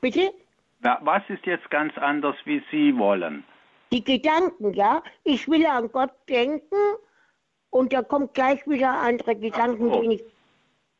Bitte? 0.00 0.32
Wa- 0.80 0.98
Was 1.02 1.22
ist 1.28 1.44
jetzt 1.46 1.70
ganz 1.70 1.96
anders, 1.98 2.36
wie 2.44 2.62
Sie 2.70 2.96
wollen? 2.96 3.42
Die 3.90 4.04
Gedanken, 4.04 4.74
ja. 4.74 5.02
Ich 5.24 5.48
will 5.48 5.64
an 5.66 5.90
Gott 5.90 6.12
denken 6.28 6.76
und 7.70 7.92
da 7.92 8.02
kommt 8.02 8.34
gleich 8.34 8.66
wieder 8.68 8.90
andere 9.00 9.34
Gedanken, 9.34 9.90
so. 9.90 10.02
die 10.02 10.14
ich. 10.16 10.24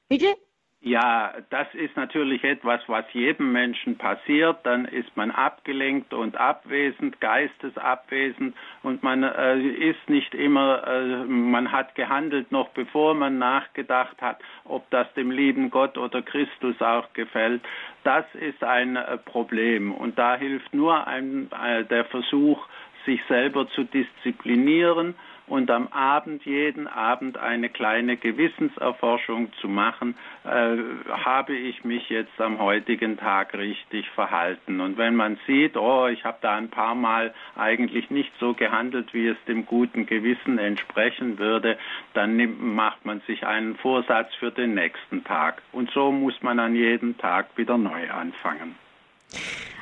Bitte? 0.09 0.35
Ja, 0.81 1.35
das 1.51 1.67
ist 1.75 1.97
natürlich 1.97 2.45
etwas, 2.45 2.81
was 2.87 3.05
jedem 3.12 3.51
Menschen 3.51 3.99
passiert. 3.99 4.59
Dann 4.62 4.85
ist 4.85 5.17
man 5.17 5.33
abgelenkt 5.33 6.14
und 6.14 6.37
abwesend, 6.37 7.21
geistesabwesend 7.21 8.55
und 8.85 9.03
man 9.03 9.25
äh, 9.25 9.59
ist 9.59 10.09
nicht 10.09 10.33
immer, 10.37 10.87
äh, 10.87 11.25
man 11.25 11.73
hat 11.73 11.97
gehandelt 11.97 12.53
noch 12.53 12.69
bevor 12.69 13.14
man 13.14 13.38
nachgedacht 13.38 14.23
hat, 14.23 14.38
ob 14.64 14.88
das 14.91 15.12
dem 15.14 15.33
lieben 15.33 15.71
Gott 15.71 15.99
oder 15.99 16.23
Christus 16.23 16.81
auch 16.81 17.12
gefällt. 17.12 17.62
Das 18.05 18.25
ist 18.35 18.62
ein 18.62 18.95
äh, 18.95 19.19
Problem 19.19 19.93
und 19.93 20.17
da 20.17 20.37
hilft 20.37 20.73
nur 20.73 21.09
ein, 21.09 21.51
äh, 21.61 21.85
der 21.87 22.05
Versuch, 22.05 22.64
sich 23.05 23.21
selber 23.27 23.69
zu 23.71 23.83
disziplinieren 23.83 25.17
und 25.49 25.71
am 25.71 25.89
Abend, 25.89 26.45
jeden 26.45 26.87
Abend 26.87 27.39
eine 27.39 27.69
kleine 27.69 28.17
Gewissenserforschung 28.17 29.53
zu 29.61 29.69
machen, 29.69 30.15
äh, 30.45 30.77
habe 31.11 31.55
ich 31.55 31.85
mich 31.85 32.09
jetzt 32.09 32.41
am 32.41 32.59
heutigen 32.59 33.17
Tag 33.17 33.55
richtig 33.55 34.09
verhalten. 34.11 34.81
Und 34.81 34.99
wenn 34.99 35.17
man 35.17 35.39
sieht, 35.47 35.77
oh, 35.77 36.07
ich 36.07 36.25
habe 36.25 36.39
da 36.41 36.57
ein 36.57 36.69
paar 36.69 36.95
Mal 36.95 37.35
eigentlich 37.57 38.11
nicht 38.11 38.33
so 38.39 38.55
gehandelt, 38.55 39.15
wie 39.15 39.29
es 39.29 39.37
dem 39.47 39.67
guten 39.67 40.07
Gewissen 40.07 40.59
entsprechen 40.59 41.39
würde, 41.39 41.79
dann 42.15 42.37
nimmt, 42.37 42.63
macht 42.63 43.05
man 43.05 43.21
sich 43.27 43.47
einen 43.47 43.77
Vorsatz 43.77 44.35
für 44.35 44.51
den 44.51 44.75
nächsten 44.75 45.25
Tag. 45.25 45.63
Und 45.73 45.91
so 45.91 46.13
muss 46.13 46.41
man 46.43 46.59
an 46.59 46.75
jedem 46.75 47.17
Tag 47.19 47.57
wieder 47.57 47.79
neu 47.79 48.11
anfangen. 48.11 48.77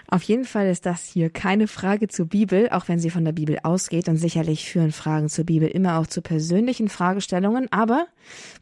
Auf 0.09 0.23
jeden 0.23 0.45
Fall 0.45 0.69
ist 0.69 0.87
das 0.87 1.05
hier 1.05 1.31
keine 1.31 1.67
Frage 1.67 2.09
zur 2.09 2.27
Bibel, 2.27 2.69
auch 2.71 2.89
wenn 2.89 2.99
sie 2.99 3.11
von 3.11 3.25
der 3.25 3.33
Bibel 3.33 3.59
ausgeht. 3.63 4.09
Und 4.09 4.17
sicherlich 4.17 4.69
führen 4.69 4.93
Fragen 4.93 5.29
zur 5.29 5.45
Bibel 5.45 5.69
immer 5.69 5.99
auch 5.99 6.07
zu 6.07 6.23
persönlichen 6.23 6.89
Fragestellungen. 6.89 7.67
Aber, 7.73 8.07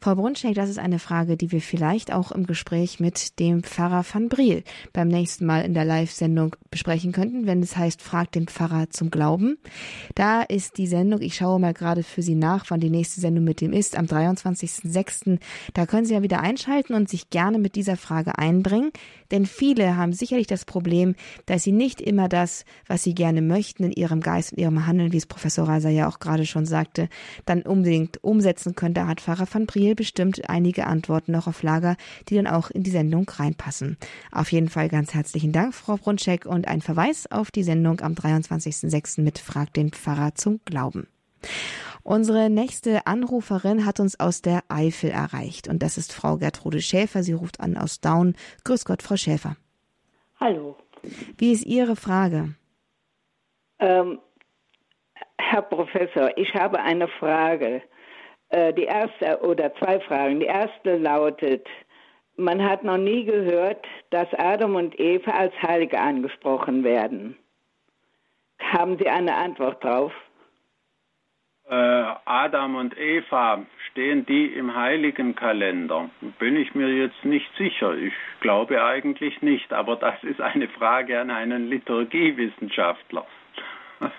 Frau 0.01 0.15
Brunschek, 0.15 0.55
das 0.55 0.71
ist 0.71 0.79
eine 0.79 0.99
Frage, 0.99 1.37
die 1.37 1.53
wir 1.53 1.61
vielleicht 1.61 2.13
auch 2.13 2.33
im 2.33 2.47
Gespräch 2.47 3.01
mit 3.01 3.39
dem 3.39 3.63
Pfarrer 3.63 4.05
van 4.11 4.29
Briel 4.29 4.65
beim 4.93 5.09
nächsten 5.09 5.47
Mal 5.47 5.61
in 5.61 5.75
der 5.75 5.85
Live-Sendung 5.85 6.57
besprechen 6.71 7.13
könnten, 7.13 7.47
wenn 7.47 7.63
es 7.63 7.77
heißt, 7.77 8.01
fragt 8.01 8.35
den 8.35 8.47
Pfarrer 8.47 8.91
zum 8.91 9.11
Glauben. 9.11 9.59
Da 10.15 10.43
ist 10.43 10.79
die 10.79 10.87
Sendung, 10.87 11.21
ich 11.21 11.37
schaue 11.37 11.61
mal 11.61 11.75
gerade 11.75 12.03
für 12.03 12.23
Sie 12.23 12.35
nach, 12.35 12.67
wann 12.69 12.81
die 12.81 12.91
nächste 12.91 13.21
Sendung 13.21 13.45
mit 13.45 13.61
dem 13.61 13.73
ist, 13.73 13.97
am 13.97 14.07
23.06. 14.07 15.39
Da 15.75 15.87
können 15.87 16.07
Sie 16.07 16.15
ja 16.15 16.23
wieder 16.23 16.41
einschalten 16.41 16.95
und 16.95 17.09
sich 17.09 17.31
gerne 17.31 17.59
mit 17.59 17.77
dieser 17.77 17.97
Frage 17.97 18.39
einbringen. 18.39 18.91
Denn 19.31 19.47
viele 19.47 19.97
haben 19.97 20.13
sicherlich 20.13 20.47
das 20.47 20.65
Problem, 20.65 21.15
dass 21.47 21.63
sie 21.63 21.73
nicht 21.73 22.01
immer 22.01 22.29
das, 22.29 22.65
was 22.87 23.03
sie 23.03 23.15
gerne 23.15 23.43
möchten 23.43 23.85
in 23.85 23.93
ihrem 23.93 24.21
Geist 24.21 24.53
und 24.53 24.59
ihrem 24.59 24.87
Handeln, 24.87 25.13
wie 25.13 25.17
es 25.17 25.27
Professor 25.27 25.69
Reiser 25.69 25.91
ja 25.91 26.09
auch 26.09 26.19
gerade 26.19 26.47
schon 26.47 26.67
sagte, 26.67 27.09
dann 27.47 27.63
unbedingt 27.63 28.23
umsetzen 28.23 28.75
können. 28.75 28.95
Da 28.95 29.07
hat 29.07 29.21
Pfarrer 29.21 29.47
van 29.51 29.67
Briel 29.67 29.95
bestimmt 29.95 30.49
einige 30.49 30.87
Antworten 30.87 31.33
noch 31.33 31.47
auf 31.47 31.63
Lager, 31.63 31.97
die 32.29 32.37
dann 32.37 32.47
auch 32.47 32.71
in 32.71 32.83
die 32.83 32.91
Sendung 32.91 33.29
reinpassen. 33.29 33.97
Auf 34.33 34.53
jeden 34.53 34.69
Fall 34.69 34.89
ganz 34.89 35.15
herzlichen 35.15 35.53
Dank, 35.53 35.75
Frau 35.75 35.97
Brunschek, 35.97 36.47
und 36.47 36.69
ein 36.69 36.81
Verweis 36.81 37.31
auf 37.31 37.51
die 37.51 37.63
Sendung 37.63 38.01
am 38.01 38.15
23.06. 38.15 39.23
mit 39.23 39.39
Frag 39.39 39.73
den 39.75 39.91
Pfarrer 39.91 40.35
zum 40.35 40.61
Glauben. 40.65 41.07
Unsere 42.03 42.51
nächste 42.51 43.07
Anruferin 43.07 43.87
hat 43.87 43.99
uns 43.99 44.21
aus 44.21 44.43
der 44.43 44.63
Eifel 44.69 45.11
erreicht 45.11 45.69
und 45.69 45.83
das 45.83 45.97
ist 45.97 46.13
Frau 46.13 46.37
Gertrude 46.37 46.83
Schäfer. 46.83 47.23
Sie 47.23 47.33
ruft 47.33 47.61
an 47.61 47.79
aus 47.79 48.01
Daun. 48.01 48.35
Grüß 48.65 48.85
Gott, 48.85 49.03
Frau 49.03 49.17
Schäfer. 49.17 49.57
Hallo, 50.39 50.77
Wie 51.39 51.53
ist 51.53 51.65
Ihre 51.67 51.97
Frage? 51.97 52.55
Ähm, 53.79 54.19
Herr 55.39 55.63
Professor, 55.63 56.31
ich 56.37 56.55
habe 56.55 56.81
eine 56.81 57.09
Frage. 57.09 57.83
Äh, 58.49 58.73
die 58.75 58.85
erste 58.85 59.41
oder 59.43 59.75
zwei 59.77 60.01
Fragen. 60.01 60.41
Die 60.41 60.47
erste 60.47 60.97
lautet, 60.97 61.67
man 62.37 62.63
hat 62.63 62.85
noch 62.85 62.99
nie 62.99 63.25
gehört, 63.25 63.85
dass 64.11 64.29
Adam 64.35 64.77
und 64.77 64.99
Eva 64.99 65.31
als 65.33 65.55
Heilige 65.63 65.99
angesprochen 65.99 66.85
werden. 66.85 67.37
Haben 68.61 68.99
Sie 68.99 69.09
eine 69.09 69.35
Antwort 69.35 69.83
drauf? 69.83 70.13
Äh, 71.69 71.75
Adam 72.27 72.77
und 72.77 72.99
Eva, 72.99 73.65
stehen 73.91 74.27
die 74.27 74.47
im 74.47 74.75
heiligen 74.75 75.35
Kalender? 75.35 76.11
Bin 76.39 76.57
ich 76.57 76.75
mir 76.75 76.89
jetzt 76.89 77.25
nicht 77.25 77.49
sicher. 77.57 77.97
Ich 77.97 78.13
glaube 78.41 78.85
eigentlich 78.85 79.41
nicht, 79.41 79.73
aber 79.73 79.97
das 79.97 80.23
ist 80.25 80.43
eine 80.43 80.69
Frage 80.69 81.19
an 81.19 81.31
einen 81.31 81.69
Liturgiewissenschaftler. 81.69 83.27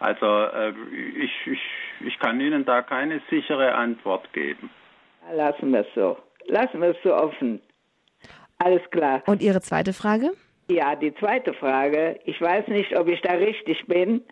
Also 0.00 0.26
äh, 0.26 0.72
ich, 1.16 1.32
ich, 1.46 1.60
ich 2.06 2.18
kann 2.20 2.40
Ihnen 2.40 2.64
da 2.64 2.82
keine 2.82 3.20
sichere 3.28 3.74
Antwort 3.74 4.32
geben. 4.32 4.70
Lassen 5.32 5.72
wir 5.72 5.80
es 5.80 5.86
so. 5.94 6.16
Lassen 6.46 6.80
wir 6.80 6.90
es 6.90 6.96
so 7.02 7.14
offen. 7.14 7.60
Alles 8.58 8.88
klar. 8.90 9.22
Und 9.26 9.42
Ihre 9.42 9.60
zweite 9.60 9.92
Frage? 9.92 10.30
Ja, 10.70 10.94
die 10.94 11.14
zweite 11.16 11.52
Frage. 11.52 12.18
Ich 12.24 12.40
weiß 12.40 12.68
nicht, 12.68 12.96
ob 12.96 13.08
ich 13.08 13.20
da 13.22 13.32
richtig 13.32 13.86
bin. 13.86 14.22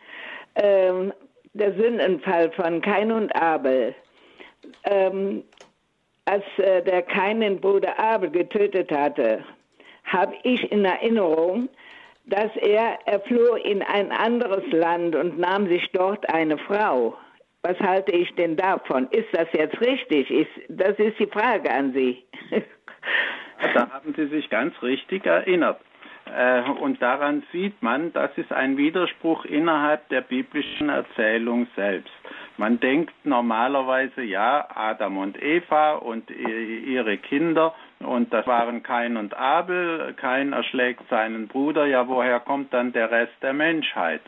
Ähm, 0.55 1.13
der 1.59 1.75
Sündenfall 1.75 2.51
von 2.53 2.81
Kain 2.81 3.13
und 3.13 3.35
Abel. 3.35 3.95
Ähm, 4.85 5.45
als 6.25 6.45
äh, 6.59 6.83
der 6.83 7.03
Kain 7.03 7.41
den 7.41 7.61
Bruder 7.61 7.99
Abel 7.99 8.31
getötet 8.31 8.91
hatte, 8.91 9.45
habe 10.05 10.35
ich 10.43 10.71
in 10.71 10.85
Erinnerung, 10.85 11.69
dass 12.25 12.51
er, 12.57 12.99
er 13.07 13.21
floh 13.21 13.55
in 13.55 13.83
ein 13.83 14.11
anderes 14.11 14.65
Land 14.73 15.15
und 15.15 15.39
nahm 15.39 15.69
sich 15.69 15.89
dort 15.93 16.29
eine 16.29 16.59
Frau. 16.59 17.17
Was 17.63 17.79
halte 17.81 18.13
ich 18.13 18.33
denn 18.35 18.57
davon? 18.57 19.09
Ist 19.11 19.29
das 19.33 19.49
jetzt 19.53 19.81
richtig? 19.81 20.31
Ist, 20.31 20.51
das 20.69 20.99
ist 20.99 21.19
die 21.19 21.27
Frage 21.27 21.71
an 21.71 21.93
Sie. 21.93 22.25
da 23.75 23.91
haben 23.91 24.15
Sie 24.17 24.27
sich 24.27 24.49
ganz 24.51 24.75
richtig 24.83 25.27
erinnert. 25.27 25.81
Äh, 26.35 26.63
und 26.63 27.01
daran 27.01 27.43
sieht 27.53 27.83
man, 27.83 28.13
das 28.13 28.31
ist 28.37 28.53
ein 28.53 28.77
Widerspruch 28.77 29.45
innerhalb 29.45 30.09
der 30.09 30.23
biblischen 30.23 30.89
Erzählung 30.89 31.67
selbst. 31.77 32.13
Man 32.57 32.81
denkt 32.81 33.15
normalerweise, 33.25 34.23
ja, 34.23 34.67
Adam 34.75 35.19
und 35.19 35.41
Eva 35.43 35.93
und 35.95 36.31
ihre 36.31 37.19
Kinder, 37.19 37.75
und 38.01 38.33
das 38.33 38.47
waren 38.47 38.83
Kain 38.83 39.17
und 39.17 39.35
Abel. 39.35 40.15
Kain 40.17 40.53
erschlägt 40.53 41.03
seinen 41.09 41.49
Bruder, 41.49 41.87
ja, 41.87 42.09
woher 42.09 42.41
kommt 42.41 42.73
dann 42.73 42.93
der 42.93 43.11
Rest 43.11 43.35
der 43.43 43.53
Menschheit? 43.53 44.23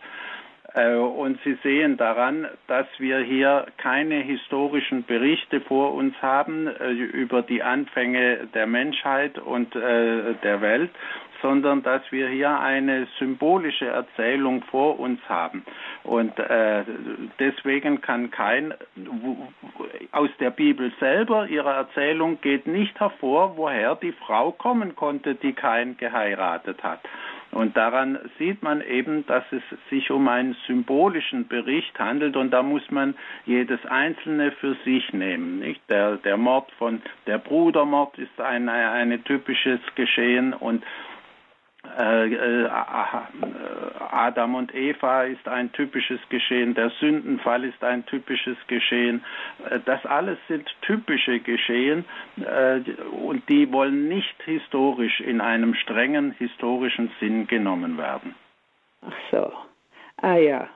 Äh, 0.74 0.94
und 0.94 1.40
Sie 1.42 1.56
sehen 1.62 1.96
daran, 1.96 2.46
dass 2.66 2.86
wir 2.98 3.18
hier 3.20 3.66
keine 3.78 4.16
historischen 4.16 5.04
Berichte 5.04 5.62
vor 5.62 5.94
uns 5.94 6.14
haben 6.20 6.66
äh, 6.66 6.90
über 6.90 7.42
die 7.42 7.62
Anfänge 7.62 8.48
der 8.54 8.66
Menschheit 8.66 9.38
und 9.38 9.74
der 9.74 10.60
Welt, 10.60 10.90
sondern 11.42 11.82
dass 11.82 12.02
wir 12.10 12.28
hier 12.28 12.58
eine 12.58 13.06
symbolische 13.18 13.86
Erzählung 13.86 14.62
vor 14.70 14.98
uns 14.98 15.20
haben. 15.28 15.64
Und 16.04 16.38
äh, 16.38 16.84
deswegen 17.38 18.00
kann 18.00 18.30
kein, 18.30 18.74
aus 20.12 20.30
der 20.40 20.50
Bibel 20.50 20.92
selber, 21.00 21.48
ihrer 21.48 21.74
Erzählung 21.74 22.40
geht 22.40 22.66
nicht 22.66 22.98
hervor, 22.98 23.56
woher 23.56 23.94
die 23.96 24.12
Frau 24.12 24.52
kommen 24.52 24.96
konnte, 24.96 25.34
die 25.34 25.52
kein 25.52 25.96
geheiratet 25.96 26.82
hat. 26.82 27.00
Und 27.50 27.76
daran 27.76 28.18
sieht 28.38 28.62
man 28.62 28.82
eben, 28.82 29.26
dass 29.26 29.44
es 29.52 29.62
sich 29.88 30.10
um 30.10 30.28
einen 30.28 30.54
symbolischen 30.66 31.48
Bericht 31.48 31.98
handelt 31.98 32.36
und 32.36 32.50
da 32.50 32.62
muss 32.62 32.88
man 32.90 33.14
jedes 33.46 33.84
Einzelne 33.86 34.52
für 34.52 34.74
sich 34.84 35.12
nehmen. 35.12 35.60
Nicht? 35.60 35.80
Der, 35.88 36.16
der 36.16 36.36
Mord 36.36 36.70
von, 36.72 37.00
der 37.26 37.38
Brudermord 37.38 38.18
ist 38.18 38.38
ein, 38.40 38.68
ein 38.68 39.24
typisches 39.24 39.80
Geschehen 39.94 40.52
und 40.52 40.84
Adam 44.10 44.54
und 44.54 44.72
Eva 44.74 45.24
ist 45.24 45.48
ein 45.48 45.72
typisches 45.72 46.20
Geschehen, 46.28 46.74
der 46.74 46.90
Sündenfall 47.00 47.64
ist 47.64 47.82
ein 47.82 48.06
typisches 48.06 48.56
Geschehen. 48.68 49.24
Äh, 49.68 49.80
das 49.84 50.06
alles 50.06 50.38
sind 50.46 50.68
typische 50.82 51.40
Geschehen 51.40 52.04
und 53.24 53.48
die 53.48 53.72
wollen 53.72 54.08
nicht 54.08 54.42
historisch 54.44 55.20
in 55.20 55.40
einem 55.40 55.74
strengen 55.74 56.32
historischen 56.32 57.10
Sinn 57.18 57.46
genommen 57.48 57.98
werden. 57.98 58.34
Ach 59.02 59.12
so. 59.30 59.52
Ah 60.20 60.36
ja, 60.36 60.68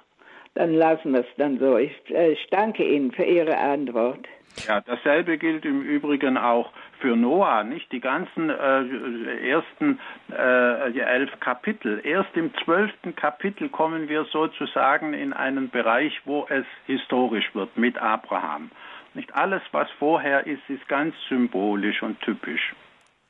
dann 0.54 0.74
lassen 0.74 1.12
wir 1.12 1.20
es 1.20 1.36
dann 1.36 1.58
so. 1.58 1.78
Ich, 1.78 1.92
ich 2.10 2.46
danke 2.50 2.84
Ihnen 2.84 3.12
für 3.12 3.24
Ihre 3.24 3.56
Antwort. 3.56 4.26
Ja, 4.66 4.80
dasselbe 4.80 5.38
gilt 5.38 5.64
im 5.64 5.82
Übrigen 5.82 6.36
auch 6.36 6.72
für 7.00 7.16
Noah, 7.16 7.64
nicht? 7.64 7.90
Die 7.90 8.00
ganzen 8.00 8.50
äh, 8.50 9.48
ersten 9.48 9.98
äh, 10.30 10.98
elf 11.00 11.30
Kapitel. 11.40 12.00
Erst 12.04 12.36
im 12.36 12.52
zwölften 12.64 13.16
Kapitel 13.16 13.68
kommen 13.68 14.08
wir 14.08 14.24
sozusagen 14.26 15.14
in 15.14 15.32
einen 15.32 15.70
Bereich, 15.70 16.20
wo 16.24 16.46
es 16.48 16.66
historisch 16.86 17.54
wird 17.54 17.76
mit 17.76 17.98
Abraham. 17.98 18.70
Nicht 19.14 19.34
alles, 19.34 19.62
was 19.72 19.90
vorher 19.98 20.46
ist, 20.46 20.62
ist 20.68 20.86
ganz 20.88 21.14
symbolisch 21.28 22.02
und 22.02 22.20
typisch. 22.20 22.74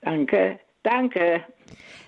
Danke, 0.02 0.60
danke. 0.82 1.44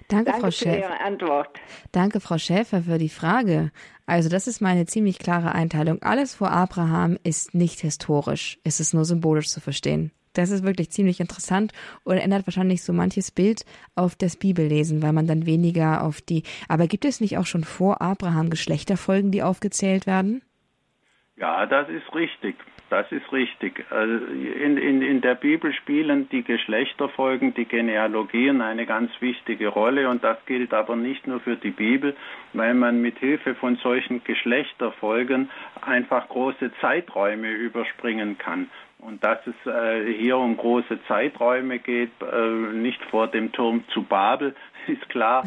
Danke, 0.09 0.33
Danke 0.33 0.41
Frau 0.41 0.51
Schäfer. 0.51 1.01
Antwort. 1.01 1.61
Danke, 1.93 2.21
Frau 2.21 2.39
Schäfer, 2.39 2.83
für 2.83 2.99
die 2.99 3.09
Frage. 3.09 3.71
Also 4.07 4.29
das 4.29 4.47
ist 4.47 4.61
meine 4.61 4.85
ziemlich 4.85 5.19
klare 5.19 5.53
Einteilung. 5.53 6.03
Alles 6.03 6.35
vor 6.35 6.51
Abraham 6.51 7.19
ist 7.23 7.55
nicht 7.55 7.81
historisch. 7.81 8.59
Es 8.65 8.81
ist 8.81 8.93
nur 8.93 9.07
symbolisch 9.07 9.49
zu 9.49 9.61
verstehen. 9.61 10.13
Das 10.35 10.51
ist 10.51 10.65
wirklich 10.65 10.91
ziemlich 10.91 11.21
interessant 11.21 11.73
und 12.03 12.19
ändert 12.19 12.47
wahrscheinlich 12.47 12.83
so 12.83 12.93
manches 12.93 13.31
Bild 13.31 13.65
auf 13.95 14.17
das 14.17 14.37
Bibellesen, 14.37 15.01
weil 15.01 15.13
man 15.13 15.27
dann 15.27 15.47
weniger 15.47 16.03
auf 16.03 16.21
die. 16.21 16.43
Aber 16.69 16.87
gibt 16.87 17.05
es 17.05 17.21
nicht 17.21 17.39
auch 17.39 17.47
schon 17.47 17.65
vor 17.65 18.03
Abraham 18.03 18.51
Geschlechterfolgen, 18.51 19.31
die 19.31 19.43
aufgezählt 19.43 20.07
werden? 20.07 20.43
Ja, 21.37 21.67
das 21.67 21.89
ist 21.89 22.15
richtig. 22.15 22.57
Das 22.95 23.11
ist 23.11 23.33
richtig. 23.33 23.85
Also 23.91 24.25
in, 24.25 24.77
in, 24.77 25.03
in 25.03 25.21
der 25.21 25.35
Bibel 25.35 25.73
spielen 25.73 26.29
die 26.29 26.45
Geschlechterfolgen, 26.45 27.53
die 27.53 27.65
Genealogien 27.65 28.61
eine 28.61 28.87
ganz 28.87 29.11
wichtige 29.19 29.67
Rolle 29.67 30.09
und 30.09 30.23
das 30.23 30.37
gilt 30.47 30.73
aber 30.73 30.95
nicht 30.95 31.27
nur 31.27 31.41
für 31.41 31.57
die 31.57 31.73
Bibel, 31.73 32.15
weil 32.53 32.73
man 32.75 33.03
mit 33.03 33.19
Hilfe 33.19 33.57
von 33.57 33.75
solchen 33.83 34.23
Geschlechterfolgen 34.23 35.51
einfach 35.81 36.29
große 36.29 36.71
Zeiträume 36.81 37.51
überspringen 37.51 38.39
kann. 38.39 38.71
Und 38.99 39.25
dass 39.25 39.41
es 39.45 39.67
äh, 39.67 40.13
hier 40.13 40.39
um 40.39 40.57
große 40.57 41.03
Zeiträume 41.09 41.81
geht, 41.81 42.13
äh, 42.23 42.49
nicht 42.75 43.03
vor 43.07 43.27
dem 43.27 43.51
Turm 43.51 43.83
zu 43.89 44.05
Babel, 44.05 44.55
ist 44.89 45.09
klar. 45.09 45.45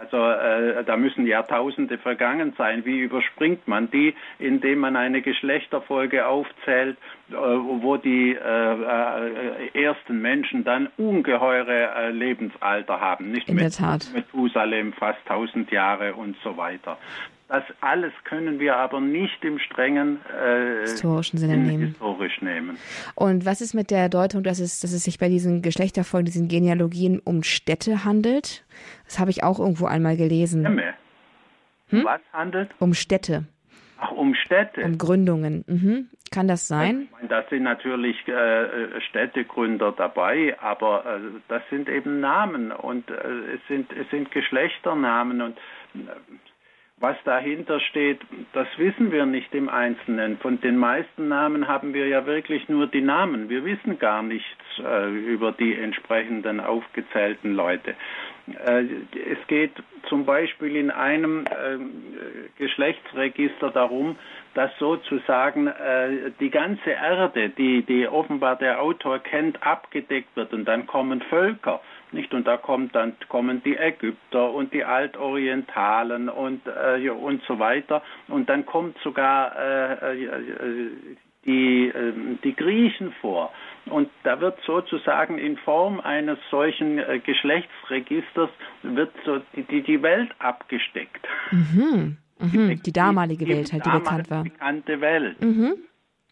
Also 0.00 0.16
äh, 0.16 0.84
da 0.84 0.96
müssen 0.96 1.26
Jahrtausende 1.26 1.98
vergangen 1.98 2.54
sein. 2.56 2.84
Wie 2.84 3.00
überspringt 3.00 3.66
man 3.68 3.90
die, 3.90 4.14
indem 4.38 4.80
man 4.80 4.96
eine 4.96 5.22
Geschlechterfolge 5.22 6.26
aufzählt, 6.26 6.96
äh, 7.30 7.34
wo 7.34 7.96
die 7.96 8.34
äh, 8.34 9.72
äh, 9.74 9.82
ersten 9.82 10.20
Menschen 10.20 10.64
dann 10.64 10.88
ungeheure 10.96 11.94
äh, 11.94 12.10
Lebensalter 12.10 13.00
haben? 13.00 13.30
Nicht 13.30 13.48
In 13.48 13.58
der 13.58 13.70
Tat. 13.70 14.10
Methusalem 14.14 14.92
fast 14.92 15.20
1000 15.28 15.70
Jahre 15.70 16.14
und 16.14 16.36
so 16.42 16.56
weiter. 16.56 16.98
Das 17.50 17.64
alles 17.80 18.12
können 18.22 18.60
wir 18.60 18.76
aber 18.76 19.00
nicht 19.00 19.44
im 19.44 19.58
strengen 19.58 20.20
äh, 20.40 20.82
historischen 20.82 21.36
Sinne 21.36 21.56
nehmen. 21.56 21.88
Historisch 21.88 22.40
nehmen. 22.42 22.78
Und 23.16 23.44
was 23.44 23.60
ist 23.60 23.74
mit 23.74 23.90
der 23.90 24.08
Deutung, 24.08 24.44
dass 24.44 24.60
es, 24.60 24.78
dass 24.78 24.92
es 24.92 25.02
sich 25.02 25.18
bei 25.18 25.28
diesen 25.28 25.60
Geschlechterfolgen, 25.60 26.26
diesen 26.26 26.46
Genealogien 26.46 27.18
um 27.18 27.42
Städte 27.42 28.04
handelt? 28.04 28.64
Das 29.04 29.18
habe 29.18 29.30
ich 29.30 29.42
auch 29.42 29.58
irgendwo 29.58 29.86
einmal 29.86 30.16
gelesen. 30.16 30.66
Hm? 31.88 32.04
Was 32.04 32.20
handelt? 32.32 32.70
Um 32.78 32.94
Städte. 32.94 33.46
Ach, 33.98 34.12
um 34.12 34.34
Städte. 34.34 34.82
Um 34.82 34.96
Gründungen. 34.96 35.64
Mhm. 35.66 36.08
Kann 36.30 36.46
das 36.46 36.68
sein? 36.68 37.02
Ich 37.02 37.10
meine, 37.10 37.28
da 37.28 37.44
sind 37.50 37.64
natürlich 37.64 38.16
äh, 38.28 39.00
Städtegründer 39.08 39.92
dabei, 39.92 40.56
aber 40.60 41.04
äh, 41.04 41.40
das 41.48 41.62
sind 41.70 41.88
eben 41.88 42.20
Namen 42.20 42.70
und 42.70 43.10
äh, 43.10 43.14
es, 43.54 43.60
sind, 43.66 43.92
es 43.92 44.08
sind 44.10 44.30
Geschlechternamen 44.30 45.42
und 45.42 45.58
äh, 45.94 45.98
was 47.00 47.16
dahinter 47.24 47.80
steht, 47.80 48.20
das 48.52 48.68
wissen 48.76 49.10
wir 49.10 49.24
nicht 49.24 49.54
im 49.54 49.70
Einzelnen. 49.70 50.36
Von 50.36 50.60
den 50.60 50.76
meisten 50.76 51.28
Namen 51.28 51.66
haben 51.66 51.94
wir 51.94 52.06
ja 52.06 52.26
wirklich 52.26 52.68
nur 52.68 52.86
die 52.86 53.00
Namen. 53.00 53.48
Wir 53.48 53.64
wissen 53.64 53.98
gar 53.98 54.22
nichts 54.22 54.62
äh, 54.78 55.08
über 55.08 55.50
die 55.50 55.74
entsprechenden 55.74 56.60
aufgezählten 56.60 57.54
Leute. 57.54 57.94
Äh, 58.54 58.84
es 59.30 59.46
geht 59.46 59.72
zum 60.08 60.24
Beispiel 60.24 60.76
in 60.76 60.90
einem 60.90 61.44
äh, 61.44 61.78
Geschlechtsregister 62.58 63.70
darum, 63.70 64.16
dass 64.54 64.70
sozusagen 64.78 65.66
äh, 65.68 66.30
die 66.40 66.50
ganze 66.50 66.90
Erde, 66.90 67.50
die, 67.50 67.82
die 67.82 68.08
offenbar 68.08 68.56
der 68.56 68.82
Autor 68.82 69.18
kennt, 69.18 69.62
abgedeckt 69.62 70.34
wird 70.36 70.52
und 70.52 70.64
dann 70.64 70.86
kommen 70.86 71.20
Völker 71.22 71.80
nicht? 72.12 72.32
Und 72.34 72.46
da 72.46 72.56
kommt 72.56 72.94
dann 72.94 73.14
kommen 73.28 73.62
die 73.64 73.76
Ägypter 73.76 74.52
und 74.52 74.72
die 74.72 74.84
Altorientalen 74.84 76.28
und 76.28 76.62
äh, 76.66 77.08
und 77.10 77.42
so 77.44 77.58
weiter. 77.58 78.02
Und 78.28 78.48
dann 78.48 78.66
kommt 78.66 78.98
sogar 78.98 79.56
äh, 79.56 80.16
die, 81.44 81.88
äh, 81.88 82.12
die 82.42 82.54
Griechen 82.54 83.12
vor. 83.20 83.52
Und 83.86 84.08
da 84.24 84.40
wird 84.40 84.58
sozusagen 84.66 85.38
in 85.38 85.56
Form 85.58 86.00
eines 86.00 86.38
solchen 86.50 86.98
äh, 86.98 87.18
Geschlechtsregisters 87.18 88.50
wird 88.82 89.12
so 89.24 89.40
die, 89.56 89.62
die, 89.64 89.82
die 89.82 90.02
Welt 90.02 90.30
abgesteckt. 90.38 91.26
Mhm. 91.50 92.18
Mhm. 92.38 92.82
Die 92.82 92.92
damalige 92.92 93.46
Welt 93.48 93.72
halt, 93.72 93.84
die 93.84 93.90
bekannt 93.90 94.30
war. 94.30 94.44
bekannte 94.44 95.00
Welt. 95.00 95.40
Mhm. 95.40 95.74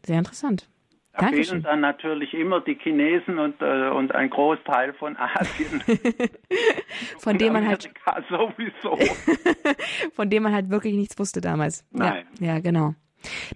Sehr 0.03 0.18
interessant. 0.18 0.68
Da 1.12 1.22
Dankeschön. 1.22 1.44
fehlen 1.44 1.62
dann 1.64 1.80
natürlich 1.80 2.32
immer 2.32 2.61
die 2.61 2.76
Chinesen 2.76 3.38
und, 3.38 3.61
äh, 3.61 3.88
und 3.88 4.14
ein 4.14 4.30
Großteil 4.30 4.92
von 4.94 5.16
Asien. 5.16 5.82
von 7.18 7.36
dem 7.36 7.53
man 7.55 7.66
halt 7.66 7.90
sowieso. 8.28 8.96
von 10.12 10.30
dem 10.30 10.44
man 10.44 10.55
halt 10.55 10.70
wirklich 10.70 10.94
nichts 10.94 11.18
wusste 11.18 11.40
damals. 11.40 11.84
Nein. 11.90 12.24
Ja, 12.38 12.55
ja 12.55 12.61
genau. 12.61 12.94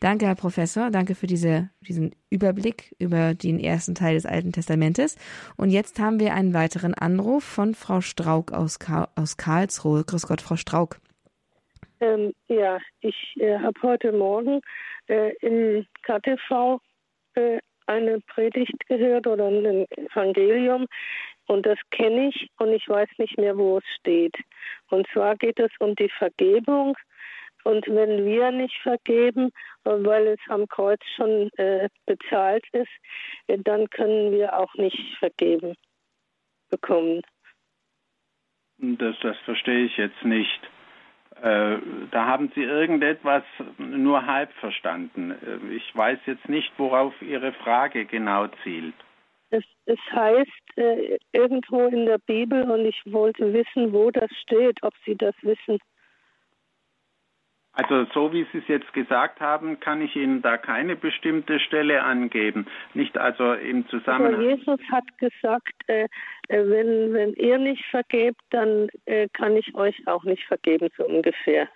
Danke, 0.01 0.27
Herr 0.27 0.35
Professor. 0.35 0.91
Danke 0.91 1.15
für 1.15 1.27
diese, 1.27 1.71
diesen 1.81 2.15
Überblick 2.31 2.95
über 2.99 3.35
den 3.35 3.61
ersten 3.61 3.95
Teil 3.95 4.15
des 4.15 4.27
Alten 4.27 4.53
Testamentes. 4.53 5.17
Und 5.57 5.71
jetzt 5.71 5.99
haben 5.99 6.21
wir 6.21 6.35
einen 6.35 6.55
weiteren 6.55 6.95
Anruf 6.95 7.45
von 7.45 7.75
Frau 7.75 8.01
Strauk 8.01 8.53
aus, 8.53 8.79
Ka 8.79 9.09
aus 9.17 9.37
Karlsruhe. 9.37 10.05
Grüß 10.05 10.27
Gott, 10.27 10.41
Frau 10.41 10.57
Strauk. 10.57 10.99
Ähm, 12.01 12.33
ja, 12.49 12.79
ich 13.01 13.35
äh, 13.39 13.59
habe 13.59 13.81
heute 13.83 14.13
Morgen 14.13 14.61
äh, 15.07 15.33
im 15.41 15.87
KTV 16.03 16.81
äh, 17.35 17.59
eine 17.87 18.21
Predigt 18.21 18.87
gehört 18.89 19.27
oder 19.27 19.47
ein 19.47 19.87
Evangelium 19.91 20.87
und 21.47 21.67
das 21.67 21.79
kenne 21.91 22.29
ich 22.29 22.49
und 22.59 22.73
ich 22.73 22.89
weiß 22.89 23.09
nicht 23.19 23.37
mehr, 23.39 23.57
wo 23.57 23.79
es 23.79 23.85
steht. 24.01 24.35
Und 24.91 25.07
zwar 25.13 25.37
geht 25.37 25.59
es 25.59 25.71
um 25.79 25.95
die 25.97 26.09
Vergebung 26.09 26.97
und 27.65 27.87
wenn 27.89 28.25
wir 28.25 28.51
nicht 28.51 28.77
vergeben, 28.83 29.51
weil 29.85 30.29
es 30.29 30.41
am 30.49 30.67
Kreuz 30.69 31.01
schon 31.17 31.51
äh, 31.57 31.89
bezahlt 32.07 32.65
ist, 32.73 32.91
äh, 33.47 33.59
dann 33.59 33.89
können 33.91 34.33
wir 34.33 34.59
auch 34.59 34.75
nicht 34.75 34.99
vergeben 35.19 35.75
bekommen. 36.71 37.23
Das, 38.79 39.15
das 39.21 39.37
verstehe 39.45 39.85
ich 39.85 39.97
jetzt 39.97 40.25
nicht. 40.25 40.61
Äh, 41.41 41.79
da 42.11 42.27
haben 42.27 42.53
Sie 42.55 42.63
irgendetwas 42.63 43.45
nur 43.79 44.27
halb 44.27 44.53
verstanden. 44.55 45.33
Äh, 45.33 45.75
ich 45.75 45.97
weiß 45.97 46.19
jetzt 46.27 46.49
nicht, 46.49 46.73
worauf 46.79 47.15
Ihre 47.23 47.53
Frage 47.53 48.05
genau 48.05 48.49
zielt. 48.63 48.95
Es, 49.51 49.65
es 49.87 49.99
heißt 50.11 50.79
äh, 50.79 51.19
irgendwo 51.33 51.87
in 51.87 52.07
der 52.07 52.19
Bibel 52.19 52.71
und 52.71 52.87
ich 52.87 53.01
wollte 53.07 53.53
wissen, 53.53 53.93
wo 53.93 54.11
das 54.11 54.31
steht, 54.43 54.83
ob 54.83 54.95
Sie 55.05 55.17
das 55.17 55.35
wissen. 55.43 55.79
Also 57.75 58.05
so 58.13 58.33
wie 58.33 58.47
Sie 58.53 58.59
es 58.59 58.69
jetzt 58.69 58.93
gesagt 58.93 59.41
haben, 59.41 59.81
kann 59.81 60.03
ich 60.03 60.15
Ihnen 60.15 60.43
da 60.43 60.59
keine 60.59 60.95
bestimmte 60.95 61.59
Stelle 61.59 62.03
angeben. 62.03 62.67
Nicht 62.93 63.17
also 63.17 63.55
im 63.55 63.89
Zusammenhang. 63.89 64.35
Aber 64.35 64.43
Jesus 64.43 64.81
hat 64.91 65.05
gesagt, 65.19 65.73
äh, 65.87 66.05
äh, 66.49 66.69
wenn, 66.69 67.15
wenn 67.15 67.33
ihr 67.35 67.59
nicht 67.59 67.85
vergebt, 67.87 68.41
dann 68.51 68.89
äh, 69.07 69.29
kann 69.33 69.57
ich 69.57 69.75
euch 69.75 70.07
auch 70.07 70.25
nicht 70.25 70.45
vergeben, 70.45 70.89
so 70.97 71.05
ungefähr. 71.05 71.69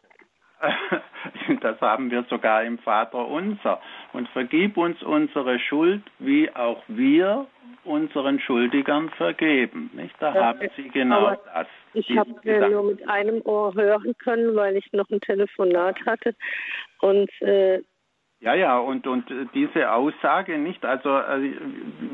Das 1.61 1.81
haben 1.81 2.11
wir 2.11 2.25
sogar 2.25 2.65
im 2.65 2.79
Vater 2.79 3.27
unser. 3.27 3.81
Und 4.13 4.29
vergib 4.31 4.77
uns 4.77 5.03
unsere 5.03 5.59
Schuld, 5.59 6.03
wie 6.19 6.51
auch 6.55 6.83
wir 6.89 7.47
unseren 7.85 8.41
Schuldigern 8.41 9.11
vergeben. 9.11 9.91
Nicht? 9.95 10.15
Da 10.19 10.33
das 10.33 10.43
haben 10.43 10.69
Sie 10.77 10.89
genau 10.89 11.37
das. 11.55 11.67
Ich 11.95 12.17
habe 12.17 12.35
nur 12.71 12.85
mit 12.85 13.09
einem 13.09 13.41
Ohr 13.43 13.75
hören 13.75 14.15
können, 14.19 14.55
weil 14.57 14.77
ich 14.77 14.93
noch 14.93 15.09
ein 15.11 15.21
Telefonat 15.21 15.97
hatte. 16.05 16.35
Und 17.01 17.31
äh, 17.43 17.81
ja, 18.41 18.55
ja, 18.55 18.79
und, 18.79 19.07
und 19.07 19.25
diese 19.55 19.91
Aussage 19.91 20.59
nicht, 20.59 20.85
also 20.85 21.09
äh, 21.09 21.53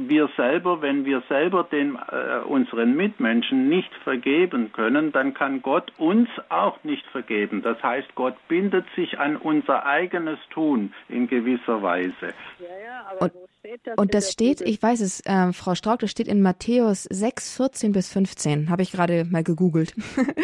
wir 0.07 0.29
selber, 0.37 0.81
wenn 0.81 1.05
wir 1.05 1.21
selber 1.29 1.65
den, 1.65 1.97
äh, 1.97 2.39
unseren 2.47 2.95
Mitmenschen 2.95 3.69
nicht 3.69 3.93
vergeben 4.05 4.71
können, 4.73 5.11
dann 5.11 5.35
kann 5.35 5.63
Gott 5.63 5.93
uns 5.99 6.29
auch 6.49 6.83
nicht 6.85 7.05
vergeben. 7.07 7.63
Das 7.63 7.83
heißt, 7.83 8.15
Gott 8.15 8.37
bindet 8.47 8.87
sich 8.95 9.19
an 9.19 9.37
unser 9.37 9.85
eigenes 9.85 10.39
Tun 10.51 10.95
in 11.09 11.27
gewisser 11.27 11.83
Weise. 11.83 12.15
Ja, 12.61 12.67
ja, 12.85 13.07
aber 13.11 13.23
und, 13.23 13.35
wo 13.35 13.47
steht 13.59 13.81
das? 13.85 13.99
Und 13.99 14.15
das 14.15 14.31
steht, 14.31 14.61
ich 14.61 14.81
weiß 14.81 15.01
es, 15.01 15.27
äh, 15.27 15.53
Frau 15.53 15.75
Strauk, 15.75 15.99
das 15.99 16.13
steht 16.13 16.29
in 16.29 16.41
Matthäus 16.41 17.03
6, 17.03 17.57
14 17.57 17.91
bis 17.91 18.13
15, 18.13 18.71
habe 18.71 18.83
ich 18.83 18.93
gerade 18.93 19.25
mal 19.25 19.43
gegoogelt. 19.43 19.97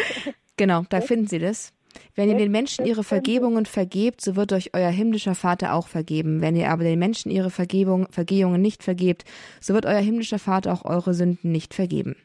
genau, 0.56 0.82
da 0.90 1.00
finden 1.00 1.28
Sie 1.28 1.38
das. 1.38 1.72
Wenn 2.14 2.28
ihr 2.28 2.36
den 2.36 2.50
Menschen 2.50 2.84
ihre 2.84 3.04
Vergebungen 3.04 3.66
vergebt, 3.66 4.20
so 4.20 4.36
wird 4.36 4.52
euch 4.52 4.70
euer 4.74 4.90
himmlischer 4.90 5.34
Vater 5.34 5.74
auch 5.74 5.88
vergeben. 5.88 6.40
Wenn 6.40 6.56
ihr 6.56 6.70
aber 6.70 6.84
den 6.84 6.98
Menschen 6.98 7.30
ihre 7.30 7.50
Vergebung, 7.50 8.08
Vergehungen 8.10 8.60
nicht 8.60 8.82
vergebt, 8.82 9.24
so 9.60 9.74
wird 9.74 9.86
euer 9.86 10.00
himmlischer 10.00 10.38
Vater 10.38 10.72
auch 10.72 10.84
eure 10.84 11.14
Sünden 11.14 11.52
nicht 11.52 11.74
vergeben. 11.74 12.16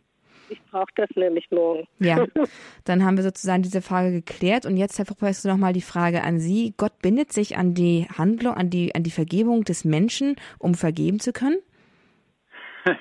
Ich 0.50 0.62
brauche 0.70 0.92
das 0.96 1.10
nämlich 1.16 1.50
morgen. 1.52 1.88
Ja, 2.00 2.26
dann 2.84 3.04
haben 3.04 3.18
wir 3.18 3.24
sozusagen 3.24 3.64
diese 3.64 3.82
Frage 3.82 4.12
geklärt. 4.12 4.66
Und 4.66 4.78
jetzt, 4.78 4.98
Herr 4.98 5.06
Professor, 5.06 5.52
nochmal 5.52 5.74
die 5.74 5.82
Frage 5.82 6.24
an 6.24 6.40
Sie. 6.40 6.74
Gott 6.78 7.00
bindet 7.02 7.34
sich 7.34 7.58
an 7.58 7.74
die 7.74 8.08
Handlung, 8.18 8.54
an 8.54 8.70
die, 8.70 8.94
an 8.94 9.04
die 9.04 9.12
Vergebung 9.12 9.64
des 9.64 9.86
Menschen, 9.86 10.36
um 10.60 10.76
vergeben 10.76 11.20
zu 11.20 11.34
können? 11.34 11.58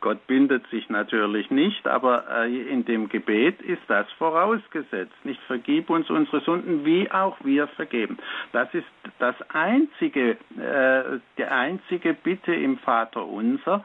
Gott 0.00 0.26
bindet 0.26 0.66
sich 0.68 0.88
natürlich 0.88 1.50
nicht, 1.50 1.86
aber 1.86 2.24
äh, 2.30 2.68
in 2.68 2.84
dem 2.84 3.08
Gebet 3.08 3.60
ist 3.62 3.82
das 3.88 4.10
vorausgesetzt. 4.12 5.14
Nicht 5.24 5.40
vergib 5.42 5.90
uns 5.90 6.10
unsere 6.10 6.40
Sünden, 6.40 6.84
wie 6.84 7.10
auch 7.10 7.36
wir 7.44 7.66
vergeben. 7.68 8.18
Das 8.52 8.72
ist 8.74 8.86
das 9.18 9.34
einzige, 9.52 10.32
äh, 10.58 11.18
die 11.38 11.44
einzige 11.44 12.14
Bitte 12.14 12.54
im 12.54 12.78
Vater 12.78 13.26
unser, 13.26 13.84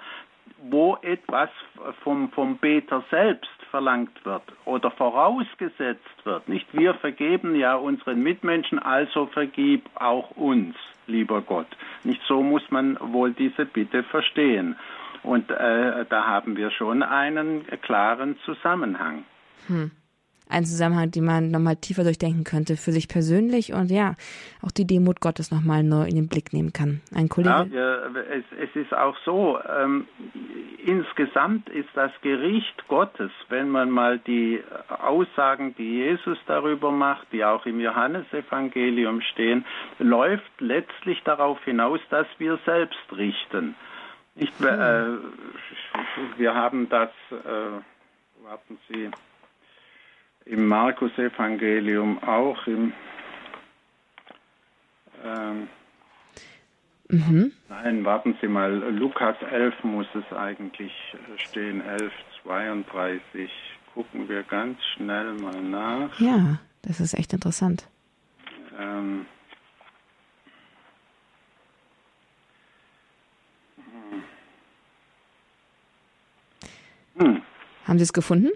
wo 0.69 0.97
etwas 1.01 1.49
vom, 2.03 2.29
vom 2.29 2.57
Beter 2.57 3.03
selbst 3.09 3.49
verlangt 3.71 4.25
wird 4.25 4.43
oder 4.65 4.91
vorausgesetzt 4.91 6.25
wird. 6.25 6.47
Nicht 6.47 6.67
wir 6.73 6.93
vergeben 6.95 7.55
ja 7.55 7.75
unseren 7.75 8.21
Mitmenschen, 8.21 8.77
also 8.77 9.25
vergib 9.27 9.89
auch 9.95 10.31
uns, 10.31 10.75
lieber 11.07 11.41
Gott. 11.41 11.67
Nicht 12.03 12.21
so 12.27 12.43
muss 12.43 12.69
man 12.69 12.97
wohl 12.99 13.31
diese 13.31 13.65
Bitte 13.65 14.03
verstehen. 14.03 14.75
Und 15.23 15.49
äh, 15.51 16.05
da 16.09 16.25
haben 16.25 16.57
wir 16.57 16.71
schon 16.71 17.03
einen 17.03 17.65
klaren 17.81 18.37
Zusammenhang. 18.45 19.23
Hm. 19.67 19.91
Ein 20.51 20.65
Zusammenhang, 20.65 21.11
den 21.11 21.23
man 21.23 21.49
nochmal 21.49 21.77
tiefer 21.77 22.03
durchdenken 22.03 22.43
könnte 22.43 22.75
für 22.75 22.91
sich 22.91 23.07
persönlich 23.07 23.71
und 23.71 23.89
ja, 23.89 24.15
auch 24.61 24.71
die 24.71 24.85
Demut 24.85 25.21
Gottes 25.21 25.49
nochmal 25.49 25.81
neu 25.81 26.03
in 26.03 26.15
den 26.15 26.27
Blick 26.27 26.51
nehmen 26.51 26.73
kann. 26.73 26.99
Ein 27.15 27.29
Kollege. 27.29 27.69
Ja, 27.73 27.95
es, 28.29 28.43
es 28.59 28.75
ist 28.75 28.93
auch 28.93 29.15
so, 29.23 29.59
ähm, 29.69 30.07
insgesamt 30.85 31.69
ist 31.69 31.87
das 31.93 32.11
Gericht 32.21 32.85
Gottes, 32.89 33.31
wenn 33.47 33.69
man 33.69 33.89
mal 33.89 34.19
die 34.19 34.61
Aussagen, 34.89 35.73
die 35.77 35.99
Jesus 35.99 36.37
darüber 36.47 36.91
macht, 36.91 37.27
die 37.31 37.45
auch 37.45 37.65
im 37.65 37.79
Johannesevangelium 37.79 39.21
stehen, 39.21 39.63
läuft 39.99 40.51
letztlich 40.59 41.23
darauf 41.23 41.63
hinaus, 41.63 42.01
dass 42.09 42.27
wir 42.39 42.59
selbst 42.65 42.99
richten. 43.15 43.75
Ich, 44.35 44.49
äh, 44.61 45.17
wir 46.37 46.55
haben 46.55 46.87
das, 46.89 47.09
äh, 47.31 48.43
warten 48.43 48.77
Sie, 48.89 49.09
im 50.45 50.67
Markus-Evangelium 50.67 52.23
auch, 52.23 52.65
im, 52.65 52.93
ähm, 55.23 55.67
mhm. 57.09 57.51
nein, 57.69 58.05
warten 58.05 58.37
Sie 58.41 58.47
mal, 58.47 58.71
Lukas 58.71 59.35
11 59.51 59.83
muss 59.83 60.07
es 60.15 60.35
eigentlich 60.35 60.93
stehen, 61.37 61.81
11, 61.81 62.11
32. 62.43 63.51
Gucken 63.93 64.29
wir 64.29 64.43
ganz 64.43 64.81
schnell 64.95 65.33
mal 65.33 65.61
nach. 65.61 66.17
Ja, 66.19 66.59
das 66.81 67.01
ist 67.01 67.13
echt 67.13 67.33
interessant. 67.33 67.87
Ähm, 68.79 69.25
Hm. 77.17 77.41
Haben 77.85 77.97
Sie 77.99 78.03
es 78.03 78.13
gefunden? 78.13 78.49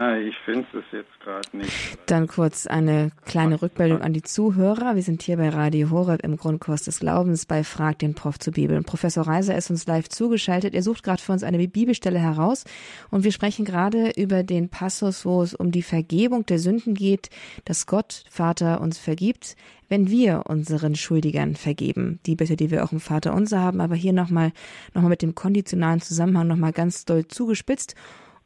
Nein, 0.00 0.28
ich 0.28 0.36
finde 0.44 0.64
es 0.74 0.84
jetzt 0.92 1.20
gerade 1.24 1.56
nicht. 1.56 1.98
Dann 2.06 2.28
kurz 2.28 2.68
eine 2.68 3.10
kleine 3.24 3.60
Rückmeldung 3.60 4.00
an 4.00 4.12
die 4.12 4.22
Zuhörer. 4.22 4.94
Wir 4.94 5.02
sind 5.02 5.22
hier 5.22 5.38
bei 5.38 5.48
Radio 5.48 5.90
Horeb 5.90 6.22
im 6.22 6.36
Grundkurs 6.36 6.84
des 6.84 7.00
Glaubens 7.00 7.46
bei 7.46 7.64
Frag 7.64 7.98
den 7.98 8.14
Prof 8.14 8.38
zur 8.38 8.52
Bibel. 8.52 8.76
Und 8.76 8.86
Professor 8.86 9.26
Reiser 9.26 9.56
ist 9.56 9.70
uns 9.70 9.88
live 9.88 10.08
zugeschaltet. 10.08 10.72
Er 10.74 10.84
sucht 10.84 11.02
gerade 11.02 11.20
für 11.20 11.32
uns 11.32 11.42
eine 11.42 11.58
Bibelstelle 11.66 12.20
heraus. 12.20 12.64
Und 13.10 13.24
wir 13.24 13.32
sprechen 13.32 13.64
gerade 13.64 14.12
über 14.16 14.44
den 14.44 14.68
Passus, 14.68 15.24
wo 15.24 15.42
es 15.42 15.52
um 15.52 15.72
die 15.72 15.82
Vergebung 15.82 16.46
der 16.46 16.60
Sünden 16.60 16.94
geht, 16.94 17.28
dass 17.64 17.86
Gott, 17.86 18.22
Vater, 18.30 18.80
uns 18.80 18.98
vergibt, 18.98 19.56
wenn 19.88 20.08
wir 20.08 20.44
unseren 20.46 20.94
Schuldigern 20.94 21.56
vergeben. 21.56 22.20
Die 22.24 22.36
Bitte, 22.36 22.54
die 22.54 22.70
wir 22.70 22.84
auch 22.84 22.92
im 22.92 23.00
Vater 23.00 23.34
unser 23.34 23.60
haben, 23.60 23.80
aber 23.80 23.96
hier 23.96 24.12
nochmal, 24.12 24.52
nochmal 24.94 25.10
mit 25.10 25.22
dem 25.22 25.34
konditionalen 25.34 26.00
Zusammenhang 26.00 26.46
nochmal 26.46 26.72
ganz 26.72 27.04
doll 27.04 27.26
zugespitzt. 27.26 27.96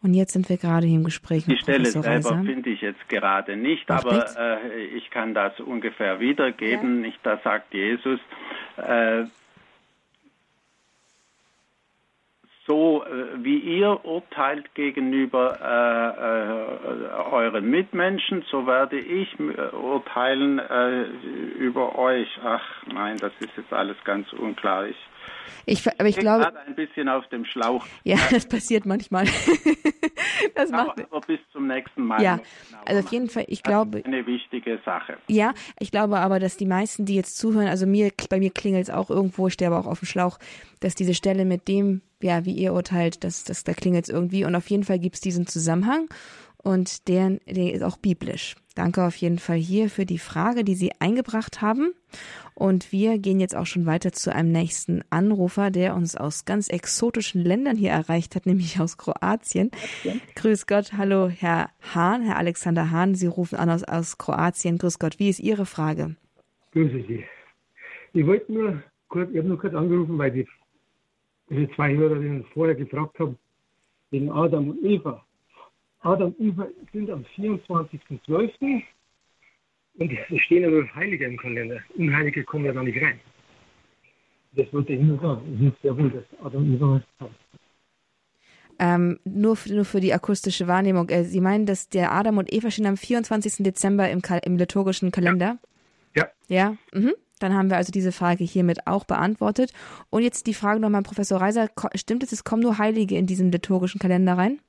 Und 0.03 0.15
jetzt 0.15 0.33
sind 0.33 0.49
wir 0.49 0.57
gerade 0.57 0.87
im 0.87 1.05
Gespräch 1.05 1.47
mit 1.47 1.59
Die 1.59 1.63
Stelle 1.63 1.87
selber 1.87 2.43
finde 2.45 2.71
ich 2.71 2.81
jetzt 2.81 3.09
gerade 3.09 3.57
nicht, 3.57 3.89
Macht 3.89 4.05
aber 4.05 4.27
äh, 4.37 4.85
ich 4.97 5.11
kann 5.11 5.33
das 5.33 5.59
ungefähr 5.61 6.19
wiedergeben. 6.19 7.05
Ja. 7.05 7.13
Da 7.23 7.41
sagt 7.45 7.73
Jesus, 7.73 8.19
äh, 8.79 9.25
so 12.67 13.05
äh, 13.05 13.45
wie 13.45 13.59
ihr 13.59 14.05
urteilt 14.05 14.75
gegenüber 14.75 15.59
äh, 15.61 17.31
äh, 17.31 17.33
euren 17.33 17.69
Mitmenschen, 17.71 18.45
so 18.51 18.67
werde 18.67 18.99
ich 18.99 19.29
äh, 19.39 19.75
urteilen 19.75 20.61
über 21.59 21.99
euch. 21.99 22.29
Ach 22.45 22.65
nein, 22.93 23.19
das 23.19 23.33
ist 23.41 23.57
jetzt 23.57 23.73
alles 23.73 23.97
ganz 24.05 24.33
unklar. 24.33 24.87
Ich, 24.87 24.97
ich, 25.67 25.87
aber 25.87 26.09
ich, 26.09 26.17
ich 26.17 26.21
glaube, 26.21 26.53
ein 26.67 26.75
bisschen 26.75 27.09
auf 27.09 27.27
dem 27.29 27.45
Schlauch. 27.45 27.87
Ja, 28.05 28.17
das 28.31 28.47
passiert 28.47 28.87
manchmal. 28.87 29.27
das 30.55 30.71
macht 30.71 31.01
aber 31.01 31.21
bis 31.21 31.41
zum 31.53 31.69
nächsten 31.69 32.05
Mal. 32.05 32.23
Ja, 32.23 32.41
also 32.87 33.01
auf 33.05 33.13
jeden 33.13 33.29
Fall, 33.29 33.45
ich 33.47 33.63
das 33.63 33.71
glaube. 33.71 33.99
Ist 33.99 34.07
eine 34.07 34.27
wichtige 34.27 34.81
Sache. 34.85 35.19
Ja, 35.29 35.55
ich 35.79 35.91
glaube 35.91 36.19
aber, 36.19 36.41
dass 36.41 36.57
die 36.57 36.67
meisten, 36.67 37.05
die 37.05 37.15
jetzt 37.15 37.39
zuhören, 37.39 37.69
also 37.69 37.87
mir, 37.87 38.11
bei 38.29 38.39
mir 38.39 38.51
klingelt 38.51 38.85
es 38.85 38.91
auch 38.91 39.11
irgendwo, 39.11 39.47
ich 39.47 39.55
stehe 39.55 39.71
aber 39.71 39.81
auch 39.81 39.91
auf 39.91 40.01
dem 40.01 40.07
Schlauch, 40.07 40.39
dass 40.81 40.95
diese 40.95 41.15
Stelle 41.15 41.45
mit 41.45 41.69
dem, 41.69 42.03
ja, 42.21 42.45
wie 42.45 42.55
ihr 42.55 42.73
urteilt, 42.73 43.25
dass, 43.25 43.45
dass 43.45 43.65
da 43.65 43.73
klingelt 43.73 44.05
es 44.05 44.11
irgendwie. 44.11 44.45
Und 44.45 44.55
auf 44.55 44.69
jeden 44.71 44.85
Fall 44.85 44.99
gibt 44.99 45.17
es 45.17 45.21
diesen 45.21 45.47
Zusammenhang 45.47 46.09
und 46.63 47.09
der, 47.09 47.39
der 47.47 47.73
ist 47.73 47.83
auch 47.83 47.97
biblisch. 47.97 48.57
Danke 48.75 49.05
auf 49.05 49.17
jeden 49.17 49.39
Fall 49.39 49.59
hier 49.59 49.91
für 49.91 50.07
die 50.07 50.19
Frage, 50.19 50.65
die 50.65 50.75
Sie 50.75 50.93
eingebracht 50.99 51.61
haben. 51.61 51.93
Und 52.55 52.93
wir 52.93 53.19
gehen 53.19 53.41
jetzt 53.41 53.55
auch 53.55 53.67
schon 53.67 53.85
weiter 53.87 54.13
zu 54.13 54.35
einem 54.35 54.51
nächsten 54.51 55.03
Anrufer, 55.11 55.71
der 55.71 55.95
uns 55.95 56.17
aus 56.17 56.45
ganz 56.45 56.69
exotischen 56.69 57.43
Ländern 57.43 57.77
hier 57.77 57.91
erreicht 57.91 58.35
hat, 58.35 58.47
nämlich 58.47 58.81
aus 58.81 58.97
Kroatien. 58.97 59.71
Ja. 60.05 60.15
Grüß 60.37 60.67
Gott, 60.67 60.93
hallo 60.97 61.29
Herr 61.29 61.71
Hahn, 61.95 62.23
Herr 62.23 62.39
Alexander 62.39 62.91
Hahn. 62.91 63.15
Sie 63.15 63.27
rufen 63.27 63.57
an 63.57 63.69
aus, 63.69 63.85
aus 63.85 64.17
Kroatien. 64.17 64.79
Grüß 64.79 64.99
Gott, 64.99 65.19
wie 65.19 65.29
ist 65.29 65.41
Ihre 65.41 65.67
Frage? 65.67 66.17
Grüße 66.73 67.05
Sie. 67.07 67.25
Ich 68.15 68.27
wollte 68.27 68.53
nur 68.53 68.83
kurz, 69.09 69.31
ich 69.31 69.39
habe 69.39 69.49
nur 69.49 69.59
kurz 69.59 69.75
angerufen, 69.75 70.17
weil 70.19 70.31
die, 70.31 70.49
die 71.51 71.69
zwei 71.75 71.95
Hörerinnen 71.95 72.45
vorher 72.55 72.75
gefragt 72.75 73.19
haben, 73.19 73.39
wegen 74.11 74.31
Adam 74.31 74.71
und 74.71 74.83
Eva. 74.85 75.25
Adam 76.03 76.35
und 76.39 76.41
Eva 76.41 76.67
sind 76.93 77.11
am 77.11 77.25
24.12. 77.37 78.83
Und 79.99 80.11
es 80.11 80.41
stehen 80.43 80.63
ja 80.63 80.71
nur 80.71 80.95
Heilige 80.95 81.27
im 81.27 81.37
Kalender. 81.37 81.81
Unheilige 81.97 82.45
kommen 82.45 82.65
ja 82.65 82.73
da 82.73 82.83
nicht 82.83 83.01
rein. 83.01 83.21
Das 84.53 84.73
wollte 84.73 84.93
ich 84.95 85.01
nur 85.01 85.19
sagen. 85.21 85.43
Es 85.55 85.73
ist 85.73 85.83
sehr 85.83 85.97
wohl, 85.97 86.11
dass 86.11 86.25
Adam 86.45 86.63
und 86.63 86.75
Eva 86.75 87.03
haben. 87.21 87.35
Ähm, 88.79 89.21
nur, 89.25 89.55
für, 89.57 89.75
nur 89.75 89.85
für 89.85 90.01
die 90.01 90.13
akustische 90.13 90.67
Wahrnehmung. 90.67 91.09
Äh, 91.09 91.25
Sie 91.25 91.41
meinen, 91.41 91.67
dass 91.67 91.89
der 91.89 92.11
Adam 92.13 92.39
und 92.39 92.53
Eva 92.53 92.71
stehen 92.71 92.87
am 92.87 92.97
24. 92.97 93.57
Dezember 93.59 94.11
im, 94.11 94.23
im 94.45 94.57
liturgischen 94.57 95.13
Kalender? 95.13 95.59
Ja. 96.17 96.29
Ja. 96.49 96.77
ja? 96.93 97.01
Mhm. 97.01 97.13
Dann 97.39 97.55
haben 97.55 97.71
wir 97.71 97.77
also 97.77 97.93
diese 97.93 98.13
Frage 98.13 98.45
hiermit 98.45 98.87
auch 98.87 99.05
beantwortet. 99.05 99.73
Und 100.11 100.23
jetzt 100.23 100.47
die 100.47 100.55
Frage 100.55 100.81
nochmal, 100.81 101.03
Professor 101.03 101.41
Reiser, 101.41 101.69
stimmt 101.95 102.23
es, 102.23 102.33
es 102.33 102.45
kommen 102.45 102.63
nur 102.63 102.79
Heilige 102.79 103.17
in 103.17 103.27
diesen 103.27 103.53
liturgischen 103.53 104.01
Kalender 104.01 104.35
rein? 104.39 104.61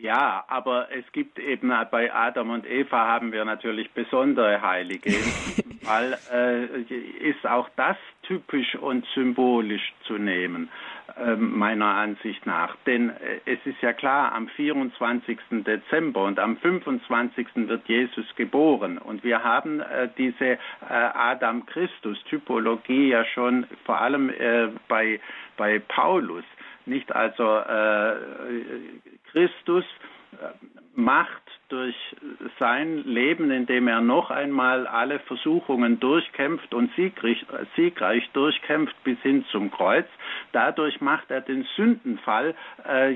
Ja, 0.00 0.44
aber 0.48 0.88
es 0.92 1.10
gibt 1.12 1.38
eben 1.38 1.72
bei 1.90 2.12
Adam 2.12 2.50
und 2.50 2.66
Eva 2.66 3.06
haben 3.06 3.32
wir 3.32 3.44
natürlich 3.44 3.90
besondere 3.92 4.62
Heilige. 4.62 5.10
weil 5.88 6.18
äh, 6.32 6.64
ist 7.28 7.44
auch 7.46 7.68
das 7.76 7.98
typisch 8.22 8.74
und 8.74 9.06
symbolisch 9.14 9.92
zu 10.06 10.18
nehmen, 10.18 10.68
äh, 11.16 11.36
meiner 11.36 11.94
Ansicht 11.94 12.44
nach. 12.44 12.76
Denn 12.86 13.10
äh, 13.10 13.40
es 13.46 13.58
ist 13.64 13.80
ja 13.80 13.94
klar, 13.94 14.34
am 14.34 14.48
24. 14.48 15.38
Dezember 15.50 16.24
und 16.24 16.38
am 16.38 16.58
25. 16.58 17.46
wird 17.68 17.88
Jesus 17.88 18.26
geboren. 18.36 18.98
Und 18.98 19.24
wir 19.24 19.42
haben 19.42 19.80
äh, 19.80 20.10
diese 20.18 20.44
äh, 20.44 20.58
Adam-Christus-Typologie 20.88 23.08
ja 23.08 23.24
schon 23.24 23.66
vor 23.86 23.98
allem 23.98 24.28
äh, 24.28 24.68
bei, 24.88 25.20
bei 25.56 25.78
Paulus. 25.78 26.44
Nicht 26.88 27.14
also 27.14 27.58
äh, 27.58 28.16
Christus 29.30 29.84
äh, 30.32 30.48
macht 30.94 31.47
durch 31.68 31.96
sein 32.58 33.04
Leben, 33.04 33.50
indem 33.50 33.88
er 33.88 34.00
noch 34.00 34.30
einmal 34.30 34.86
alle 34.86 35.18
Versuchungen 35.20 36.00
durchkämpft 36.00 36.72
und 36.72 36.90
siegreich, 36.96 37.44
siegreich 37.76 38.28
durchkämpft 38.32 38.94
bis 39.04 39.18
hin 39.20 39.44
zum 39.50 39.70
Kreuz. 39.70 40.06
Dadurch 40.52 41.00
macht 41.00 41.30
er 41.30 41.42
den 41.42 41.64
Sündenfall 41.76 42.54
äh, 42.84 43.12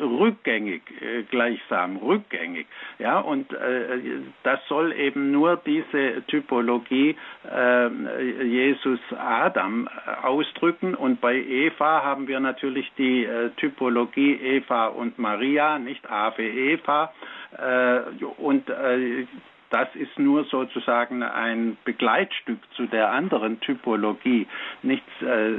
rückgängig, 0.00 0.82
äh, 1.00 1.22
gleichsam 1.24 1.96
rückgängig. 1.98 2.66
Ja, 2.98 3.20
und 3.20 3.52
äh, 3.52 4.20
das 4.42 4.60
soll 4.68 4.92
eben 4.92 5.30
nur 5.30 5.56
diese 5.64 6.22
Typologie 6.26 7.16
äh, 7.48 8.42
Jesus 8.42 9.00
Adam 9.16 9.88
ausdrücken. 10.22 10.94
Und 10.94 11.20
bei 11.20 11.36
Eva 11.36 12.02
haben 12.02 12.26
wir 12.26 12.40
natürlich 12.40 12.90
die 12.98 13.24
äh, 13.24 13.50
Typologie 13.56 14.34
Eva 14.34 14.88
und 14.88 15.18
Maria, 15.18 15.78
nicht 15.78 16.10
Ave 16.10 16.42
Eva. 16.42 17.12
Äh, 17.58 18.24
und 18.38 18.68
äh, 18.68 19.26
das 19.70 19.88
ist 19.94 20.18
nur 20.18 20.44
sozusagen 20.44 21.22
ein 21.22 21.76
Begleitstück 21.84 22.58
zu 22.76 22.86
der 22.86 23.10
anderen 23.10 23.60
Typologie. 23.60 24.46
Nichts, 24.82 25.10
äh, 25.22 25.54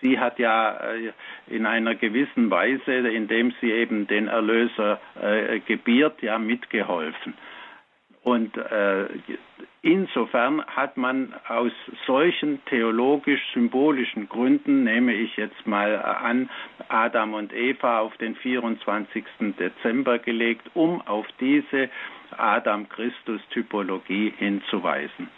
sie 0.00 0.18
hat 0.20 0.38
ja 0.38 0.78
in 1.48 1.66
einer 1.66 1.96
gewissen 1.96 2.50
Weise, 2.50 2.92
indem 2.92 3.52
sie 3.60 3.72
eben 3.72 4.06
den 4.06 4.28
Erlöser 4.28 5.00
gebiert, 5.66 6.22
ja 6.22 6.38
mitgeholfen. 6.38 7.34
Und 8.26 8.56
äh, 8.56 9.06
insofern 9.82 10.66
hat 10.66 10.96
man 10.96 11.32
aus 11.46 11.70
solchen 12.08 12.60
theologisch-symbolischen 12.64 14.28
Gründen, 14.28 14.82
nehme 14.82 15.14
ich 15.14 15.36
jetzt 15.36 15.64
mal 15.64 15.94
an, 16.02 16.50
Adam 16.88 17.34
und 17.34 17.52
Eva 17.52 18.00
auf 18.00 18.16
den 18.16 18.34
24. 18.34 19.24
Dezember 19.56 20.18
gelegt, 20.18 20.68
um 20.74 21.00
auf 21.02 21.24
diese 21.38 21.88
Adam-Christus-Typologie 22.36 24.34
hinzuweisen. 24.36 25.28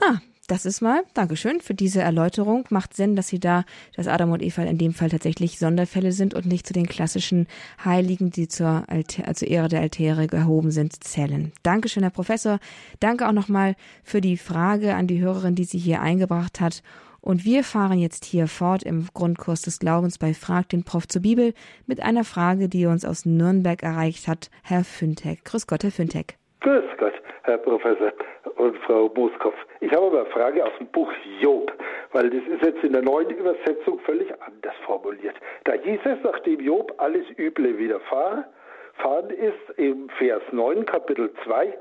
Ah, 0.00 0.18
das 0.50 0.66
ist 0.66 0.80
mal, 0.80 1.04
Dankeschön 1.14 1.60
für 1.60 1.74
diese 1.74 2.00
Erläuterung. 2.00 2.64
Macht 2.70 2.94
Sinn, 2.94 3.14
dass 3.14 3.28
Sie 3.28 3.38
da, 3.38 3.64
dass 3.94 4.08
Adam 4.08 4.32
und 4.32 4.42
Eva 4.42 4.62
in 4.62 4.78
dem 4.78 4.92
Fall 4.92 5.08
tatsächlich 5.08 5.60
Sonderfälle 5.60 6.10
sind 6.10 6.34
und 6.34 6.44
nicht 6.44 6.66
zu 6.66 6.72
den 6.72 6.86
klassischen 6.86 7.46
Heiligen, 7.84 8.30
die 8.30 8.48
zur, 8.48 8.82
Altä 8.88 9.32
zur 9.34 9.46
Ehre 9.46 9.68
der 9.68 9.80
Altäre 9.80 10.26
gehoben 10.26 10.72
sind, 10.72 11.04
zählen. 11.04 11.52
Dankeschön, 11.62 12.02
Herr 12.02 12.10
Professor. 12.10 12.58
Danke 12.98 13.28
auch 13.28 13.32
nochmal 13.32 13.76
für 14.02 14.20
die 14.20 14.36
Frage 14.36 14.96
an 14.96 15.06
die 15.06 15.20
Hörerin, 15.20 15.54
die 15.54 15.64
sie 15.64 15.78
hier 15.78 16.00
eingebracht 16.00 16.58
hat. 16.58 16.82
Und 17.20 17.44
wir 17.44 17.62
fahren 17.62 18.00
jetzt 18.00 18.24
hier 18.24 18.48
fort 18.48 18.82
im 18.82 19.06
Grundkurs 19.14 19.62
des 19.62 19.78
Glaubens 19.78 20.18
bei 20.18 20.34
Frag 20.34 20.68
den 20.70 20.82
Prof 20.82 21.06
zur 21.06 21.22
Bibel 21.22 21.54
mit 21.86 22.00
einer 22.00 22.24
Frage, 22.24 22.68
die 22.68 22.86
uns 22.86 23.04
aus 23.04 23.24
Nürnberg 23.24 23.82
erreicht 23.84 24.26
hat, 24.26 24.50
Herr 24.64 24.82
Füntek. 24.82 25.44
Grüß 25.44 25.68
Gott, 25.68 25.84
Herr 25.84 25.92
Füntek. 25.92 26.39
Grüß 26.60 26.84
Gott, 26.98 27.14
Herr 27.44 27.56
Professor 27.56 28.12
und 28.56 28.76
Frau 28.80 29.10
Moskow. 29.14 29.54
Ich 29.80 29.90
habe 29.92 30.08
aber 30.08 30.20
eine 30.20 30.30
Frage 30.30 30.62
aus 30.62 30.76
dem 30.78 30.88
Buch 30.88 31.10
Job, 31.40 31.72
weil 32.12 32.28
das 32.28 32.42
ist 32.46 32.62
jetzt 32.62 32.84
in 32.84 32.92
der 32.92 33.00
neuen 33.00 33.30
Übersetzung 33.30 33.98
völlig 34.00 34.30
anders 34.42 34.74
formuliert. 34.84 35.36
Da 35.64 35.72
hieß 35.72 36.00
es, 36.04 36.18
nachdem 36.22 36.60
Job 36.60 36.92
alles 36.98 37.24
Üble 37.38 37.78
widerfahren 37.78 38.44
ist, 39.30 39.78
im 39.78 40.10
Vers 40.10 40.42
9, 40.52 40.84
Kapitel 40.84 41.32
2, 41.44 41.72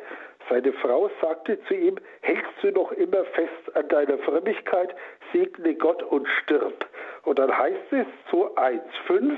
seine 0.49 0.71
Frau 0.71 1.09
sagte 1.21 1.61
zu 1.65 1.73
ihm, 1.73 1.97
hältst 2.21 2.45
du 2.61 2.71
noch 2.71 2.93
immer 2.93 3.25
fest 3.25 3.75
an 3.75 3.85
deiner 3.89 4.17
Frömmigkeit, 4.19 4.95
segne 5.33 5.75
Gott 5.75 6.01
und 6.03 6.25
stirb. 6.41 6.85
Und 7.23 7.37
dann 7.37 7.55
heißt 7.55 7.91
es 7.91 8.05
zu 8.29 8.55
1,5 8.55 9.37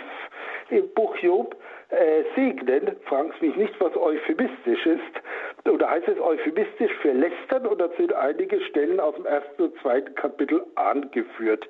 im 0.69 0.87
Buch 0.93 1.17
Job, 1.17 1.55
äh, 1.91 2.23
segnen, 2.35 2.95
Sie 3.39 3.47
mich 3.47 3.55
nicht, 3.55 3.79
was 3.79 3.95
euphemistisch 3.95 4.85
ist. 4.85 5.69
Oder 5.69 5.89
heißt 5.89 6.07
es 6.07 6.19
euphemistisch 6.19 6.91
für 7.01 7.11
lästern 7.11 7.67
oder 7.67 7.89
sind 7.97 8.13
einige 8.13 8.59
Stellen 8.61 8.99
aus 8.99 9.15
dem 9.15 9.25
ersten 9.25 9.61
und 9.61 9.79
zweiten 9.81 10.15
Kapitel 10.15 10.65
angeführt. 10.75 11.67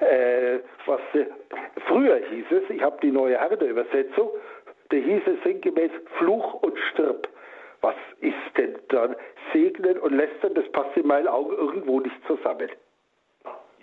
Äh, 0.00 0.60
was 0.86 1.00
äh, 1.14 1.26
früher 1.86 2.16
hieß 2.16 2.46
es, 2.50 2.70
ich 2.70 2.82
habe 2.82 2.98
die 3.02 3.10
neue 3.10 3.38
Herde-Übersetzung, 3.38 4.30
da 4.90 4.96
hieß 4.96 5.22
es 5.26 5.42
sinngemäß 5.44 5.90
Fluch 6.18 6.54
und 6.62 6.78
Stirb. 6.90 7.28
Was 7.80 7.94
ist 8.20 8.34
denn 8.56 8.76
dann 8.88 9.14
segnen 9.52 9.98
und 9.98 10.14
lästern? 10.14 10.54
Das 10.54 10.68
passt 10.72 10.96
in 10.96 11.06
meinen 11.06 11.28
Augen 11.28 11.52
irgendwo 11.52 12.00
nicht 12.00 12.16
zusammen. 12.26 12.68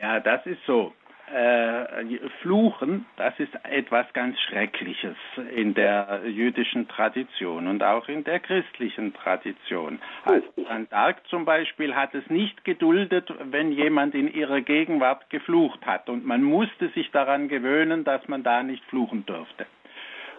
Ja, 0.02 0.20
das 0.20 0.46
ist 0.46 0.60
so. 0.66 0.92
Äh, 1.34 2.30
Fluchen, 2.42 3.06
das 3.18 3.34
ist 3.40 3.54
etwas 3.64 4.06
ganz 4.14 4.40
Schreckliches 4.42 5.16
in 5.56 5.74
der 5.74 6.22
jüdischen 6.26 6.88
Tradition 6.88 7.68
und 7.68 7.84
auch 7.84 8.08
in 8.08 8.24
der 8.24 8.40
christlichen 8.40 9.14
Tradition. 9.14 10.00
Also 10.24 10.48
Jeanne 10.56 10.86
d'Arc 10.86 11.16
zum 11.30 11.46
Beispiel 11.46 11.96
hat 11.96 12.14
es 12.14 12.30
nicht 12.30 12.64
geduldet, 12.64 13.34
wenn 13.52 13.72
jemand 13.72 14.14
in 14.14 14.32
ihrer 14.32 14.62
Gegenwart 14.62 15.30
geflucht 15.30 15.86
hat 15.86 16.10
und 16.10 16.26
man 16.26 16.44
musste 16.44 16.90
sich 16.90 17.10
daran 17.12 17.48
gewöhnen, 17.48 18.04
dass 18.04 18.28
man 18.28 18.44
da 18.44 18.62
nicht 18.64 18.84
fluchen 18.86 19.26
durfte. 19.26 19.66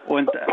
Und 0.05 0.33
äh, 0.33 0.47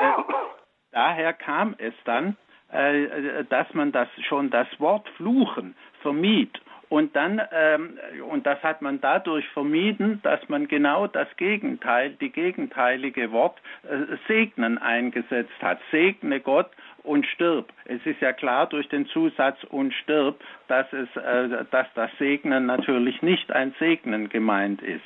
daher 0.91 1.32
kam 1.32 1.74
es 1.78 1.95
dann, 2.05 2.37
äh, 2.72 3.45
dass 3.45 3.72
man 3.74 3.93
das 3.93 4.09
schon 4.28 4.51
das 4.51 4.66
Wort 4.80 5.09
fluchen 5.11 5.76
vermied 6.03 6.61
und 6.89 7.14
dann, 7.16 7.41
ähm, 7.53 7.99
und 8.28 8.47
das 8.47 8.62
hat 8.62 8.82
man 8.82 9.01
dadurch 9.01 9.49
vermieden, 9.49 10.20
dass 10.22 10.49
man 10.49 10.68
genau 10.68 11.07
das 11.07 11.28
Gegenteil, 11.37 12.11
die 12.20 12.30
gegenteilige 12.30 13.32
Wort 13.32 13.59
äh, 13.82 14.16
segnen 14.28 14.78
eingesetzt 14.78 15.61
hat. 15.61 15.78
Segne 15.91 16.41
Gott 16.41 16.70
und 17.05 17.27
stirb. 17.27 17.73
Es 17.85 18.05
ist 18.07 18.21
ja 18.21 18.33
klar 18.33 18.67
durch 18.67 18.89
den 18.89 19.07
Zusatz 19.07 19.63
und 19.65 19.93
stirb, 19.95 20.43
dass 20.69 20.91
es, 20.93 21.09
äh, 21.17 21.65
dass 21.71 21.87
das 21.95 22.11
Segnen 22.19 22.67
natürlich 22.67 23.23
nicht 23.23 23.53
ein 23.53 23.75
Segnen 23.79 24.31
gemeint 24.31 24.83
ist. 24.83 25.03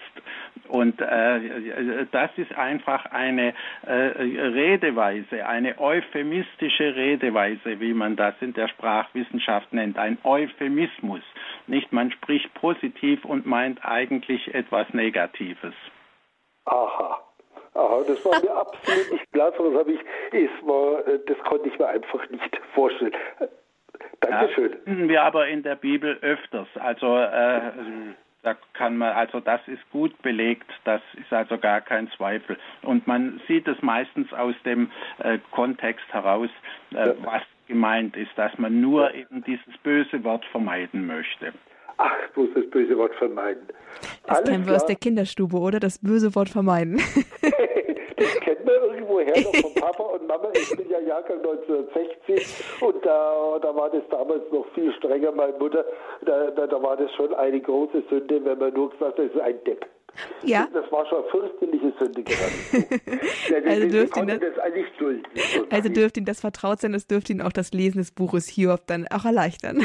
Und 0.69 1.01
äh, 1.01 2.07
das 2.13 2.31
ist 2.37 2.57
einfach 2.57 3.05
eine 3.07 3.53
äh, 3.87 3.93
Redeweise, 3.93 5.47
eine 5.47 5.79
euphemistische 5.79 6.95
Redeweise, 6.95 7.81
wie 7.81 7.93
man 7.93 8.17
das 8.17 8.35
in 8.41 8.53
der 8.55 8.69
Sprachwissenschaft 8.69 9.73
nennt, 9.73 9.99
ein 9.99 10.19
Euphemismus. 10.23 11.23
Nicht, 11.67 11.93
man 11.93 12.13
spricht 12.13 12.53
positiv 12.55 13.25
und 13.25 13.45
meint 13.45 13.85
eigentlich 13.85 14.55
etwas 14.55 14.93
Negatives. 14.95 15.75
Das 18.07 18.25
war 18.25 18.41
mir 18.41 18.55
absolut 18.55 19.13
nicht 19.13 19.33
klar, 19.33 19.51
das 19.51 19.61
habe 19.61 19.93
ich, 19.93 20.01
es 20.33 20.67
war, 20.67 21.07
äh, 21.07 21.19
das 21.27 21.39
konnte 21.39 21.69
ich 21.69 21.79
mir 21.79 21.89
einfach 21.89 22.29
nicht 22.31 22.61
vorstellen. 22.75 23.13
Dankeschön. 24.21 24.73
Das 24.73 24.81
finden 24.83 25.09
wir 25.09 25.23
aber 25.23 25.49
in 25.49 25.63
der 25.63 25.77
Bibel 25.77 26.19
öfters. 26.21 26.69
Also 26.77 27.17
äh, 27.17 27.61
da 28.43 28.57
kann 28.73 28.97
man, 28.97 29.13
also 29.13 29.41
das 29.41 29.61
ist 29.67 29.83
gut 29.91 30.21
belegt, 30.23 30.71
das 30.85 31.03
ist 31.21 31.33
also 31.33 31.59
gar 31.59 31.81
kein 31.81 32.11
Zweifel. 32.17 32.57
Und 32.83 33.07
man 33.07 33.41
sieht 33.49 33.67
es 33.69 33.81
meistens 33.83 34.33
aus 34.33 34.55
dem 34.65 34.91
äh, 35.19 35.39
Kontext 35.51 36.07
heraus, 36.13 36.51
äh, 36.93 37.09
ja. 37.09 37.15
was 37.23 37.43
gemeint 37.67 38.17
ist, 38.17 38.31
dass 38.37 38.57
man 38.59 38.81
nur 38.81 39.13
eben 39.15 39.45
dieses 39.45 39.77
böse 39.83 40.23
Wort 40.25 40.45
vermeiden 40.47 41.07
möchte. 41.07 41.53
Ach, 41.99 42.15
bloß 42.33 42.49
das 42.55 42.71
böse 42.71 42.97
Wort 42.97 43.15
vermeiden. 43.17 43.67
Das 44.25 44.39
Alles 44.39 44.51
kennen 44.51 44.65
wir 44.65 44.67
klar. 44.67 44.77
aus 44.77 44.87
der 44.87 44.97
Kinderstube, 44.97 45.57
oder? 45.57 45.81
Das 45.81 45.99
böse 45.99 46.35
Wort 46.37 46.49
vermeiden. 46.49 46.97
das 48.19 48.41
kennt 48.41 48.65
man 48.65 48.75
irgendwoher 48.75 49.41
noch 49.41 49.55
von 49.57 49.75
Papa 49.75 50.03
und 50.03 50.27
Mama. 50.27 50.51
Ich 50.55 50.77
bin 50.77 50.89
ja 50.91 51.01
Jahrgang 51.01 51.39
1960 51.39 52.83
und 52.83 53.05
da, 53.05 53.59
da 53.61 53.75
war 53.75 53.91
das 53.91 54.03
damals 54.11 54.43
noch 54.53 54.67
viel 54.75 54.93
strenger. 54.95 55.33
Meine 55.33 55.57
Mutter, 55.59 55.85
da, 56.25 56.51
da, 56.51 56.67
da 56.67 56.83
war 56.83 56.97
das 56.97 57.13
schon 57.15 57.35
eine 57.35 57.61
große 57.61 58.03
Sünde, 58.11 58.45
wenn 58.45 58.59
man 58.59 58.73
nur 58.75 58.91
gesagt 58.91 59.19
hat, 59.19 59.27
das 59.27 59.35
ist 59.35 59.41
ein 59.41 59.63
Depp. 59.65 59.87
Ja. 60.43 60.69
Das 60.73 60.91
war 60.91 61.07
schon 61.07 61.25
fürchterliche 61.31 61.93
Sünde 61.99 62.23
gerade. 62.23 62.91
ja, 63.65 63.71
also 63.71 63.89
dürft 63.89 64.17
ihn 64.17 64.27
das, 64.27 64.41
das 64.41 64.59
eigentlich 64.59 64.87
dulden. 64.99 65.23
Also 65.71 65.89
dürfte 65.89 66.21
Ihnen 66.21 66.27
das 66.27 66.41
vertraut 66.41 66.81
sein, 66.81 66.95
es 66.95 67.07
dürfte 67.07 67.33
Ihnen 67.33 67.43
auch 67.43 67.53
das 67.53 67.73
Lesen 67.73 67.99
des 67.99 68.11
Buches 68.11 68.49
Hiob 68.49 68.87
dann 68.87 69.07
auch 69.09 69.25
erleichtern. 69.25 69.81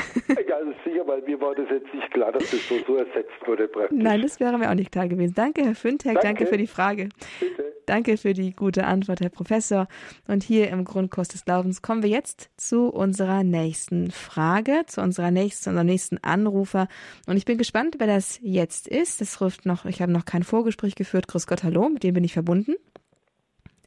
ja, 0.48 0.56
also 0.56 0.72
sicher, 0.84 1.06
weil 1.08 1.22
mir 1.22 1.40
war 1.42 1.56
das 1.56 1.70
jetzt 1.70 1.94
nicht 1.94 2.12
klar, 2.12 2.32
dass 2.32 2.50
das 2.50 2.68
so, 2.68 2.76
so 2.88 2.96
ersetzt 2.98 3.32
wurde 3.46 3.68
praktisch. 3.68 3.98
Nein, 4.00 4.22
das 4.22 4.40
wäre 4.40 4.58
mir 4.58 4.70
auch 4.70 4.76
nicht 4.76 4.92
klar 4.92 5.08
gewesen. 5.08 5.34
Danke, 5.36 5.64
Herr 5.64 5.76
Füntek, 5.76 6.14
danke. 6.14 6.28
danke 6.28 6.46
für 6.48 6.58
die 6.58 6.68
Frage. 6.68 7.10
Bitte. 7.40 7.73
Danke 7.86 8.18
für 8.18 8.34
die 8.34 8.52
gute 8.52 8.86
Antwort, 8.86 9.22
Herr 9.22 9.30
Professor. 9.30 9.88
Und 10.28 10.44
hier 10.44 10.70
im 10.70 10.86
Grundkurs 10.86 11.28
des 11.28 11.46
Glaubens 11.46 11.82
kommen 11.82 12.04
wir 12.04 12.10
jetzt 12.10 12.50
zu 12.58 12.88
unserer 12.88 13.44
nächsten 13.44 14.12
Frage, 14.12 14.84
zu 14.88 15.02
unserer 15.02 15.32
nächsten, 15.32 15.70
unserem 15.70 15.88
nächsten 15.88 16.18
Anrufer. 16.20 16.88
Und 17.28 17.38
ich 17.38 17.46
bin 17.46 17.58
gespannt, 17.58 17.96
wer 18.00 18.08
das 18.08 18.40
jetzt 18.42 18.88
ist. 18.88 19.22
Das 19.22 19.42
ruft 19.42 19.66
noch, 19.66 19.86
ich 19.86 20.02
habe 20.02 20.12
noch 20.12 20.26
kein 20.26 20.44
Vorgespräch 20.44 20.96
geführt. 20.96 21.28
Grüß 21.28 21.48
Gott, 21.48 21.64
hallo, 21.64 21.90
mit 21.90 22.04
wem 22.04 22.14
bin 22.14 22.24
ich 22.24 22.34
verbunden? 22.34 22.76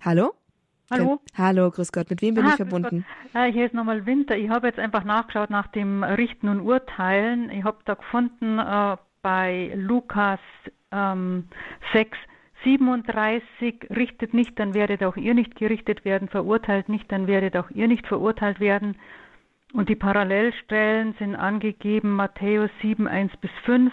Hallo? 0.00 0.34
Hallo. 0.90 1.20
Hallo, 1.36 1.70
grüß 1.70 1.90
Gott. 1.90 2.10
Mit 2.10 2.22
wem 2.22 2.34
bin 2.36 2.46
ah, 2.46 2.50
ich 2.50 2.54
verbunden? 2.54 3.04
Ja, 3.34 3.44
hier 3.44 3.66
ist 3.66 3.74
nochmal 3.74 4.06
Winter. 4.06 4.36
Ich 4.36 4.48
habe 4.50 4.68
jetzt 4.68 4.78
einfach 4.78 5.02
nachgeschaut 5.02 5.50
nach 5.50 5.66
dem 5.68 6.04
Richten 6.04 6.48
und 6.48 6.60
Urteilen. 6.60 7.50
Ich 7.50 7.64
habe 7.64 7.78
da 7.84 7.94
gefunden 7.94 8.58
äh, 8.60 8.96
bei 9.20 9.72
Lukas 9.74 10.38
ähm, 10.92 11.48
6, 11.92 12.16
37 12.66 13.90
richtet 13.94 14.34
nicht, 14.34 14.58
dann 14.58 14.74
werdet 14.74 15.04
auch 15.04 15.16
ihr 15.16 15.34
nicht 15.34 15.54
gerichtet 15.54 16.04
werden, 16.04 16.28
verurteilt 16.28 16.88
nicht, 16.88 17.10
dann 17.12 17.28
werdet 17.28 17.56
auch 17.56 17.70
ihr 17.70 17.86
nicht 17.86 18.06
verurteilt 18.08 18.58
werden. 18.58 18.96
Und 19.72 19.88
die 19.88 19.94
Parallelstellen 19.94 21.14
sind 21.18 21.36
angegeben 21.36 22.10
Matthäus 22.10 22.70
7, 22.82 23.06
1 23.06 23.36
bis 23.36 23.50
5 23.64 23.92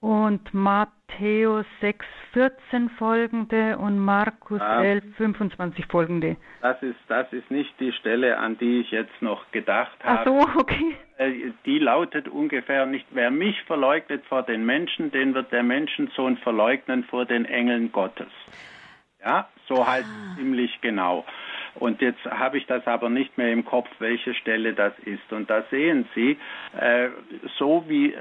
und 0.00 0.54
Matthäus 0.54 1.66
6, 1.80 2.06
14 2.32 2.90
folgende 2.90 3.76
und 3.78 3.98
Markus 3.98 4.60
ja. 4.60 4.82
11, 4.82 5.16
25 5.16 5.86
folgende. 5.86 6.36
Das 6.60 6.80
ist, 6.82 6.98
das 7.08 7.32
ist 7.32 7.50
nicht 7.50 7.74
die 7.80 7.92
Stelle, 7.92 8.38
an 8.38 8.56
die 8.58 8.80
ich 8.82 8.92
jetzt 8.92 9.20
noch 9.20 9.50
gedacht 9.50 9.98
habe. 10.04 10.20
Ach 10.20 10.24
so, 10.24 10.60
okay. 10.60 10.96
Äh, 11.18 11.52
die 11.66 11.78
lautet 11.78 12.28
ungefähr 12.28 12.86
nicht, 12.86 13.06
wer 13.10 13.30
mich 13.30 13.60
verleugnet 13.64 14.24
vor 14.26 14.42
den 14.42 14.64
Menschen, 14.64 15.10
den 15.10 15.34
wird 15.34 15.52
der 15.52 15.62
Menschensohn 15.62 16.38
verleugnen 16.38 17.04
vor 17.04 17.26
den 17.26 17.44
Engeln 17.44 17.92
Gottes. 17.92 18.32
Ja, 19.20 19.48
so 19.66 19.86
heißt 19.86 20.06
ah. 20.08 20.36
ziemlich 20.36 20.80
genau. 20.80 21.24
Und 21.74 22.00
jetzt 22.00 22.24
habe 22.24 22.58
ich 22.58 22.66
das 22.66 22.86
aber 22.86 23.08
nicht 23.08 23.36
mehr 23.38 23.52
im 23.52 23.64
Kopf, 23.64 23.88
welche 23.98 24.34
Stelle 24.34 24.74
das 24.74 24.92
ist. 25.00 25.32
Und 25.32 25.50
da 25.50 25.62
sehen 25.70 26.08
Sie, 26.14 26.36
äh, 26.78 27.08
so 27.56 27.84
wie 27.86 28.12
äh, 28.12 28.18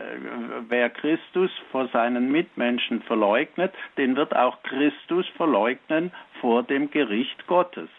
wer 0.68 0.90
Christus 0.90 1.52
vor 1.72 1.88
seinen 1.88 2.32
Mitmenschen 2.32 3.02
verleugnet, 3.04 3.74
den 3.98 4.16
wird 4.16 4.36
auch 4.36 4.62
Christus 4.64 5.28
verleugnen 5.38 6.12
vor 6.42 6.64
dem 6.64 6.92
Gericht 6.92 7.48
Gottes. 7.48 7.90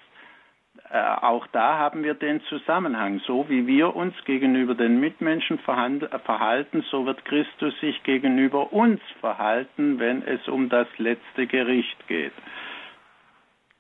Äh, 0.91 0.99
auch 0.99 1.47
da 1.49 1.78
haben 1.78 2.03
wir 2.03 2.14
den 2.14 2.41
Zusammenhang. 2.45 3.20
So 3.26 3.49
wie 3.49 3.66
wir 3.66 3.95
uns 3.95 4.14
gegenüber 4.24 4.74
den 4.74 5.01
Mitmenschen 5.01 5.59
verhalten, 5.59 6.82
so 6.91 7.05
wird 7.05 7.24
Christus 7.24 7.78
sich 7.80 8.03
gegenüber 8.05 8.72
uns 8.72 9.01
verhalten, 9.20 9.99
wenn 9.99 10.22
es 10.22 10.47
um 10.49 10.68
das 10.68 10.89
letzte 10.97 11.47
Gericht 11.47 12.07
geht. 12.09 12.32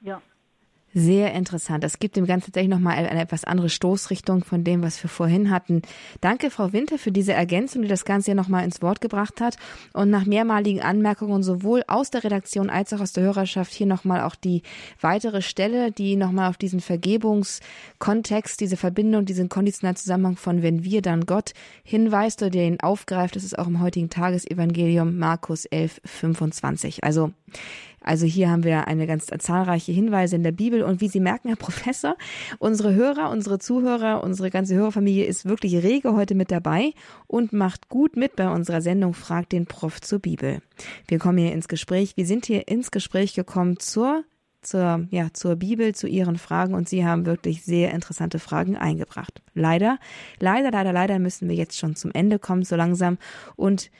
Ja, 0.00 0.20
sehr 0.94 1.34
interessant. 1.34 1.84
Das 1.84 1.98
gibt 1.98 2.16
dem 2.16 2.26
Ganzen 2.26 2.46
tatsächlich 2.46 2.70
nochmal 2.70 2.96
eine 2.96 3.20
etwas 3.20 3.44
andere 3.44 3.68
Stoßrichtung 3.68 4.42
von 4.42 4.64
dem, 4.64 4.82
was 4.82 5.02
wir 5.02 5.10
vorhin 5.10 5.50
hatten. 5.50 5.82
Danke, 6.20 6.50
Frau 6.50 6.72
Winter, 6.72 6.98
für 6.98 7.12
diese 7.12 7.34
Ergänzung, 7.34 7.82
die 7.82 7.88
das 7.88 8.04
Ganze 8.04 8.30
ja 8.30 8.34
nochmal 8.34 8.64
ins 8.64 8.80
Wort 8.80 9.00
gebracht 9.00 9.40
hat. 9.40 9.56
Und 9.92 10.10
nach 10.10 10.24
mehrmaligen 10.24 10.80
Anmerkungen 10.80 11.42
sowohl 11.42 11.84
aus 11.86 12.10
der 12.10 12.24
Redaktion 12.24 12.70
als 12.70 12.92
auch 12.92 13.00
aus 13.00 13.12
der 13.12 13.24
Hörerschaft 13.24 13.72
hier 13.72 13.86
nochmal 13.86 14.22
auch 14.22 14.34
die 14.34 14.62
weitere 15.00 15.42
Stelle, 15.42 15.92
die 15.92 16.16
nochmal 16.16 16.48
auf 16.48 16.56
diesen 16.56 16.80
Vergebungskontext, 16.80 18.60
diese 18.60 18.76
Verbindung, 18.76 19.26
diesen 19.26 19.48
konditionalen 19.48 19.96
Zusammenhang 19.96 20.36
von 20.36 20.62
wenn 20.62 20.84
wir, 20.84 21.02
dann 21.02 21.26
Gott 21.26 21.52
hinweist 21.84 22.42
oder 22.42 22.50
den 22.50 22.80
aufgreift. 22.80 23.36
Das 23.36 23.44
ist 23.44 23.58
auch 23.58 23.66
im 23.66 23.80
heutigen 23.80 24.08
Tagesevangelium 24.10 25.18
Markus 25.18 25.66
11, 25.66 26.00
25. 26.04 27.04
Also 27.04 27.32
also 28.08 28.24
hier 28.24 28.50
haben 28.50 28.64
wir 28.64 28.88
eine 28.88 29.06
ganz 29.06 29.26
zahlreiche 29.26 29.92
Hinweise 29.92 30.34
in 30.34 30.42
der 30.42 30.52
Bibel 30.52 30.82
und 30.82 31.02
wie 31.02 31.08
Sie 31.08 31.20
merken, 31.20 31.48
Herr 31.48 31.56
Professor, 31.56 32.16
unsere 32.58 32.94
Hörer, 32.94 33.30
unsere 33.30 33.58
Zuhörer, 33.58 34.24
unsere 34.24 34.50
ganze 34.50 34.74
Hörerfamilie 34.74 35.26
ist 35.26 35.46
wirklich 35.46 35.76
rege 35.76 36.14
heute 36.14 36.34
mit 36.34 36.50
dabei 36.50 36.94
und 37.26 37.52
macht 37.52 37.90
gut 37.90 38.16
mit 38.16 38.34
bei 38.34 38.48
unserer 38.48 38.80
Sendung 38.80 39.12
Frag 39.12 39.50
den 39.50 39.66
Prof 39.66 40.00
zur 40.00 40.20
Bibel. 40.20 40.62
Wir 41.06 41.18
kommen 41.18 41.36
hier 41.36 41.52
ins 41.52 41.68
Gespräch. 41.68 42.16
Wir 42.16 42.24
sind 42.24 42.46
hier 42.46 42.66
ins 42.68 42.90
Gespräch 42.90 43.34
gekommen 43.34 43.78
zur 43.78 44.24
zur, 44.60 45.06
ja, 45.10 45.28
zur 45.32 45.56
Bibel, 45.56 45.94
zu 45.94 46.08
Ihren 46.08 46.36
Fragen 46.36 46.74
und 46.74 46.88
Sie 46.88 47.04
haben 47.04 47.26
wirklich 47.26 47.62
sehr 47.62 47.92
interessante 47.92 48.38
Fragen 48.38 48.76
eingebracht. 48.76 49.40
Leider, 49.54 49.98
leider, 50.40 50.70
leider, 50.70 50.92
leider 50.92 51.18
müssen 51.18 51.48
wir 51.48 51.54
jetzt 51.54 51.78
schon 51.78 51.94
zum 51.94 52.10
Ende 52.10 52.38
kommen, 52.38 52.64
so 52.64 52.74
langsam. 52.74 53.18
Und 53.54 53.90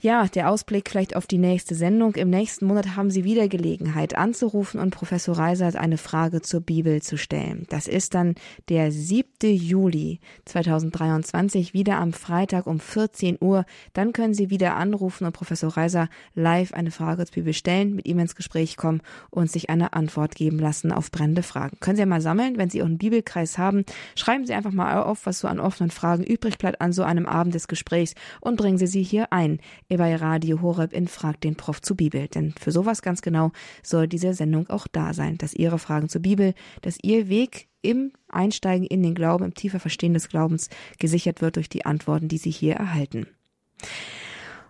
ja, 0.00 0.26
der 0.28 0.50
Ausblick 0.50 0.90
vielleicht 0.90 1.16
auf 1.16 1.26
die 1.26 1.38
nächste 1.38 1.74
Sendung. 1.74 2.14
Im 2.14 2.30
nächsten 2.30 2.66
Monat 2.66 2.96
haben 2.96 3.10
Sie 3.10 3.24
wieder 3.24 3.48
Gelegenheit 3.48 4.16
anzurufen 4.16 4.80
und 4.80 4.90
Professor 4.90 5.36
Reisert 5.36 5.76
eine 5.76 5.98
Frage 5.98 6.42
zur 6.42 6.60
Bibel 6.60 7.02
zu 7.02 7.16
stellen. 7.16 7.66
Das 7.68 7.88
ist 7.88 8.14
dann 8.14 8.34
der 8.68 8.92
7. 9.40 9.54
Juli 9.54 10.20
2023, 10.46 11.74
wieder 11.74 11.98
am 11.98 12.12
Freitag 12.12 12.66
um 12.66 12.80
14 12.80 13.38
Uhr. 13.40 13.64
Dann 13.92 14.12
können 14.12 14.34
Sie 14.34 14.50
wieder 14.50 14.76
anrufen 14.76 15.26
und 15.26 15.32
Professor 15.32 15.76
Reiser 15.76 16.08
live 16.34 16.72
eine 16.72 16.90
Frage 16.90 17.24
zur 17.26 17.34
Bibel 17.34 17.52
stellen, 17.52 17.94
mit 17.94 18.06
ihm 18.06 18.18
ins 18.18 18.34
Gespräch 18.34 18.76
kommen 18.76 19.02
und 19.30 19.50
sich 19.50 19.68
eine 19.70 19.92
Antwort 19.92 20.34
geben 20.34 20.58
lassen 20.58 20.92
auf 20.92 21.10
brennende 21.10 21.42
Fragen. 21.42 21.78
Können 21.80 21.96
Sie 21.96 22.02
ja 22.02 22.06
mal 22.06 22.20
sammeln, 22.20 22.56
wenn 22.56 22.70
Sie 22.70 22.78
Ihren 22.78 22.98
Bibelkreis 22.98 23.58
haben. 23.58 23.84
Schreiben 24.14 24.46
Sie 24.46 24.54
einfach 24.54 24.72
mal 24.72 25.02
auf, 25.02 25.26
was 25.26 25.40
so 25.40 25.48
an 25.48 25.60
offenen 25.60 25.90
Fragen 25.90 26.24
übrig 26.24 26.58
bleibt 26.58 26.80
an 26.80 26.92
so 26.92 27.02
einem 27.02 27.26
Abend 27.26 27.54
des 27.54 27.68
Gesprächs 27.68 28.14
und 28.40 28.56
bringen 28.56 28.78
Sie 28.78 28.86
sie 28.86 29.02
hier 29.02 29.32
ein 29.32 29.60
bei 29.88 30.16
Radio 30.16 30.62
Horeb 30.62 30.92
in 30.92 31.08
Frag 31.08 31.40
den 31.40 31.56
Prof 31.56 31.82
zu 31.82 31.94
Bibel. 31.96 32.28
Denn 32.28 32.54
für 32.58 32.70
sowas 32.70 33.02
ganz 33.02 33.22
genau 33.22 33.52
soll 33.82 34.08
diese 34.08 34.34
Sendung 34.34 34.68
auch 34.68 34.86
da 34.86 35.14
sein, 35.14 35.38
dass 35.38 35.54
Ihre 35.54 35.78
Fragen 35.78 36.08
zur 36.08 36.22
Bibel, 36.22 36.54
dass 36.82 36.98
Ihr 37.02 37.28
Weg 37.28 37.68
im 37.86 38.12
Einsteigen 38.28 38.86
in 38.86 39.02
den 39.02 39.14
Glauben, 39.14 39.44
im 39.44 39.54
tiefer 39.54 39.80
Verstehen 39.80 40.14
des 40.14 40.28
Glaubens 40.28 40.68
gesichert 40.98 41.40
wird 41.42 41.56
durch 41.56 41.68
die 41.68 41.86
Antworten, 41.86 42.28
die 42.28 42.38
Sie 42.38 42.50
hier 42.50 42.74
erhalten. 42.74 43.26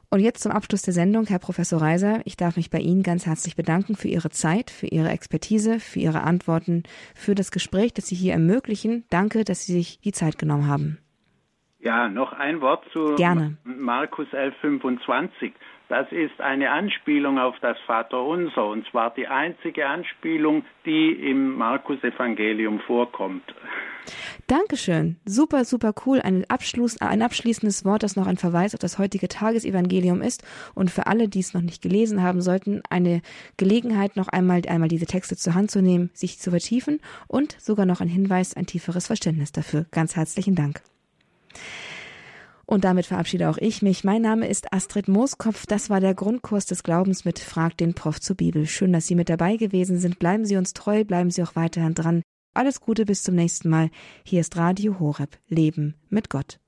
Und 0.09 0.21
jetzt 0.21 0.43
zum 0.43 0.53
Abschluss 0.53 0.83
der 0.83 0.95
Sendung, 0.95 1.27
Herr 1.27 1.41
Professor 1.41 1.81
Reiser, 1.81 2.21
ich 2.25 2.37
darf 2.37 2.57
mich 2.57 2.71
bei 2.71 2.79
Ihnen 2.79 3.03
ganz 3.03 3.27
herzlich 3.27 3.57
bedanken 3.57 3.97
für 3.97 4.09
Ihre 4.09 4.31
Zeit, 4.31 4.71
für 4.71 4.87
Ihre 4.87 5.11
Expertise, 5.11 5.81
für 5.81 5.99
Ihre 5.99 6.23
Antworten, 6.23 6.85
für 7.15 7.35
das 7.35 7.51
Gespräch, 7.51 7.93
das 7.93 8.07
Sie 8.07 8.15
hier 8.15 8.33
ermöglichen. 8.33 9.05
Danke, 9.11 9.45
dass 9.45 9.67
Sie 9.67 9.73
sich 9.73 10.01
die 10.01 10.13
Zeit 10.13 10.39
genommen 10.39 10.69
haben. 10.69 10.99
Ja, 11.81 12.09
noch 12.09 12.33
ein 12.33 12.61
Wort 12.61 12.85
zu 12.93 13.15
Gerne. 13.17 13.59
Markus 13.65 14.27
11,25. 14.29 15.53
Das 15.89 16.11
ist 16.11 16.41
eine 16.41 16.71
Anspielung 16.71 17.39
auf 17.39 17.55
das 17.61 17.79
Vaterunser 17.87 18.67
und 18.67 18.89
zwar 18.89 19.15
die 19.15 19.29
einzige 19.29 19.87
Anspielung, 19.87 20.65
die 20.85 21.13
im 21.13 21.55
Markus-Evangelium 21.55 22.81
vorkommt. 22.81 23.55
Dankeschön. 24.49 25.17
Super, 25.25 25.65
super 25.65 25.95
cool. 26.05 26.21
Ein, 26.21 26.45
Abschluss, 26.49 27.01
ein 27.01 27.23
abschließendes 27.23 27.85
Wort, 27.85 28.03
das 28.03 28.17
noch 28.17 28.27
ein 28.27 28.37
Verweis 28.37 28.75
auf 28.75 28.81
das 28.81 28.99
heutige 28.99 29.29
Tagesevangelium 29.29 30.23
ist 30.23 30.43
und 30.75 30.91
für 30.91 31.07
alle, 31.07 31.29
die 31.29 31.41
es 31.41 31.55
noch 31.55 31.63
nicht 31.63 31.83
gelesen 31.83 32.21
haben 32.21 32.41
sollten, 32.41 32.83
eine 32.91 33.23
Gelegenheit, 33.57 34.17
noch 34.17 34.29
einmal, 34.29 34.63
einmal 34.69 34.89
diese 34.89 35.07
Texte 35.07 35.37
zur 35.37 35.55
Hand 35.55 35.71
zu 35.71 35.83
nehmen, 35.83 36.11
sich 36.15 36.39
zu 36.41 36.51
vertiefen 36.51 37.01
und 37.29 37.61
sogar 37.61 37.87
noch 37.87 38.01
ein 38.01 38.09
Hinweis, 38.09 38.57
ein 38.57 38.67
tieferes 38.67 39.07
Verständnis 39.07 39.53
dafür. 39.53 39.87
Ganz 39.93 40.17
herzlichen 40.17 40.57
Dank. 40.57 40.81
Und 42.67 42.85
damit 42.85 43.07
verabschiede 43.07 43.49
auch 43.49 43.59
ich 43.59 43.81
mich. 43.81 44.03
Mein 44.03 44.23
Name 44.23 44.49
ist 44.49 44.73
Astrid 44.73 45.07
Mooskopf. 45.07 45.67
Das 45.67 45.89
war 45.89 46.01
der 46.01 46.15
Grundkurs 46.15 46.67
des 46.67 46.83
Glaubens 46.83 47.25
mit 47.25 47.39
Frag 47.39 47.77
den 47.77 47.95
Prof 47.95 48.21
zur 48.21 48.37
Bibel. 48.37 48.67
Schön, 48.67 48.93
dass 48.93 49.07
Sie 49.07 49.15
mit 49.15 49.29
dabei 49.29 49.57
gewesen 49.57 49.99
sind. 49.99 50.19
Bleiben 50.19 50.45
Sie 50.45 50.57
uns 50.57 50.73
treu, 50.73 51.05
bleiben 51.05 51.31
Sie 51.31 51.43
auch 51.45 51.55
weiterhin 51.55 51.95
dran. 51.95 52.23
Alles 52.55 52.81
Gute 52.81 53.05
bis 53.05 53.23
zum 53.23 53.37
nächsten 53.37 53.69
Mal. 53.69 53.91
Hier 54.25 54.41
ist 54.41 54.57
Radio 54.57 54.99
Horeb. 54.99 55.39
Leben 55.47 55.95
mit 56.09 56.29
Gott. 56.29 56.59